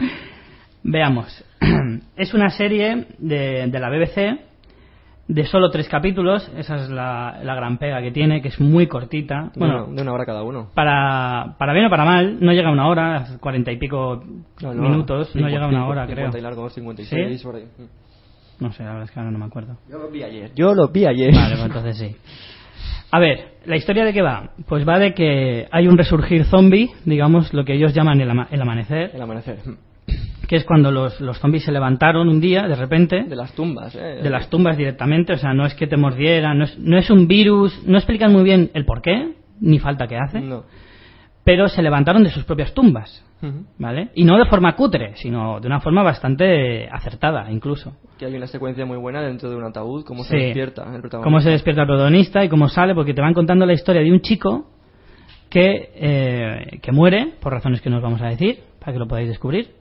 Veamos. 0.84 1.44
es 2.16 2.32
una 2.32 2.48
serie 2.48 3.08
de, 3.18 3.66
de 3.66 3.78
la 3.80 3.90
BBC 3.90 4.40
de 5.28 5.44
solo 5.46 5.70
tres 5.70 5.88
capítulos. 5.88 6.50
Esa 6.56 6.76
es 6.76 6.88
la, 6.90 7.38
la 7.42 7.54
gran 7.54 7.78
pega 7.78 8.00
que 8.02 8.10
tiene, 8.10 8.40
que 8.42 8.48
es 8.48 8.60
muy 8.60 8.86
cortita. 8.86 9.52
Bueno, 9.56 9.86
de 9.86 10.02
una 10.02 10.12
hora 10.12 10.24
cada 10.26 10.42
uno. 10.42 10.70
para, 10.74 11.54
para 11.58 11.72
bien 11.74 11.86
o 11.86 11.90
para 11.90 12.04
mal, 12.04 12.38
no 12.40 12.52
llega 12.52 12.70
a 12.70 12.72
una 12.72 12.88
hora, 12.88 13.26
cuarenta 13.40 13.70
y 13.70 13.76
pico 13.76 14.24
No, 14.62 14.74
no, 14.74 14.82
minutos, 14.82 15.34
no 15.36 15.48
llega 15.48 15.66
a 15.66 15.68
una 15.68 15.86
hora, 15.86 16.06
50 16.06 16.28
creo. 16.30 16.38
y 16.38 16.42
largo, 16.42 16.68
56, 16.70 17.38
¿Sí? 17.40 17.46
por 17.46 17.56
ahí. 17.56 17.64
No 18.60 18.72
sé, 18.72 18.82
la 18.82 18.88
verdad 18.90 19.04
es 19.04 19.10
que 19.12 19.20
ahora 19.20 19.30
no 19.30 19.38
me 19.38 19.44
acuerdo. 19.44 19.76
Yo 19.88 19.98
lo 19.98 20.08
vi 20.10 20.22
ayer. 20.24 20.50
Yo 20.56 20.74
lo 20.74 20.88
vi 20.88 21.06
ayer. 21.06 21.32
Vale, 21.32 21.54
pues 21.54 21.66
entonces 21.66 21.96
sí. 21.98 22.16
A 23.10 23.18
ver, 23.20 23.58
¿la 23.66 23.76
historia 23.76 24.04
de 24.04 24.12
qué 24.12 24.20
va? 24.20 24.50
Pues 24.66 24.86
va 24.86 24.98
de 24.98 25.14
que 25.14 25.66
hay 25.70 25.86
un 25.88 25.96
resurgir 25.96 26.44
zombie, 26.44 26.90
digamos, 27.04 27.54
lo 27.54 27.64
que 27.64 27.74
ellos 27.74 27.94
llaman 27.94 28.20
el, 28.20 28.30
ama- 28.30 28.48
el 28.50 28.60
amanecer, 28.60 29.12
El 29.14 29.22
amanecer. 29.22 29.58
Que 30.48 30.56
es 30.56 30.64
cuando 30.64 30.90
los, 30.90 31.20
los 31.20 31.38
zombies 31.38 31.64
se 31.64 31.70
levantaron 31.72 32.26
un 32.28 32.40
día, 32.40 32.66
de 32.66 32.74
repente, 32.74 33.22
De 33.24 33.36
las 33.36 33.52
tumbas, 33.52 33.94
¿eh? 33.94 34.20
de 34.22 34.30
las 34.30 34.48
tumbas 34.48 34.78
directamente, 34.78 35.34
o 35.34 35.36
sea, 35.36 35.52
no 35.52 35.66
es 35.66 35.74
que 35.74 35.86
te 35.86 35.98
mordieran, 35.98 36.58
no 36.58 36.64
es, 36.64 36.78
no 36.78 36.96
es 36.98 37.10
un 37.10 37.28
virus, 37.28 37.80
no 37.86 37.98
explican 37.98 38.32
muy 38.32 38.42
bien 38.44 38.70
el 38.72 38.86
por 38.86 39.02
qué, 39.02 39.34
ni 39.60 39.78
falta 39.78 40.06
que 40.08 40.16
hace, 40.16 40.40
No. 40.40 40.64
pero 41.44 41.68
se 41.68 41.82
levantaron 41.82 42.24
de 42.24 42.30
sus 42.30 42.44
propias 42.44 42.72
tumbas. 42.72 43.24
¿vale? 43.78 44.08
Y 44.16 44.24
no 44.24 44.36
de 44.36 44.46
forma 44.46 44.74
cutre, 44.74 45.12
sino 45.14 45.60
de 45.60 45.68
una 45.68 45.78
forma 45.78 46.02
bastante 46.02 46.88
acertada, 46.88 47.52
incluso. 47.52 47.92
Que 48.18 48.26
hay 48.26 48.34
una 48.34 48.48
secuencia 48.48 48.84
muy 48.84 48.96
buena 48.96 49.22
dentro 49.22 49.48
de 49.48 49.54
un 49.54 49.62
ataúd, 49.62 50.04
cómo 50.04 50.24
se 50.24 50.36
despierta 50.36 50.82
el 50.82 51.00
protagonista. 51.02 51.22
Cómo 51.22 51.40
se 51.40 51.50
despierta 51.50 51.82
el 51.82 51.86
protagonista 51.86 52.44
y 52.44 52.48
cómo 52.48 52.68
sale, 52.68 52.94
porque 52.96 53.14
te 53.14 53.20
van 53.20 53.34
contando 53.34 53.64
la 53.64 53.74
historia 53.74 54.02
de 54.02 54.10
un 54.10 54.22
chico 54.22 54.70
que, 55.50 55.90
eh, 55.94 56.78
que 56.82 56.90
muere, 56.90 57.34
por 57.40 57.52
razones 57.52 57.80
que 57.80 57.90
no 57.90 57.98
os 57.98 58.02
vamos 58.02 58.20
a 58.22 58.26
decir, 58.26 58.58
para 58.80 58.92
que 58.92 58.98
lo 58.98 59.06
podáis 59.06 59.28
descubrir. 59.28 59.77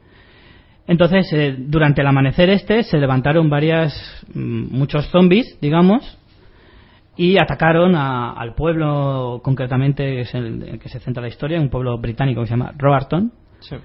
Entonces, 0.88 1.32
eh, 1.34 1.56
durante 1.58 2.02
el 2.02 2.08
amanecer 2.08 2.50
este, 2.50 2.84
se 2.84 2.98
levantaron 2.98 3.50
varias, 3.50 3.94
mm, 4.34 4.68
muchos 4.76 5.06
zombies, 5.10 5.58
digamos, 5.62 6.18
y 7.18 7.38
atacaron 7.40 7.96
a- 7.96 8.32
al 8.34 8.54
pueblo, 8.56 9.42
concretamente, 9.44 10.04
que 10.06 10.22
es 10.22 10.34
el 10.36 10.64
el 10.64 10.80
que 10.80 10.88
se 10.90 11.00
centra 11.00 11.22
la 11.22 11.28
historia, 11.30 11.60
un 11.60 11.70
pueblo 11.70 11.98
británico 11.98 12.42
que 12.42 12.48
se 12.48 12.52
llama 12.54 12.74
Roarton. 12.78 13.32
Sí. 13.60 13.76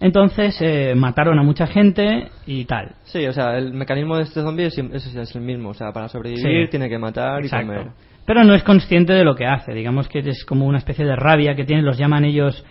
Entonces, 0.00 0.56
eh, 0.62 0.94
mataron 0.96 1.38
a 1.38 1.42
mucha 1.42 1.66
gente 1.66 2.28
y 2.46 2.64
tal. 2.64 2.92
Sí, 3.04 3.26
o 3.26 3.32
sea, 3.34 3.58
el 3.58 3.74
mecanismo 3.74 4.16
de 4.16 4.22
este 4.22 4.40
zombie 4.40 4.66
es, 4.66 4.74
sim- 4.74 4.90
es, 4.94 5.14
es 5.14 5.36
el 5.36 5.42
mismo. 5.42 5.68
O 5.68 5.74
sea, 5.74 5.92
para 5.92 6.08
sobrevivir 6.08 6.64
Sí. 6.66 6.70
tiene 6.70 6.88
que 6.88 6.98
matar 6.98 7.44
y 7.44 7.50
comer. 7.50 7.88
Pero 8.24 8.42
no 8.44 8.54
es 8.54 8.62
consciente 8.62 9.12
de 9.12 9.24
lo 9.24 9.34
que 9.34 9.44
hace. 9.46 9.72
Digamos 9.74 10.08
que 10.08 10.20
es 10.20 10.44
como 10.46 10.64
una 10.66 10.78
especie 10.78 11.04
de 11.04 11.14
rabia 11.16 11.54
que 11.54 11.64
tienen, 11.64 11.84
los 11.84 11.98
llaman 11.98 12.24
ellos 12.24 12.64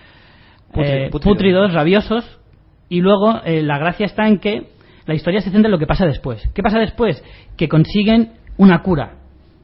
Putri- 0.74 0.86
eh, 1.06 1.10
pútridos. 1.12 1.24
pútridos, 1.38 1.74
rabiosos. 1.74 2.40
Y 2.90 3.02
luego 3.02 3.42
eh, 3.46 3.62
la 3.62 3.78
gracia 3.78 4.08
está 4.08 4.28
en 4.28 4.40
que 4.40 4.68
la 5.06 5.14
historia 5.14 5.42
se 5.42 5.52
centra 5.52 5.68
en 5.68 5.72
lo 5.72 5.80
que 5.80 5.88
pasa 5.88 6.06
después. 6.06 6.48
¿Qué 6.54 6.64
pasa 6.64 6.80
después? 6.80 7.24
Que 7.56 7.70
consiguen 7.70 8.34
una 8.58 8.82
cura 8.82 9.14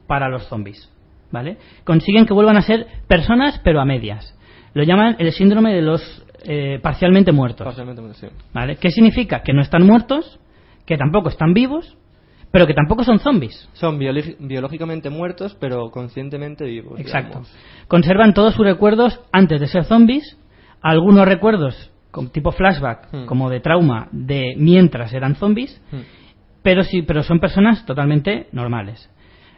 para 0.06 0.28
los 0.28 0.46
zombies. 0.48 0.90
¿Vale? 1.30 1.58
Consiguen 1.84 2.24
que 2.24 2.32
vuelvan 2.32 2.56
a 2.56 2.62
ser 2.62 2.86
personas, 3.08 3.60
pero 3.64 3.80
a 3.80 3.84
medias. 3.84 4.36
Lo 4.74 4.84
llaman 4.84 5.16
el 5.18 5.32
síndrome 5.32 5.74
de 5.74 5.82
los 5.82 6.24
eh, 6.44 6.78
parcialmente 6.80 7.32
muertos. 7.32 7.64
Parcialmente, 7.64 8.02
sí. 8.14 8.28
¿Vale? 8.52 8.76
¿Qué 8.76 8.90
significa? 8.90 9.42
Que 9.42 9.52
no 9.52 9.60
están 9.60 9.84
muertos, 9.84 10.38
que 10.86 10.96
tampoco 10.96 11.28
están 11.28 11.52
vivos, 11.52 11.96
pero 12.52 12.66
que 12.66 12.74
tampoco 12.74 13.02
son 13.02 13.18
zombies. 13.18 13.68
Son 13.72 13.98
biológicamente 13.98 15.10
muertos, 15.10 15.56
pero 15.60 15.90
conscientemente 15.90 16.64
vivos. 16.64 16.98
Exacto. 17.00 17.40
digamos. 17.40 17.56
Conservan 17.88 18.34
todos 18.34 18.54
sus 18.54 18.64
recuerdos 18.64 19.20
antes 19.32 19.60
de 19.60 19.66
ser 19.66 19.84
zombies, 19.84 20.38
algunos 20.80 21.26
recuerdos 21.26 21.92
con 22.16 22.30
tipo 22.30 22.50
flashback, 22.50 23.12
Hmm. 23.12 23.26
como 23.26 23.50
de 23.50 23.60
trauma, 23.60 24.08
de 24.10 24.54
mientras 24.56 25.12
eran 25.12 25.34
zombies, 25.34 25.78
Mm. 25.92 25.96
pero 26.62 26.82
sí, 26.82 27.02
pero 27.02 27.22
son 27.22 27.40
personas 27.40 27.84
totalmente 27.84 28.46
normales. 28.52 29.10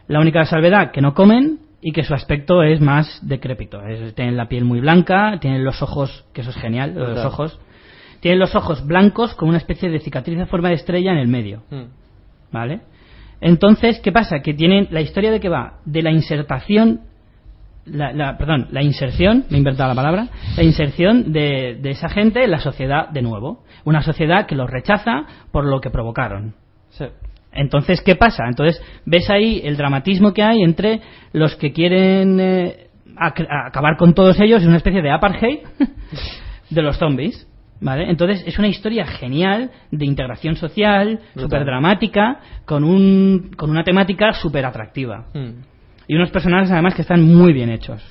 La 0.09 0.19
única 0.19 0.43
salvedad 0.43 0.91
que 0.91 0.99
no 1.01 1.13
comen 1.13 1.59
y 1.81 1.93
que 1.93 2.03
su 2.03 2.13
aspecto 2.13 2.61
es 2.61 2.81
más 2.81 3.19
decrépito. 3.25 3.81
Es- 3.85 4.13
tienen 4.13 4.35
la 4.35 4.49
piel 4.49 4.65
muy 4.65 4.81
blanca, 4.81 5.37
tienen 5.39 5.63
los 5.63 5.81
ojos, 5.81 6.25
que 6.33 6.41
eso 6.41 6.49
es 6.49 6.57
genial, 6.57 6.93
los 6.95 7.23
ojos. 7.25 7.57
Tienen 8.19 8.39
los 8.39 8.53
ojos 8.55 8.85
blancos 8.85 9.33
con 9.35 9.47
una 9.47 9.57
especie 9.59 9.89
de 9.89 9.99
cicatriz 10.01 10.37
en 10.37 10.47
forma 10.47 10.67
de 10.67 10.75
estrella 10.75 11.13
en 11.13 11.19
el 11.19 11.29
medio. 11.29 11.63
Mm. 11.71 11.83
¿Vale? 12.51 12.81
Entonces, 13.39 14.01
¿qué 14.01 14.11
pasa? 14.11 14.41
Que 14.41 14.53
tienen 14.53 14.89
la 14.91 14.99
historia 14.99 15.31
de 15.31 15.39
que 15.39 15.47
va 15.47 15.75
de 15.85 16.01
la 16.01 16.11
insertación, 16.11 16.99
la, 17.91 18.11
la- 18.13 18.37
perdón, 18.37 18.67
la 18.71 18.81
inserción, 18.83 19.45
me 19.49 19.55
he 19.55 19.59
inventado 19.59 19.89
la 19.89 19.95
palabra, 19.95 20.27
la 20.57 20.63
inserción 20.63 21.31
de, 21.31 21.77
de 21.81 21.89
esa 21.91 22.09
gente 22.09 22.43
en 22.43 22.51
la 22.51 22.59
sociedad 22.59 23.09
de 23.09 23.21
nuevo. 23.21 23.63
Una 23.85 24.01
sociedad 24.01 24.45
que 24.45 24.55
los 24.55 24.69
rechaza 24.69 25.23
por 25.51 25.65
lo 25.65 25.79
que 25.81 25.89
provocaron. 25.89 26.55
Sí. 26.89 27.05
Entonces, 27.51 28.01
¿qué 28.01 28.15
pasa? 28.15 28.43
Entonces, 28.47 28.81
ves 29.05 29.29
ahí 29.29 29.61
el 29.63 29.75
dramatismo 29.77 30.33
que 30.33 30.43
hay 30.43 30.61
entre 30.61 31.01
los 31.33 31.55
que 31.55 31.71
quieren 31.73 32.39
eh, 32.39 32.87
ac- 33.15 33.47
acabar 33.67 33.97
con 33.97 34.13
todos 34.13 34.39
ellos, 34.39 34.61
es 34.61 34.67
una 34.67 34.77
especie 34.77 35.01
de 35.01 35.11
apartheid 35.11 35.59
de 36.69 36.81
los 36.81 36.97
zombies. 36.97 37.45
¿Vale? 37.81 38.09
Entonces 38.09 38.43
es 38.45 38.59
una 38.59 38.67
historia 38.67 39.05
genial 39.05 39.71
de 39.89 40.05
integración 40.05 40.57
social, 40.57 41.21
súper 41.33 41.63
dramática, 41.63 42.41
con, 42.65 42.83
un, 42.83 43.51
con 43.55 43.69
una 43.69 43.85
temática 43.85 44.33
súper 44.33 44.65
atractiva. 44.65 45.27
Mm. 45.33 45.61
Y 46.09 46.15
unos 46.15 46.31
personajes 46.31 46.71
además 46.71 46.95
que 46.95 47.03
están 47.03 47.21
muy 47.21 47.53
bien 47.53 47.69
hechos. 47.69 48.03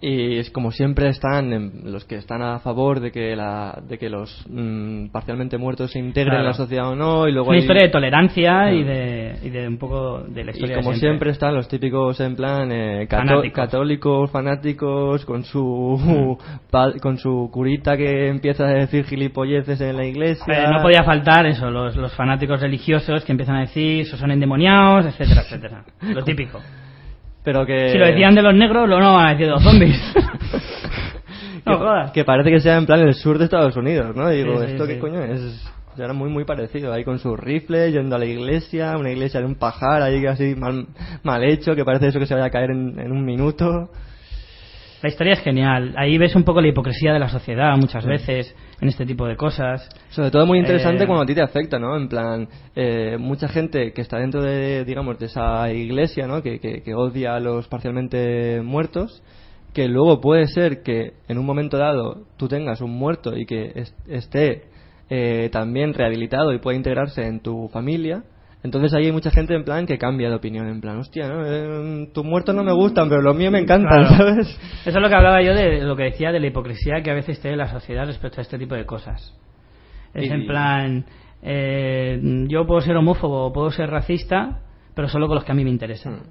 Y 0.00 0.36
es 0.36 0.50
como 0.50 0.70
siempre 0.70 1.08
están 1.08 1.50
en- 1.52 1.92
los 1.92 2.04
que 2.04 2.16
están 2.16 2.42
a 2.42 2.58
favor 2.58 3.00
de 3.00 3.10
que 3.10 3.34
la, 3.34 3.80
de 3.88 3.96
que 3.96 4.10
los 4.10 4.44
mm, 4.50 5.06
parcialmente 5.10 5.56
muertos 5.56 5.92
se 5.92 5.98
integren 5.98 6.34
en 6.34 6.40
Claro. 6.40 6.48
la 6.48 6.52
sociedad 6.52 6.88
o 6.90 6.94
no 6.96 7.26
y 7.26 7.32
luego 7.32 7.48
una 7.48 7.56
hay- 7.56 7.62
historia 7.62 7.86
de 7.86 7.92
tolerancia 7.92 8.70
y, 8.72 8.82
Mm. 8.82 8.86
de, 8.86 9.38
y 9.44 9.48
de 9.50 9.68
un 9.68 9.78
poco 9.78 10.18
de 10.28 10.44
la 10.44 10.50
y 10.50 10.54
historia 10.56 10.76
como 10.76 10.90
de 10.90 10.96
siempre. 10.98 11.30
están 11.30 11.54
los 11.54 11.68
típicos 11.68 12.20
en 12.20 12.36
plan 12.36 12.70
eh, 12.70 13.06
Fanáticos. 13.08 13.52
católicos 13.56 14.30
fanáticos 14.30 15.24
con 15.24 15.44
su 15.44 16.36
pa- 16.70 16.92
con 17.00 17.16
su 17.16 17.48
curita 17.50 17.96
que 17.96 18.28
empieza 18.28 18.64
a 18.66 18.70
decir 18.74 19.04
gilipolleces 19.06 19.80
en 19.80 19.96
la 19.96 20.04
iglesia 20.04 20.44
Eh, 20.52 20.66
no 20.70 20.82
podía 20.82 21.04
faltar 21.04 21.46
eso, 21.46 21.70
los, 21.70 21.96
los 21.96 22.12
fanáticos 22.14 22.60
religiosos 22.60 23.24
que 23.24 23.32
empiezan 23.32 23.56
a 23.56 23.60
decir, 23.60 24.00
esos 24.00 24.18
son 24.20 24.32
endemoniados, 24.32 25.06
etcétera, 25.06 25.42
etcétera. 25.42 25.84
Lo 26.12 26.22
típico. 26.24 26.60
Pero 27.44 27.66
que 27.66 27.90
Si 27.90 27.98
lo 27.98 28.06
decían 28.06 28.34
de 28.34 28.42
los 28.42 28.54
negros, 28.54 28.88
lo 28.88 28.98
no 28.98 29.14
van 29.14 29.26
a 29.26 29.30
decir 29.30 29.46
de 29.46 29.52
los 29.52 29.62
zombies. 29.62 30.00
que, 31.64 31.70
no 31.70 31.78
jodas. 31.78 32.10
que 32.12 32.24
parece 32.24 32.50
que 32.50 32.60
sea 32.60 32.76
en 32.76 32.86
plan 32.86 33.00
el 33.00 33.14
sur 33.14 33.38
de 33.38 33.44
Estados 33.44 33.76
Unidos 33.76 34.14
no 34.16 34.32
Y 34.32 34.38
digo 34.38 34.60
Sí, 34.60 34.66
sí, 34.66 34.72
esto 34.72 34.86
sí. 34.86 34.94
qué 34.94 34.98
coño 34.98 35.22
es 35.22 35.70
era 35.96 36.12
muy 36.12 36.28
muy 36.28 36.44
parecido 36.44 36.92
ahí 36.92 37.04
con 37.04 37.20
sus 37.20 37.38
rifles 37.38 37.92
yendo 37.92 38.16
a 38.16 38.18
la 38.18 38.26
iglesia 38.26 38.96
una 38.98 39.12
iglesia 39.12 39.40
de 39.40 39.46
un 39.46 39.54
pajar 39.54 40.02
ahí 40.02 40.26
así 40.26 40.56
mal, 40.56 40.86
mal 41.22 41.44
hecho 41.44 41.76
que 41.76 41.84
parece 41.84 42.08
eso 42.08 42.18
que 42.18 42.26
se 42.26 42.34
vaya 42.34 42.46
a 42.46 42.50
caer 42.50 42.70
en, 42.70 42.98
en 42.98 43.12
un 43.12 43.24
minuto 43.24 43.90
La 45.04 45.10
historia 45.10 45.34
es 45.34 45.40
genial. 45.40 45.92
Ahí 45.98 46.16
ves 46.16 46.34
un 46.34 46.44
poco 46.44 46.62
la 46.62 46.68
hipocresía 46.68 47.12
de 47.12 47.18
la 47.18 47.28
sociedad 47.28 47.76
muchas 47.76 48.06
veces 48.06 48.56
en 48.80 48.88
este 48.88 49.04
tipo 49.04 49.26
de 49.26 49.36
cosas. 49.36 49.86
Sobre 50.08 50.30
todo 50.30 50.46
muy 50.46 50.58
interesante 50.58 51.04
Eh, 51.04 51.06
cuando 51.06 51.24
a 51.24 51.26
ti 51.26 51.34
te 51.34 51.42
afecta, 51.42 51.78
¿no? 51.78 51.94
En 51.94 52.08
plan, 52.08 52.48
eh, 52.74 53.18
mucha 53.20 53.46
gente 53.48 53.92
que 53.92 54.00
está 54.00 54.16
dentro 54.18 54.40
de, 54.42 54.82
digamos, 54.86 55.18
de 55.18 55.26
esa 55.26 55.70
iglesia, 55.70 56.26
¿no? 56.26 56.42
Que, 56.42 56.58
que, 56.58 56.82
que 56.82 56.94
odia 56.94 57.34
a 57.36 57.40
los 57.40 57.68
parcialmente 57.68 58.62
muertos, 58.64 59.22
que 59.74 59.88
luego 59.88 60.22
puede 60.22 60.46
ser 60.46 60.82
que 60.82 61.12
en 61.28 61.36
un 61.36 61.44
momento 61.44 61.76
dado 61.76 62.22
tú 62.38 62.48
tengas 62.48 62.80
un 62.80 62.92
muerto 62.92 63.36
y 63.36 63.44
que 63.44 63.72
es- 63.74 63.94
esté 64.08 64.62
eh, 65.10 65.50
también 65.52 65.92
rehabilitado 65.92 66.54
y 66.54 66.60
pueda 66.60 66.78
integrarse 66.78 67.26
en 67.26 67.40
tu 67.40 67.68
familia. 67.68 68.22
Entonces 68.64 68.94
ahí 68.94 69.04
hay 69.06 69.12
mucha 69.12 69.30
gente 69.30 69.54
en 69.54 69.62
plan 69.62 69.86
que 69.86 69.98
cambia 69.98 70.30
de 70.30 70.36
opinión, 70.36 70.66
en 70.66 70.80
plan, 70.80 70.96
hostia, 70.98 71.28
¿no? 71.28 71.44
Eh, 71.46 72.08
tus 72.14 72.24
muertos 72.24 72.54
no 72.54 72.64
me 72.64 72.72
gustan, 72.72 73.10
pero 73.10 73.20
los 73.20 73.36
míos 73.36 73.52
me 73.52 73.58
encantan, 73.60 74.06
Claro. 74.06 74.16
¿sabes? 74.16 74.48
Eso 74.86 74.88
es 74.98 75.02
lo 75.02 75.08
que 75.08 75.14
hablaba 75.14 75.42
yo 75.42 75.54
de 75.54 75.82
lo 75.82 75.94
que 75.94 76.04
decía 76.04 76.32
de 76.32 76.40
la 76.40 76.46
hipocresía 76.46 77.02
que 77.02 77.10
a 77.10 77.14
veces 77.14 77.38
tiene 77.40 77.58
la 77.58 77.68
sociedad 77.70 78.06
respecto 78.06 78.40
a 78.40 78.42
este 78.42 78.58
tipo 78.58 78.74
de 78.74 78.86
cosas. 78.86 79.34
Es 80.14 80.24
Y- 80.24 80.32
en 80.32 80.46
plan, 80.46 81.04
eh, 81.42 82.18
yo 82.48 82.66
puedo 82.66 82.80
ser 82.80 82.96
homófobo, 82.96 83.52
puedo 83.52 83.70
ser 83.70 83.90
racista, 83.90 84.60
pero 84.94 85.08
solo 85.08 85.26
con 85.28 85.34
los 85.34 85.44
que 85.44 85.52
a 85.52 85.54
mí 85.54 85.62
me 85.62 85.70
interesan. 85.70 86.14
Mm. 86.14 86.22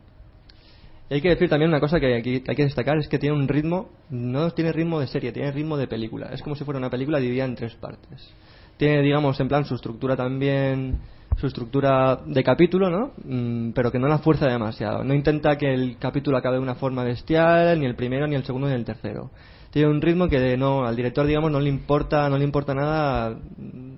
Y 1.12 1.14
hay 1.14 1.22
que 1.22 1.30
decir 1.30 1.50
también 1.50 1.70
una 1.70 1.80
cosa 1.80 2.00
que 2.00 2.16
hay 2.16 2.24
que 2.24 2.64
destacar, 2.64 2.98
es 2.98 3.08
que 3.08 3.20
tiene 3.20 3.36
un 3.36 3.48
ritmo, 3.48 3.90
no 4.10 4.50
tiene 4.52 4.72
ritmo 4.72 5.00
de 5.00 5.06
serie, 5.06 5.32
tiene 5.32 5.52
ritmo 5.52 5.78
de 5.78 5.86
película. 5.86 6.30
Es 6.34 6.42
como 6.42 6.56
si 6.56 6.64
fuera 6.64 6.80
una 6.80 6.90
película 6.90 7.20
dividida 7.20 7.46
en 7.46 7.54
tres 7.54 7.76
partes. 7.76 8.34
Tiene, 8.78 9.04
digamos, 9.04 9.40
en 9.40 9.48
plan 9.48 9.66
su 9.66 9.76
estructura 9.76 10.16
también, 10.16 10.98
su 11.38 11.48
estructura 11.48 12.20
de 12.26 12.44
capítulo, 12.44 12.90
¿no? 12.90 13.12
Mm, 13.24 13.72
pero 13.72 13.92
que 13.92 14.00
no 14.00 14.08
la 14.08 14.20
fuerza 14.20 14.48
demasiado. 14.48 15.04
No 15.04 15.14
intenta 15.14 15.58
que 15.58 15.74
el 15.74 15.98
capítulo 15.98 16.38
acabe 16.38 16.58
de 16.58 16.62
una 16.62 16.76
forma 16.76 17.04
bestial, 17.04 17.80
ni 17.80 17.86
el 17.86 17.96
primero, 17.96 18.28
ni 18.28 18.36
el 18.36 18.44
segundo, 18.44 18.68
ni 18.68 18.74
el 18.74 18.86
tercero. 18.86 19.32
Tiene 19.72 19.90
un 19.90 20.02
ritmo 20.02 20.28
que 20.28 20.56
no, 20.58 20.86
al 20.86 20.96
director, 20.96 21.26
digamos, 21.26 21.52
no 21.52 21.60
le 21.60 21.70
importa, 21.70 22.30
no 22.30 22.38
le 22.38 22.44
importa 22.44 22.74
nada 22.74 23.32
mm, 23.32 23.96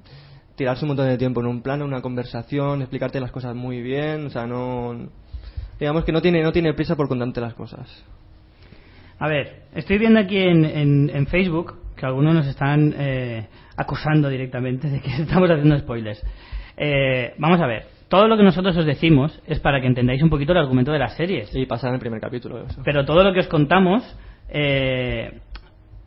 tirarse 0.55 0.85
un 0.85 0.89
montón 0.89 1.07
de 1.07 1.17
tiempo 1.17 1.41
en 1.41 1.47
un 1.47 1.61
plano, 1.61 1.85
una 1.85 2.01
conversación, 2.01 2.81
explicarte 2.81 3.19
las 3.19 3.31
cosas 3.31 3.55
muy 3.55 3.81
bien, 3.81 4.27
o 4.27 4.29
sea, 4.29 4.47
no 4.47 5.09
digamos 5.79 6.05
que 6.05 6.13
no 6.13 6.21
tiene 6.21 6.41
no 6.41 6.53
tiene 6.53 6.73
prisa 6.73 6.95
por 6.95 7.07
contarte 7.07 7.41
las 7.41 7.53
cosas. 7.53 7.87
A 9.19 9.27
ver, 9.27 9.63
estoy 9.73 9.97
viendo 9.97 10.19
aquí 10.19 10.37
en, 10.37 10.65
en, 10.65 11.09
en 11.13 11.27
Facebook 11.27 11.75
que 11.95 12.05
algunos 12.05 12.33
nos 12.33 12.47
están 12.47 12.93
eh, 12.97 13.47
acusando 13.77 14.29
directamente 14.29 14.89
de 14.89 15.01
que 15.01 15.09
estamos 15.21 15.49
haciendo 15.49 15.77
spoilers. 15.77 16.21
Eh, 16.77 17.33
vamos 17.37 17.59
a 17.61 17.67
ver, 17.67 17.85
todo 18.07 18.27
lo 18.27 18.37
que 18.37 18.43
nosotros 18.43 18.75
os 18.77 18.85
decimos 18.85 19.41
es 19.47 19.59
para 19.59 19.81
que 19.81 19.87
entendáis 19.87 20.21
un 20.21 20.29
poquito 20.29 20.51
el 20.51 20.59
argumento 20.59 20.91
de 20.91 20.99
las 20.99 21.15
series. 21.15 21.53
Y 21.55 21.65
pasar 21.65 21.89
en 21.89 21.95
el 21.95 21.99
primer 21.99 22.21
capítulo. 22.21 22.65
Eso. 22.65 22.81
Pero 22.83 23.05
todo 23.05 23.23
lo 23.23 23.33
que 23.33 23.39
os 23.39 23.47
contamos 23.47 24.03
eh, 24.49 25.39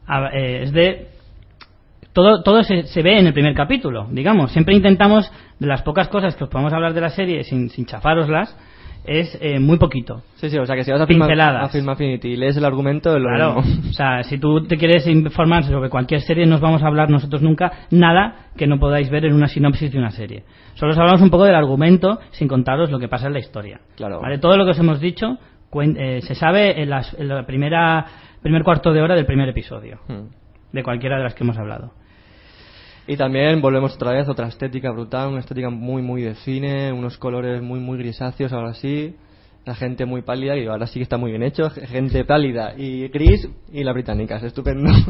a- 0.07 0.29
eh, 0.33 0.62
es 0.62 0.73
de 0.73 1.09
todo, 2.12 2.43
todo 2.43 2.62
se, 2.64 2.85
se 2.85 3.03
ve 3.03 3.19
en 3.19 3.27
el 3.27 3.33
primer 3.33 3.55
capítulo, 3.55 4.07
digamos. 4.11 4.53
Siempre 4.53 4.75
intentamos, 4.75 5.31
de 5.59 5.66
las 5.66 5.83
pocas 5.83 6.09
cosas 6.09 6.35
que 6.37 6.45
os 6.45 6.51
podemos 6.51 6.73
hablar 6.73 6.93
de 6.95 7.01
la 7.01 7.11
serie 7.11 7.45
sin, 7.45 7.69
sin 7.71 7.87
chafároslas, 7.87 8.57
es 9.05 9.39
eh, 9.41 9.59
muy 9.59 9.79
poquito. 9.79 10.23
Sí, 10.37 10.51
sí, 10.51 10.59
o 10.59 10.67
sea 10.67 10.77
que 10.77 10.85
si 10.85 10.91
vas 10.93 11.01
a 11.01 11.07
Film, 11.07 11.21
Pinceladas. 11.21 11.69
a 11.69 11.73
Film 11.73 11.89
Affinity 11.89 12.29
y 12.29 12.37
lees 12.37 12.57
el 12.57 12.65
argumento, 12.65 13.19
lo 13.19 13.29
Claro, 13.29 13.63
mismo. 13.63 13.91
o 13.91 13.93
sea, 13.93 14.23
si 14.23 14.39
tú 14.39 14.67
te 14.67 14.77
quieres 14.77 15.07
informar 15.07 15.65
sobre 15.65 15.89
cualquier 15.91 16.21
serie, 16.21 16.47
no 16.47 16.57
os 16.57 16.61
vamos 16.61 16.83
a 16.83 16.87
hablar 16.87 17.09
nosotros 17.11 17.41
nunca 17.43 17.73
nada 17.91 18.49
que 18.57 18.67
no 18.67 18.79
podáis 18.79 19.09
ver 19.11 19.25
en 19.25 19.35
una 19.35 19.49
sinopsis 19.49 19.93
de 19.93 19.99
una 19.99 20.11
serie. 20.11 20.45
Solo 20.75 20.93
os 20.93 20.99
hablamos 20.99 21.23
un 21.23 21.31
poco 21.31 21.45
del 21.45 21.55
argumento 21.55 22.19
sin 22.33 22.49
contaros 22.49 22.91
lo 22.91 22.99
que 22.99 23.09
pasa 23.09 23.27
en 23.27 23.33
la 23.33 23.39
historia. 23.39 23.81
Claro. 23.97 24.21
¿Vale? 24.21 24.39
Todo 24.39 24.57
lo 24.57 24.65
que 24.65 24.73
os 24.73 24.79
hemos 24.79 25.01
dicho 25.01 25.39
eh, 25.83 26.21
se 26.23 26.35
sabe 26.35 26.81
en, 26.83 26.91
las- 26.91 27.15
en 27.19 27.29
la 27.29 27.45
primera 27.47 28.07
primer 28.43 28.63
cuarto 28.63 28.93
de 28.93 29.03
hora 29.03 29.15
del 29.17 29.27
primer 29.27 29.49
episodio, 29.49 29.99
Hmm. 30.09 30.29
de 30.73 30.83
cualquiera 30.83 31.17
de 31.19 31.25
las 31.25 31.35
que 31.35 31.45
hemos 31.45 31.59
hablado. 31.59 31.93
Y 33.09 33.17
también 33.17 33.63
volvemos 33.63 33.95
otra 33.95 34.13
vez 34.13 34.29
otra 34.29 34.49
estética 34.49 34.91
brutal, 34.91 35.31
una 35.31 35.41
estética 35.41 35.71
muy, 35.71 36.03
muy 36.03 36.21
de 36.21 36.35
cine, 36.35 36.93
unos 36.93 37.17
colores 37.17 37.63
muy, 37.63 37.81
muy 37.81 37.97
grisáceos 37.97 38.53
ahora 38.53 38.75
sí, 38.75 39.17
la 39.65 39.75
gente 39.75 40.05
muy 40.05 40.21
pálida 40.21 40.55
y 40.59 40.67
ahora 40.67 40.87
sí 40.87 40.99
que 40.99 41.05
está 41.05 41.17
muy 41.17 41.31
bien 41.31 41.43
hecho, 41.43 41.71
gente 41.71 42.27
pálida 42.27 42.75
y 42.77 43.09
gris 43.09 43.49
y 43.73 43.83
la 43.83 43.95
británica, 43.95 44.37
es 44.37 44.45
estupendo. 44.45 44.91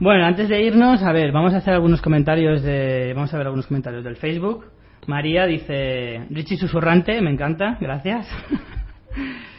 Bueno, 0.00 0.24
antes 0.24 0.48
de 0.48 0.60
irnos, 0.60 1.04
a 1.04 1.12
ver, 1.12 1.30
vamos 1.30 1.54
a 1.54 1.58
hacer 1.58 1.72
algunos 1.72 2.02
comentarios 2.02 2.62
de, 2.62 3.12
vamos 3.14 3.32
a 3.32 3.38
ver 3.38 3.46
algunos 3.46 3.68
comentarios 3.68 4.02
del 4.02 4.16
Facebook. 4.16 4.66
María 5.06 5.46
dice, 5.46 6.26
Richie 6.30 6.56
susurrante, 6.56 7.22
me 7.22 7.30
encanta, 7.30 7.78
gracias. 7.80 8.26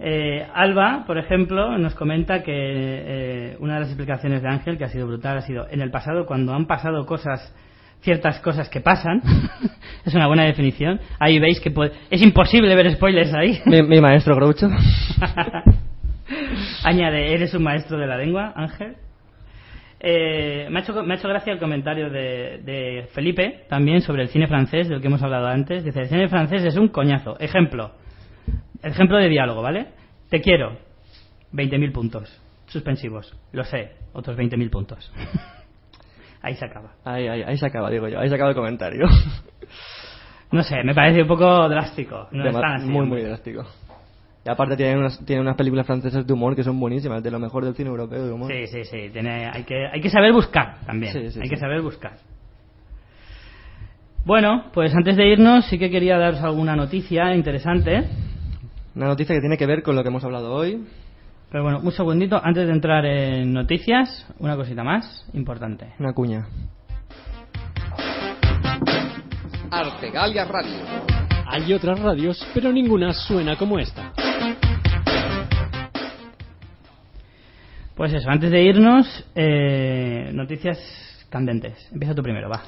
Eh, 0.00 0.46
Alba, 0.54 1.04
por 1.06 1.18
ejemplo, 1.18 1.76
nos 1.76 1.94
comenta 1.94 2.42
que 2.44 2.52
eh, 2.54 3.56
una 3.58 3.74
de 3.74 3.80
las 3.80 3.88
explicaciones 3.88 4.42
de 4.42 4.48
Ángel, 4.48 4.78
que 4.78 4.84
ha 4.84 4.88
sido 4.88 5.06
brutal, 5.06 5.38
ha 5.38 5.42
sido 5.42 5.66
en 5.70 5.80
el 5.80 5.90
pasado, 5.90 6.24
cuando 6.26 6.54
han 6.54 6.66
pasado 6.66 7.04
cosas, 7.04 7.52
ciertas 8.00 8.38
cosas 8.40 8.68
que 8.68 8.80
pasan, 8.80 9.20
es 10.04 10.14
una 10.14 10.28
buena 10.28 10.44
definición. 10.44 11.00
Ahí 11.18 11.38
veis 11.40 11.60
que 11.60 11.70
puede- 11.72 11.92
es 12.10 12.22
imposible 12.22 12.74
ver 12.76 12.92
spoilers 12.92 13.34
ahí. 13.34 13.60
mi, 13.66 13.82
mi 13.82 14.00
maestro 14.00 14.36
Groucho. 14.36 14.68
Añade, 16.84 17.32
eres 17.32 17.54
un 17.54 17.62
maestro 17.62 17.98
de 17.98 18.06
la 18.06 18.16
lengua, 18.16 18.52
Ángel. 18.54 18.94
Eh, 20.00 20.68
me, 20.70 20.78
ha 20.78 20.82
hecho, 20.82 21.02
me 21.02 21.14
ha 21.14 21.16
hecho 21.16 21.28
gracia 21.28 21.52
el 21.52 21.58
comentario 21.58 22.08
de, 22.08 22.60
de 22.64 23.08
Felipe, 23.14 23.64
también 23.68 24.00
sobre 24.02 24.22
el 24.22 24.28
cine 24.28 24.46
francés, 24.46 24.88
del 24.88 25.00
que 25.00 25.08
hemos 25.08 25.22
hablado 25.22 25.48
antes. 25.48 25.82
Dice, 25.84 26.00
el 26.02 26.06
cine 26.08 26.28
francés 26.28 26.64
es 26.64 26.76
un 26.76 26.88
coñazo. 26.88 27.36
Ejemplo. 27.40 27.90
Ejemplo 28.82 29.16
de 29.18 29.28
diálogo, 29.28 29.62
¿vale? 29.62 29.88
Te 30.30 30.40
quiero. 30.40 30.76
20.000 31.52 31.92
puntos. 31.92 32.40
Suspensivos. 32.66 33.34
Lo 33.52 33.64
sé. 33.64 33.92
Otros 34.12 34.36
20.000 34.36 34.70
puntos. 34.70 35.12
Ahí 36.42 36.54
se 36.54 36.64
acaba. 36.66 36.92
Ahí, 37.04 37.26
ahí, 37.26 37.42
ahí 37.42 37.58
se 37.58 37.66
acaba, 37.66 37.90
digo 37.90 38.06
yo, 38.06 38.20
ahí 38.20 38.28
se 38.28 38.34
acaba 38.36 38.50
el 38.50 38.56
comentario. 38.56 39.06
No 40.50 40.62
sé, 40.62 40.82
me 40.82 40.94
parece 40.94 41.20
un 41.20 41.28
poco 41.28 41.68
drástico. 41.68 42.26
No 42.30 42.42
es 42.48 42.54
Dema- 42.54 42.60
tan 42.62 42.72
así, 42.76 42.86
muy, 42.88 43.04
muy 43.04 43.20
drástico. 43.20 43.66
Y 44.46 44.48
aparte 44.48 44.78
tienen 44.78 44.96
unas, 44.98 45.22
tienen 45.26 45.42
unas 45.42 45.56
películas 45.56 45.86
francesas 45.86 46.26
de 46.26 46.32
humor 46.32 46.56
que 46.56 46.64
son 46.64 46.80
buenísimas, 46.80 47.22
de 47.22 47.30
lo 47.30 47.38
mejor 47.38 47.66
del 47.66 47.74
cine 47.74 47.90
europeo 47.90 48.24
de 48.24 48.32
humor. 48.32 48.50
Sí, 48.50 48.66
sí, 48.66 48.84
sí. 48.84 49.10
Tiene, 49.12 49.50
hay, 49.52 49.64
que, 49.64 49.86
hay 49.92 50.00
que 50.00 50.08
saber 50.08 50.32
buscar 50.32 50.78
también. 50.86 51.12
Sí, 51.12 51.30
sí, 51.32 51.40
hay 51.40 51.48
sí. 51.48 51.50
que 51.50 51.58
saber 51.58 51.82
buscar. 51.82 52.12
Bueno, 54.24 54.64
pues 54.72 54.94
antes 54.94 55.16
de 55.16 55.26
irnos 55.28 55.66
sí 55.66 55.78
que 55.78 55.90
quería 55.90 56.16
daros 56.16 56.40
alguna 56.40 56.74
noticia 56.76 57.34
interesante. 57.34 58.04
Una 58.94 59.06
noticia 59.06 59.34
que 59.34 59.40
tiene 59.40 59.56
que 59.56 59.66
ver 59.66 59.82
con 59.82 59.96
lo 59.96 60.02
que 60.02 60.08
hemos 60.08 60.24
hablado 60.24 60.52
hoy. 60.52 60.84
Pero 61.50 61.62
bueno, 61.62 61.80
un 61.82 61.92
segundito, 61.92 62.40
antes 62.42 62.66
de 62.66 62.72
entrar 62.72 63.06
en 63.06 63.52
noticias, 63.52 64.26
una 64.38 64.56
cosita 64.56 64.84
más 64.84 65.26
importante. 65.32 65.94
Una 65.98 66.12
cuña. 66.12 66.46
Artegalia 69.70 70.44
Radio. 70.44 70.78
Hay 71.46 71.72
otras 71.72 71.98
radios, 72.00 72.46
pero 72.52 72.72
ninguna 72.72 73.12
suena 73.12 73.56
como 73.56 73.78
esta. 73.78 74.12
Pues 77.94 78.12
eso, 78.12 78.30
antes 78.30 78.50
de 78.50 78.62
irnos, 78.62 79.26
eh, 79.34 80.30
noticias 80.32 80.78
candentes. 81.30 81.88
Empieza 81.92 82.14
tú 82.14 82.22
primero, 82.22 82.48
va. 82.48 82.62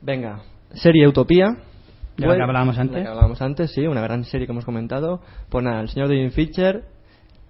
Venga, 0.00 0.42
serie 0.74 1.06
Utopía. 1.06 1.56
De 2.16 2.26
la 2.26 2.36
que 2.36 2.42
hablábamos 2.42 2.78
antes. 2.78 2.96
la 2.98 3.02
que 3.02 3.08
hablábamos 3.08 3.42
antes, 3.42 3.70
sí, 3.72 3.86
una 3.86 4.00
gran 4.02 4.24
serie 4.24 4.46
que 4.46 4.52
hemos 4.52 4.64
comentado. 4.64 5.20
Pues 5.48 5.64
nada, 5.64 5.80
el 5.80 5.88
señor 5.88 6.08
David 6.08 6.30
Fincher 6.30 6.84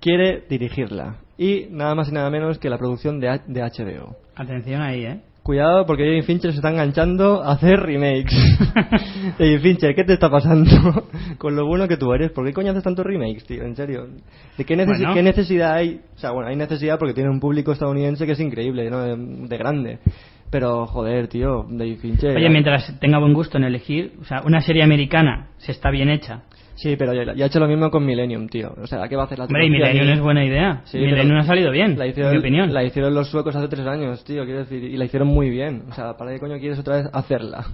quiere 0.01 0.45
dirigirla. 0.49 1.17
Y 1.39 1.67
nada 1.71 1.95
más 1.95 2.09
y 2.09 2.13
nada 2.13 2.31
menos 2.31 2.59
que 2.59 2.71
la 2.71 2.79
producción 2.79 3.19
de, 3.21 3.29
H- 3.29 3.45
de 3.49 3.61
HBO. 3.63 4.17
Atención 4.37 4.81
ahí, 4.83 5.05
¿eh? 5.05 5.21
Cuidado 5.43 5.85
porque 5.87 6.05
David 6.05 6.23
Fincher 6.23 6.53
se 6.53 6.59
está 6.59 6.71
enganchando 6.71 7.43
a 7.43 7.53
hacer 7.53 7.81
remakes. 7.81 8.33
David 9.41 9.61
Fincher, 9.61 9.95
¿qué 9.97 10.05
te 10.05 10.13
está 10.13 10.31
pasando? 10.31 10.71
Con 11.39 11.57
lo 11.57 11.67
bueno 11.67 11.89
que 11.89 11.97
tú 11.97 12.13
eres. 12.13 12.31
¿Por 12.31 12.47
qué 12.47 12.53
coño 12.53 12.71
haces 12.71 12.85
tantos 12.85 13.05
remakes, 13.05 13.45
tío? 13.45 13.65
En 13.65 13.75
serio. 13.75 14.07
¿De 14.57 14.65
qué, 14.65 14.77
necesi- 14.77 14.99
Bueno. 14.99 15.15
qué 15.15 15.23
necesidad 15.25 15.73
hay? 15.75 16.01
O 16.15 16.19
sea, 16.19 16.31
bueno, 16.31 16.49
hay 16.49 16.55
necesidad 16.55 16.97
porque 16.97 17.15
tiene 17.15 17.29
un 17.31 17.41
público 17.41 17.73
estadounidense 17.73 18.25
que 18.25 18.33
es 18.33 18.41
increíble, 18.41 18.89
¿no? 18.89 19.01
De, 19.01 19.17
de 19.17 19.59
grande. 19.59 19.99
Pero, 20.53 20.87
joder, 20.87 21.29
tío, 21.29 21.65
David 21.67 21.97
Fincher... 21.97 22.37
Oye, 22.37 22.51
mientras 22.51 23.01
tenga 23.01 23.19
buen 23.19 23.33
gusto 23.33 23.57
en 23.57 23.65
elegir, 23.65 24.13
o 24.21 24.25
sea, 24.25 24.43
una 24.45 24.61
serie 24.61 24.83
americana, 24.83 25.49
si 25.57 25.73
está 25.73 25.91
bien 25.91 26.11
hecha. 26.11 26.43
Sí, 26.75 26.95
pero 26.97 27.15
ya, 27.15 27.33
ya 27.35 27.45
ha 27.45 27.49
hecho 27.49 27.59
lo 27.59 27.67
mismo 27.67 27.91
con 27.91 28.05
Millennium, 28.05 28.49
tío. 28.49 28.75
O 28.83 28.87
sea, 28.87 29.09
¿qué 29.09 29.17
va 29.17 29.23
a 29.23 29.27
hacer 29.27 29.39
la 29.39 29.47
Hombre, 29.47 29.65
y 29.67 29.71
Millennium 29.71 30.09
es 30.11 30.21
buena 30.21 30.45
idea. 30.45 30.83
Sí, 30.85 30.99
Millennium 30.99 31.39
ha 31.39 31.45
salido 31.45 31.71
bien, 31.71 31.99
la 31.99 32.05
en 32.05 32.11
hicieron, 32.11 32.33
mi 32.33 32.39
opinión. 32.39 32.75
La 32.75 32.85
hicieron 32.85 33.15
los 33.15 33.29
suecos 33.31 33.57
hace 33.57 33.69
tres 33.69 33.87
años, 33.87 34.23
tío, 34.25 34.45
quiero 34.45 34.61
decir, 34.61 34.85
y 34.85 34.97
la 34.99 35.07
hicieron 35.07 35.29
muy 35.29 35.49
bien. 35.49 35.85
O 35.89 35.93
sea, 35.95 36.19
¿para 36.19 36.33
qué 36.33 36.39
coño 36.39 36.59
quieres 36.59 36.79
otra 36.79 36.97
vez 36.97 37.07
hacerla? 37.15 37.65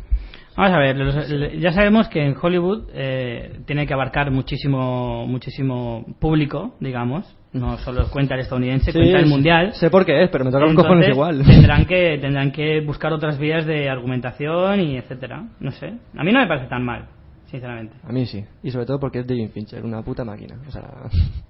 Vamos 0.57 0.73
a 0.73 0.79
ver, 0.79 0.97
los- 0.97 1.53
ya 1.61 1.73
sabemos 1.73 2.09
que 2.09 2.21
en 2.25 2.35
Hollywood 2.41 2.89
eh, 2.93 3.61
tiene 3.67 3.87
que 3.87 3.95
abarcar 3.95 4.31
muchísimo 4.31 5.27
muchísimo 5.27 6.05
público, 6.21 6.75
digamos. 6.81 7.25
No 7.53 7.79
solo 7.79 8.09
cuenta 8.11 8.35
el 8.35 8.41
estadounidense, 8.41 8.93
Sí, 8.93 8.99
cuenta 8.99 9.19
el 9.19 9.27
mundial. 9.27 9.73
Sé 9.75 9.89
por 9.91 10.05
qué 10.05 10.23
es, 10.23 10.31
pero 10.31 10.45
me 10.45 10.51
toca 10.51 10.67
los 10.67 10.75
cojones 10.75 11.09
igual. 11.09 11.43
Tendrán 11.45 11.87
que, 11.87 12.19
tendrán 12.21 12.53
que 12.53 12.81
buscar 12.81 13.13
otras 13.13 13.39
vías 13.39 13.65
de 13.65 13.89
argumentación 13.89 14.81
y 14.81 14.97
etcétera. 14.97 15.45
No 15.61 15.71
sé. 15.73 15.95
A 16.17 16.25
mí 16.25 16.33
no 16.33 16.41
me 16.41 16.47
parece 16.47 16.67
tan 16.67 16.85
mal, 16.85 17.07
sinceramente. 17.47 17.95
A 18.05 18.13
mí 18.13 18.27
sí, 18.27 18.45
y 18.63 18.71
sobre 18.71 18.87
todo 18.87 19.01
porque 19.01 19.21
es 19.21 19.27
David 19.27 19.51
Fincher, 19.55 19.85
una 19.85 20.03
puta 20.03 20.25
máquina. 20.25 20.57
O 20.67 20.71
sea, 20.71 20.83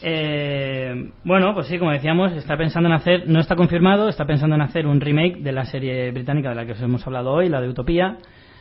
Eh, 0.00 1.10
bueno, 1.24 1.54
pues 1.54 1.66
sí, 1.66 1.78
como 1.78 1.90
decíamos, 1.90 2.32
está 2.32 2.56
pensando 2.56 2.88
en 2.88 2.94
hacer, 2.94 3.28
no 3.28 3.40
está 3.40 3.56
confirmado, 3.56 4.08
está 4.08 4.26
pensando 4.26 4.54
en 4.54 4.62
hacer 4.62 4.86
un 4.86 5.00
remake 5.00 5.38
de 5.38 5.52
la 5.52 5.64
serie 5.64 6.10
británica 6.12 6.50
de 6.50 6.54
la 6.54 6.66
que 6.66 6.72
os 6.72 6.80
hemos 6.80 7.04
hablado 7.06 7.32
hoy, 7.32 7.48
la 7.48 7.60
de 7.60 7.68
Utopía, 7.68 8.18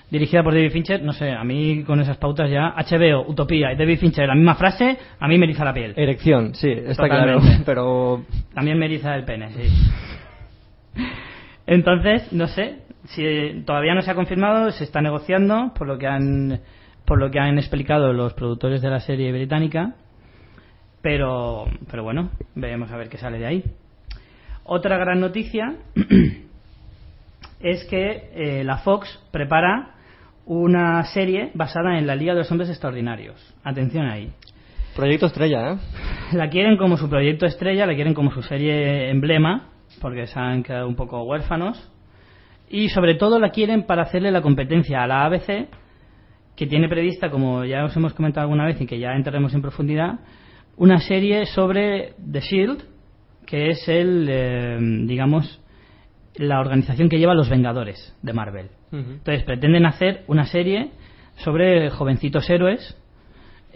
dirigida 0.10 0.43
por 0.43 0.53
David 0.53 0.72
Fincher. 0.72 1.01
No 1.03 1.14
sé, 1.14 1.32
a 1.32 1.43
mí 1.43 1.84
con 1.84 1.99
esas 1.99 2.18
pautas 2.18 2.49
ya, 2.49 2.74
HBO, 2.76 3.28
Utopía 3.30 3.72
y 3.74 3.76
David 3.76 3.99
Fincher, 3.99 4.28
la 4.28 4.36
misma 4.36 4.55
frase, 4.55 4.97
a 5.20 5.28
mí 5.28 5.38
me 5.38 5.45
eriza 5.45 5.66
la 5.66 5.74
piel. 5.74 5.93
erección, 5.95 6.53
sí, 6.55 6.70
está 6.72 7.03
Totalmente. 7.03 7.41
claro. 7.41 7.62
Pero 7.66 8.26
También 8.53 8.78
me 8.78 8.86
eriza 8.86 9.16
el 9.16 9.24
pene, 9.26 9.49
sí. 9.51 9.91
Entonces, 11.66 12.32
no 12.32 12.47
sé, 12.47 12.80
si 13.05 13.64
todavía 13.66 13.93
no 13.93 14.01
se 14.01 14.12
ha 14.12 14.16
confirmado, 14.16 14.72
se 14.72 14.84
está 14.84 15.01
negociando 15.01 15.74
por 15.76 15.88
lo 15.88 15.97
que 15.97 16.08
han 16.08 16.60
por 17.05 17.20
lo 17.20 17.32
que 17.32 17.39
han 17.39 17.58
explicado 17.58 18.12
los 18.12 18.34
productores 18.34 18.82
de 18.82 18.89
la 18.89 18.99
serie 18.99 19.32
británica, 19.32 19.95
pero 21.01 21.66
pero 21.89 22.03
bueno, 22.03 22.32
veremos 22.55 22.91
a 22.91 22.97
ver 22.97 23.10
qué 23.10 23.18
sale 23.18 23.39
de 23.39 23.45
ahí. 23.45 23.64
Otra 24.64 24.97
gran 24.97 25.20
noticia 25.22 25.76
es 27.62 27.86
que 27.86 28.30
eh, 28.34 28.64
la 28.66 28.78
Fox 28.80 29.22
prepara 29.32 29.95
una 30.48 31.04
serie 31.04 31.52
basada 31.54 32.00
en 32.00 32.08
la 32.08 32.16
Liga 32.16 32.34
de 32.34 32.39
los 32.39 32.52
Hombres 32.52 32.70
Extraordinarios. 32.70 33.54
Atención 33.64 34.08
ahí. 34.08 34.32
Proyecto 34.95 35.28
estrella, 35.28 35.74
¿eh? 35.74 35.78
La 36.32 36.50
quieren 36.50 36.78
como 36.78 36.98
su 36.98 37.10
proyecto 37.10 37.45
estrella, 37.45 37.86
la 37.86 37.93
quieren 37.93 38.14
como 38.14 38.32
su 38.32 38.41
serie 38.41 39.10
emblema, 39.10 39.70
porque 40.02 40.26
se 40.26 40.39
han 40.39 40.64
quedado 40.64 40.88
un 40.88 40.95
poco 40.95 41.22
huérfanos. 41.24 41.91
Y 42.70 42.89
sobre 42.89 43.16
todo 43.16 43.39
la 43.39 43.52
quieren 43.52 43.84
para 43.84 44.04
hacerle 44.04 44.32
la 44.32 44.41
competencia 44.41 45.04
a 45.04 45.08
la 45.08 45.26
ABC, 45.26 45.68
que 46.56 46.66
tiene 46.66 46.89
prevista, 46.89 47.30
como 47.30 47.66
ya 47.66 47.84
os 47.84 47.95
hemos 47.95 48.14
comentado 48.14 48.45
alguna 48.45 48.66
vez 48.66 48.80
y 48.82 48.88
que 48.88 49.00
ya 49.00 49.14
entraremos 49.14 49.54
en 49.54 49.62
profundidad, 49.62 50.20
una 50.78 51.00
serie 51.00 51.45
sobre 51.45 52.14
The 52.32 52.39
Shield, 52.39 52.84
que 53.45 53.70
es 53.70 53.88
el, 53.88 54.28
eh, 54.30 54.78
digamos, 55.06 55.62
la 56.36 56.60
organización 56.60 57.10
que 57.10 57.20
lleva 57.20 57.36
los 57.36 57.50
Vengadores 57.50 58.16
de 58.22 58.34
Marvel. 58.34 58.70
Entonces 58.91 59.43
pretenden 59.43 59.85
hacer 59.85 60.23
una 60.27 60.45
serie 60.45 60.91
sobre 61.38 61.89
jovencitos 61.89 62.49
héroes. 62.49 62.95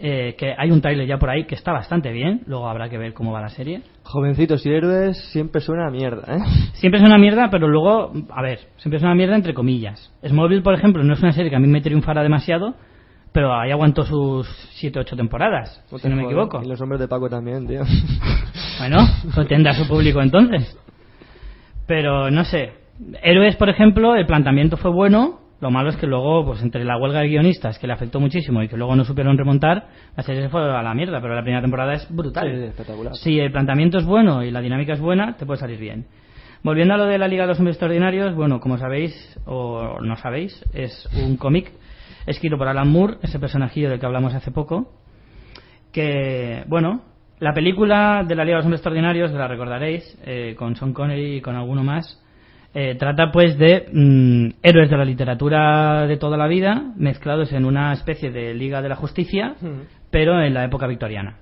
eh, 0.04 0.34
que 0.36 0.52
hay 0.58 0.70
un 0.72 0.80
trailer 0.80 1.06
ya 1.06 1.16
por 1.18 1.30
ahí 1.30 1.44
que 1.44 1.54
está 1.54 1.70
bastante 1.70 2.10
bien, 2.10 2.40
luego 2.46 2.66
habrá 2.68 2.88
que 2.88 2.98
ver 2.98 3.12
cómo 3.14 3.30
va 3.30 3.40
la 3.40 3.50
serie. 3.50 3.82
Jovencitos 4.02 4.66
y 4.66 4.70
héroes 4.70 5.16
siempre 5.30 5.60
suena 5.60 5.86
a 5.86 5.90
mierda, 5.92 6.24
¿eh? 6.34 6.40
Siempre 6.74 7.00
es 7.00 7.06
una 7.06 7.18
mierda, 7.18 7.50
pero 7.52 7.68
luego, 7.68 8.10
a 8.30 8.42
ver, 8.42 8.58
siempre 8.78 8.96
es 8.96 9.02
una 9.04 9.14
mierda 9.14 9.36
entre 9.36 9.54
comillas. 9.54 10.12
Smallville, 10.26 10.62
por 10.62 10.74
ejemplo, 10.74 11.04
no 11.04 11.12
es 11.14 11.20
una 11.22 11.30
serie 11.30 11.50
que 11.50 11.56
a 11.56 11.60
mí 11.60 11.68
me 11.68 11.80
triunfara 11.82 12.22
demasiado, 12.24 12.74
pero 13.30 13.54
ahí 13.54 13.70
aguantó 13.70 14.04
sus 14.04 14.48
7-8 14.82 15.14
temporadas, 15.16 15.84
No 15.92 15.98
si 15.98 16.08
no 16.08 16.16
me 16.16 16.24
equivoco. 16.24 16.60
Y 16.64 16.66
los 16.68 16.80
hombres 16.80 16.98
de 17.00 17.06
Paco 17.06 17.28
también, 17.28 17.68
tío. 17.68 17.82
Bueno, 18.80 18.98
pues 19.36 19.46
tendrá 19.46 19.72
su 19.74 19.86
público 19.86 20.20
entonces. 20.20 20.76
Pero 21.86 22.30
no 22.30 22.44
sé. 22.44 22.72
Héroes, 23.22 23.56
por 23.56 23.68
ejemplo, 23.68 24.14
el 24.14 24.26
planteamiento 24.26 24.76
fue 24.76 24.90
bueno. 24.90 25.40
Lo 25.60 25.70
malo 25.70 25.90
es 25.90 25.96
que 25.96 26.08
luego, 26.08 26.44
pues 26.44 26.62
entre 26.62 26.84
la 26.84 26.98
huelga 26.98 27.20
de 27.20 27.28
guionistas, 27.28 27.78
que 27.78 27.86
le 27.86 27.92
afectó 27.92 28.18
muchísimo 28.18 28.62
y 28.62 28.68
que 28.68 28.76
luego 28.76 28.96
no 28.96 29.04
supieron 29.04 29.38
remontar, 29.38 29.86
la 30.16 30.22
serie 30.24 30.42
se 30.42 30.48
fue 30.48 30.60
a 30.60 30.82
la 30.82 30.94
mierda. 30.94 31.20
Pero 31.20 31.36
la 31.36 31.42
primera 31.42 31.62
temporada 31.62 31.94
es 31.94 32.06
brutal. 32.10 32.50
Sí, 32.50 32.64
espectacular. 32.64 33.14
Si 33.14 33.38
el 33.38 33.52
planteamiento 33.52 33.98
es 33.98 34.04
bueno 34.04 34.42
y 34.42 34.50
la 34.50 34.60
dinámica 34.60 34.92
es 34.94 35.00
buena, 35.00 35.36
te 35.36 35.46
puede 35.46 35.60
salir 35.60 35.78
bien. 35.78 36.06
Volviendo 36.64 36.94
a 36.94 36.96
lo 36.96 37.06
de 37.06 37.18
la 37.18 37.26
Liga 37.26 37.42
de 37.42 37.48
los 37.48 37.58
Hombres 37.58 37.74
Extraordinarios, 37.74 38.36
bueno, 38.36 38.60
como 38.60 38.78
sabéis 38.78 39.38
o 39.46 40.00
no 40.00 40.16
sabéis, 40.16 40.64
es 40.72 41.08
un 41.20 41.36
cómic 41.36 41.72
escrito 42.24 42.56
por 42.56 42.68
Alan 42.68 42.88
Moore, 42.88 43.16
ese 43.22 43.40
personajillo 43.40 43.90
del 43.90 43.98
que 43.98 44.06
hablamos 44.06 44.32
hace 44.32 44.52
poco, 44.52 44.92
que, 45.92 46.62
bueno, 46.68 47.02
la 47.40 47.52
película 47.52 48.24
de 48.26 48.36
la 48.36 48.44
Liga 48.44 48.56
de 48.56 48.58
los 48.58 48.66
Hombres 48.66 48.78
Extraordinarios, 48.78 49.32
la 49.32 49.48
recordaréis, 49.48 50.18
eh, 50.24 50.54
con 50.56 50.76
Sean 50.76 50.92
Connery 50.92 51.38
y 51.38 51.40
con 51.40 51.56
alguno 51.56 51.82
más, 51.82 52.21
eh, 52.74 52.94
trata 52.98 53.30
pues 53.32 53.58
de 53.58 53.86
mm, 53.92 54.48
héroes 54.62 54.88
de 54.90 54.96
la 54.96 55.04
literatura 55.04 56.06
de 56.06 56.16
toda 56.16 56.36
la 56.36 56.46
vida 56.46 56.92
mezclados 56.96 57.52
en 57.52 57.64
una 57.64 57.92
especie 57.92 58.30
de 58.30 58.54
Liga 58.54 58.80
de 58.82 58.88
la 58.88 58.96
Justicia, 58.96 59.54
pero 60.10 60.40
en 60.42 60.54
la 60.54 60.64
época 60.64 60.86
victoriana. 60.86 61.36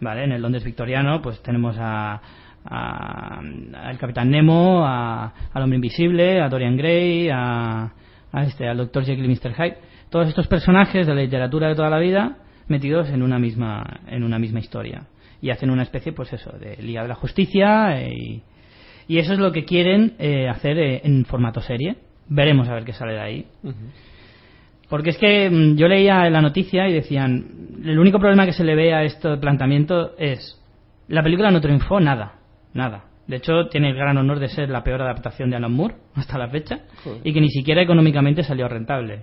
¿Vale? 0.00 0.24
En 0.24 0.32
el 0.32 0.42
Londres 0.42 0.64
victoriano 0.64 1.22
pues 1.22 1.40
tenemos 1.42 1.76
a, 1.78 2.20
a- 2.64 3.40
al 3.84 3.98
Capitán 3.98 4.30
Nemo, 4.30 4.84
a- 4.84 5.32
al 5.52 5.62
Hombre 5.62 5.76
Invisible, 5.76 6.40
a 6.40 6.48
Dorian 6.48 6.76
Gray, 6.76 7.28
a, 7.30 7.92
a 8.32 8.42
este, 8.44 8.68
al 8.68 8.76
Dr. 8.78 9.04
Jekyll 9.04 9.24
y 9.24 9.28
Mr. 9.28 9.54
Hyde. 9.54 9.78
Todos 10.10 10.28
estos 10.28 10.46
personajes 10.48 11.06
de 11.06 11.14
la 11.14 11.20
literatura 11.22 11.68
de 11.68 11.74
toda 11.76 11.90
la 11.90 11.98
vida 11.98 12.38
metidos 12.68 13.08
en 13.10 13.22
una 13.22 13.38
misma, 13.38 14.00
en 14.08 14.24
una 14.24 14.38
misma 14.38 14.58
historia. 14.60 15.06
Y 15.40 15.50
hacen 15.50 15.70
una 15.70 15.82
especie, 15.82 16.12
pues 16.12 16.32
eso, 16.32 16.50
de 16.58 16.76
Liga 16.82 17.02
de 17.02 17.08
la 17.08 17.14
Justicia 17.14 18.00
eh, 18.00 18.12
y, 18.14 18.42
y 19.08 19.18
eso 19.18 19.32
es 19.32 19.38
lo 19.38 19.52
que 19.52 19.64
quieren 19.64 20.14
eh, 20.18 20.48
hacer 20.48 20.78
eh, 20.78 21.00
en 21.04 21.24
formato 21.24 21.60
serie. 21.60 21.96
Veremos 22.28 22.68
a 22.68 22.74
ver 22.74 22.84
qué 22.84 22.92
sale 22.92 23.14
de 23.14 23.20
ahí. 23.20 23.46
Porque 24.88 25.10
es 25.10 25.18
que 25.18 25.50
mm, 25.50 25.76
yo 25.76 25.88
leía 25.88 26.28
la 26.30 26.40
noticia 26.40 26.88
y 26.88 26.92
decían, 26.92 27.44
el 27.84 27.98
único 27.98 28.18
problema 28.18 28.46
que 28.46 28.52
se 28.52 28.64
le 28.64 28.74
ve 28.74 28.94
a 28.94 29.02
este 29.02 29.36
planteamiento 29.38 30.16
es, 30.18 30.60
la 31.08 31.22
película 31.22 31.50
no 31.50 31.60
triunfó 31.60 32.00
nada, 32.00 32.34
nada. 32.72 33.04
De 33.26 33.36
hecho, 33.36 33.68
tiene 33.70 33.88
el 33.90 33.96
gran 33.96 34.18
honor 34.18 34.38
de 34.38 34.48
ser 34.48 34.68
la 34.68 34.84
peor 34.84 35.00
adaptación 35.00 35.48
de 35.50 35.56
Alan 35.56 35.72
Moore 35.72 35.94
hasta 36.14 36.38
la 36.38 36.48
fecha 36.48 36.80
Joder. 37.02 37.20
y 37.24 37.32
que 37.32 37.40
ni 37.40 37.48
siquiera 37.50 37.82
económicamente 37.82 38.42
salió 38.42 38.68
rentable. 38.68 39.22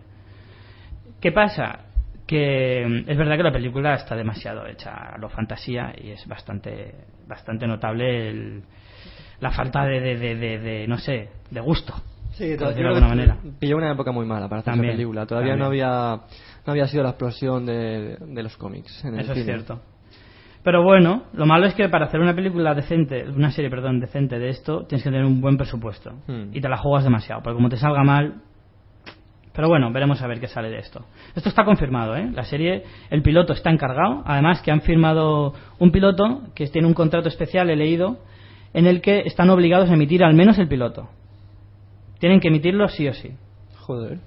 ¿Qué 1.20 1.32
pasa? 1.32 1.82
Que 2.28 2.86
mm, 2.88 3.10
es 3.10 3.18
verdad 3.18 3.38
que 3.38 3.44
la 3.44 3.52
película 3.52 3.94
está 3.96 4.16
demasiado 4.16 4.66
hecha 4.68 4.92
a 5.14 5.18
lo 5.20 5.30
fantasía 5.30 5.94
y 6.02 6.10
es 6.12 6.28
bastante, 6.28 6.96
bastante 7.28 7.68
notable 7.68 8.30
el- 8.30 8.64
la 9.42 9.52
falta 9.52 9.84
de, 9.84 10.00
de, 10.00 10.18
de- 10.18 10.36
de- 10.36 10.60
de, 10.60 10.88
no 10.88 10.98
sé, 10.98 11.30
de 11.50 11.60
gusto. 11.60 11.94
Sí, 12.32 12.56
de 12.56 12.66
alguna 12.66 13.10
manera. 13.10 13.38
Pilló 13.60 13.76
una 13.76 13.92
época 13.92 14.14
muy 14.14 14.26
mala 14.26 14.48
para 14.48 14.62
hacer 14.62 14.72
También, 14.74 14.92
esa 14.92 14.98
película. 14.98 15.26
Todavía 15.26 15.56
no 15.58 15.66
había 15.66 16.22
no 16.66 16.72
había 16.72 16.88
sido 16.88 17.04
la 17.04 17.10
explosión 17.10 17.66
de, 17.66 18.16
de 18.20 18.44
los 18.44 18.56
cómics 18.56 19.04
en 19.04 19.16
el 19.16 19.20
Eso 19.22 19.34
es 19.34 19.44
cierto. 19.44 19.82
Pero 20.64 20.84
bueno, 20.84 21.24
lo 21.34 21.46
malo 21.48 21.66
es 21.66 21.74
que 21.74 21.90
para 21.90 22.06
hacer 22.06 22.20
una 22.20 22.36
película 22.36 22.74
decente, 22.76 23.28
una 23.28 23.50
serie, 23.52 23.70
perdón, 23.70 24.00
decente 24.00 24.38
de 24.38 24.50
esto, 24.50 24.86
tienes 24.86 25.04
que 25.04 25.10
tener 25.10 25.26
un 25.26 25.42
buen 25.42 25.58
presupuesto. 25.58 26.12
Hmm. 26.28 26.54
Y 26.56 26.62
te 26.62 26.70
la 26.70 26.78
juegas 26.78 27.04
demasiado, 27.04 27.42
porque 27.42 27.56
como 27.56 27.68
te 27.70 27.78
salga 27.78 28.04
mal... 28.04 28.36
Pero 29.54 29.68
bueno, 29.68 29.92
veremos 29.92 30.22
a 30.22 30.28
ver 30.28 30.40
qué 30.40 30.48
sale 30.48 30.70
de 30.70 30.78
esto. 30.78 31.04
Esto 31.36 31.50
está 31.50 31.66
confirmado, 31.66 32.16
¿eh? 32.16 32.30
La 32.32 32.44
serie, 32.44 32.84
el 33.10 33.22
piloto 33.22 33.52
está 33.54 33.70
encargado. 33.70 34.22
Además 34.26 34.62
que 34.62 34.72
han 34.72 34.82
firmado 34.82 35.54
un 35.80 35.92
piloto 35.92 36.44
que 36.56 36.68
tiene 36.68 36.88
un 36.88 36.94
contrato 36.94 37.28
especial, 37.28 37.70
he 37.70 37.76
leído, 37.76 38.20
en 38.74 38.88
el 38.88 39.02
que 39.02 39.22
están 39.22 39.50
obligados 39.50 39.90
a 39.90 39.94
emitir 39.94 40.24
al 40.24 40.34
menos 40.34 40.58
el 40.58 40.68
piloto. 40.68 41.10
Tienen 42.20 42.40
que 42.40 42.50
emitirlo 42.50 42.88
sí 42.88 43.08
o 43.08 43.14
sí. 43.14 43.32
Joder. 43.80 44.20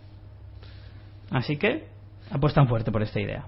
Así 1.30 1.56
que 1.56 1.84
apuestan 2.30 2.68
fuerte 2.68 2.90
por 2.90 3.02
esta 3.02 3.20
idea. 3.20 3.46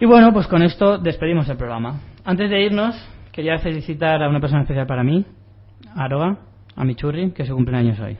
Y 0.00 0.06
bueno, 0.06 0.32
pues 0.32 0.46
con 0.46 0.62
esto 0.62 0.98
despedimos 0.98 1.48
el 1.48 1.56
programa. 1.56 2.00
Antes 2.24 2.48
de 2.50 2.62
irnos, 2.62 2.96
quería 3.32 3.58
felicitar 3.58 4.22
a 4.22 4.28
una 4.28 4.40
persona 4.40 4.62
especial 4.62 4.86
para 4.86 5.04
mí, 5.04 5.26
a 5.94 6.04
Aroa, 6.04 6.38
a 6.74 6.84
mi 6.84 6.94
churri, 6.94 7.32
que 7.32 7.42
es 7.42 7.48
su 7.48 7.54
cumpleaños 7.54 8.00
hoy. 8.00 8.16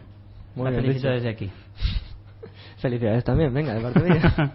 Muy 0.54 0.64
La 0.64 0.70
bien 0.70 0.82
felicito 0.82 1.08
dicho. 1.08 1.14
desde 1.14 1.28
aquí. 1.30 1.50
Felicidades 2.78 3.24
también, 3.24 3.52
venga, 3.54 3.74
de 3.74 3.80
parte 3.80 4.00
mía. 4.00 4.52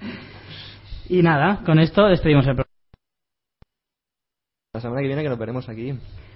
y 1.08 1.22
nada, 1.22 1.60
con 1.64 1.78
esto 1.78 2.06
despedimos 2.06 2.46
el 2.46 2.54
programa. 2.54 2.67
La 4.78 4.82
semana 4.82 5.00
que 5.00 5.08
viene 5.08 5.22
que 5.24 5.28
nos 5.28 5.38
veremos 5.38 5.68
aquí. 5.68 5.92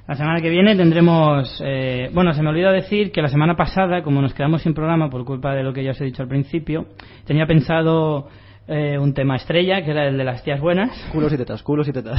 La 0.08 0.16
semana 0.16 0.40
que 0.40 0.50
viene 0.50 0.74
tendremos. 0.74 1.62
eh, 1.64 2.10
bueno, 2.12 2.34
se 2.34 2.42
me 2.42 2.48
olvidó 2.48 2.72
decir 2.72 3.12
que 3.12 3.22
la 3.22 3.28
semana 3.28 3.54
pasada, 3.54 4.02
como 4.02 4.20
nos 4.20 4.34
quedamos 4.34 4.62
sin 4.62 4.74
programa 4.74 5.08
por 5.08 5.24
culpa 5.24 5.54
de 5.54 5.62
lo 5.62 5.72
que 5.72 5.84
ya 5.84 5.92
os 5.92 6.00
he 6.00 6.04
dicho 6.04 6.24
al 6.24 6.28
principio, 6.28 6.86
tenía 7.24 7.46
pensado 7.46 8.26
eh, 8.66 8.98
un 8.98 9.14
tema 9.14 9.36
estrella, 9.36 9.84
que 9.84 9.92
era 9.92 10.08
el 10.08 10.18
de 10.18 10.24
las 10.24 10.42
tías 10.42 10.60
buenas. 10.60 10.90
Culos 11.12 11.32
y 11.32 11.36
tetas, 11.36 11.62
culos 11.62 11.86
y 11.86 11.92
tetas. 11.92 12.18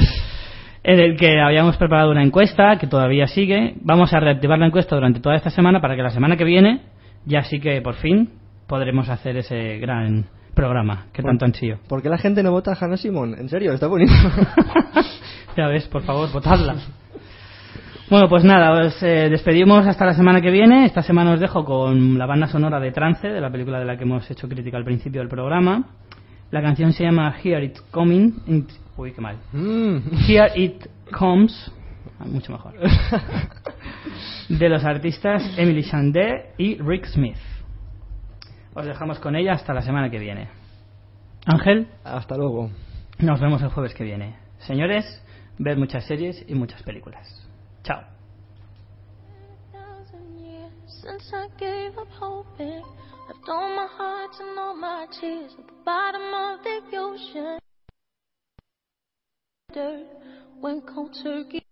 en 0.82 0.98
el 0.98 1.18
que 1.18 1.38
habíamos 1.38 1.76
preparado 1.76 2.10
una 2.10 2.22
encuesta 2.22 2.78
que 2.78 2.86
todavía 2.86 3.26
sigue. 3.26 3.74
Vamos 3.82 4.14
a 4.14 4.18
reactivar 4.20 4.58
la 4.58 4.68
encuesta 4.68 4.96
durante 4.96 5.20
toda 5.20 5.36
esta 5.36 5.50
semana 5.50 5.82
para 5.82 5.94
que 5.94 6.02
la 6.02 6.10
semana 6.10 6.38
que 6.38 6.44
viene 6.44 6.80
ya 7.26 7.42
sí 7.42 7.60
que 7.60 7.82
por 7.82 7.96
fin 7.96 8.30
podremos 8.66 9.10
hacer 9.10 9.36
ese 9.36 9.76
gran 9.76 10.24
programa 10.54 11.06
que 11.12 11.22
tanto 11.22 11.44
han 11.44 11.54
sido. 11.54 11.78
¿Por 11.88 12.02
qué 12.02 12.08
la 12.08 12.18
gente 12.18 12.42
no 12.42 12.50
vota 12.52 12.72
a 12.72 12.76
Hannah 12.80 12.96
Simon? 12.96 13.34
En 13.38 13.48
serio, 13.48 13.72
está 13.72 13.86
bonito. 13.86 14.12
ya 15.56 15.66
ves, 15.68 15.86
por 15.88 16.02
favor, 16.02 16.30
votadla. 16.32 16.76
Bueno, 18.10 18.28
pues 18.28 18.44
nada, 18.44 18.70
os 18.86 19.02
eh, 19.02 19.28
despedimos 19.30 19.86
hasta 19.86 20.04
la 20.04 20.14
semana 20.14 20.40
que 20.40 20.50
viene. 20.50 20.84
Esta 20.84 21.02
semana 21.02 21.32
os 21.32 21.40
dejo 21.40 21.64
con 21.64 22.18
la 22.18 22.26
banda 22.26 22.46
sonora 22.46 22.78
de 22.78 22.92
Trance, 22.92 23.26
de 23.28 23.40
la 23.40 23.50
película 23.50 23.78
de 23.78 23.86
la 23.86 23.96
que 23.96 24.04
hemos 24.04 24.30
hecho 24.30 24.48
crítica 24.48 24.76
al 24.76 24.84
principio 24.84 25.20
del 25.20 25.28
programa. 25.28 25.84
La 26.50 26.60
canción 26.62 26.92
se 26.92 27.02
llama 27.04 27.34
Here 27.42 27.64
It 27.64 27.78
Coming. 27.90 28.34
It- 28.46 28.70
Uy, 28.96 29.12
qué 29.12 29.20
mal. 29.20 29.36
Mm. 29.52 29.96
Here 30.28 30.52
It 30.54 30.86
Comes. 31.10 31.72
Ah, 32.20 32.24
Mucho 32.26 32.52
mejor. 32.52 32.74
De 34.48 34.68
los 34.68 34.84
artistas 34.84 35.42
Emily 35.56 35.82
Sandé 35.82 36.50
y 36.58 36.76
Rick 36.76 37.06
Smith. 37.06 37.36
Os 38.74 38.84
dejamos 38.84 39.18
con 39.20 39.36
ella 39.36 39.52
hasta 39.52 39.72
la 39.72 39.82
semana 39.82 40.10
que 40.10 40.18
viene. 40.18 40.48
Ángel, 41.46 41.88
Hasta 42.04 42.36
luego. 42.36 42.70
nos 43.18 43.40
vemos 43.40 43.62
el 43.62 43.68
jueves 43.68 43.94
que 43.94 44.04
viene. 44.04 44.36
Señores, 44.58 45.04
ved 45.58 45.76
muchas 45.76 46.04
series 46.04 46.44
y 46.48 46.54
muchas 46.54 46.82
películas. 46.82 47.26
Chao. 47.82 48.02
cold 60.80 61.12
turkey. 61.22 61.64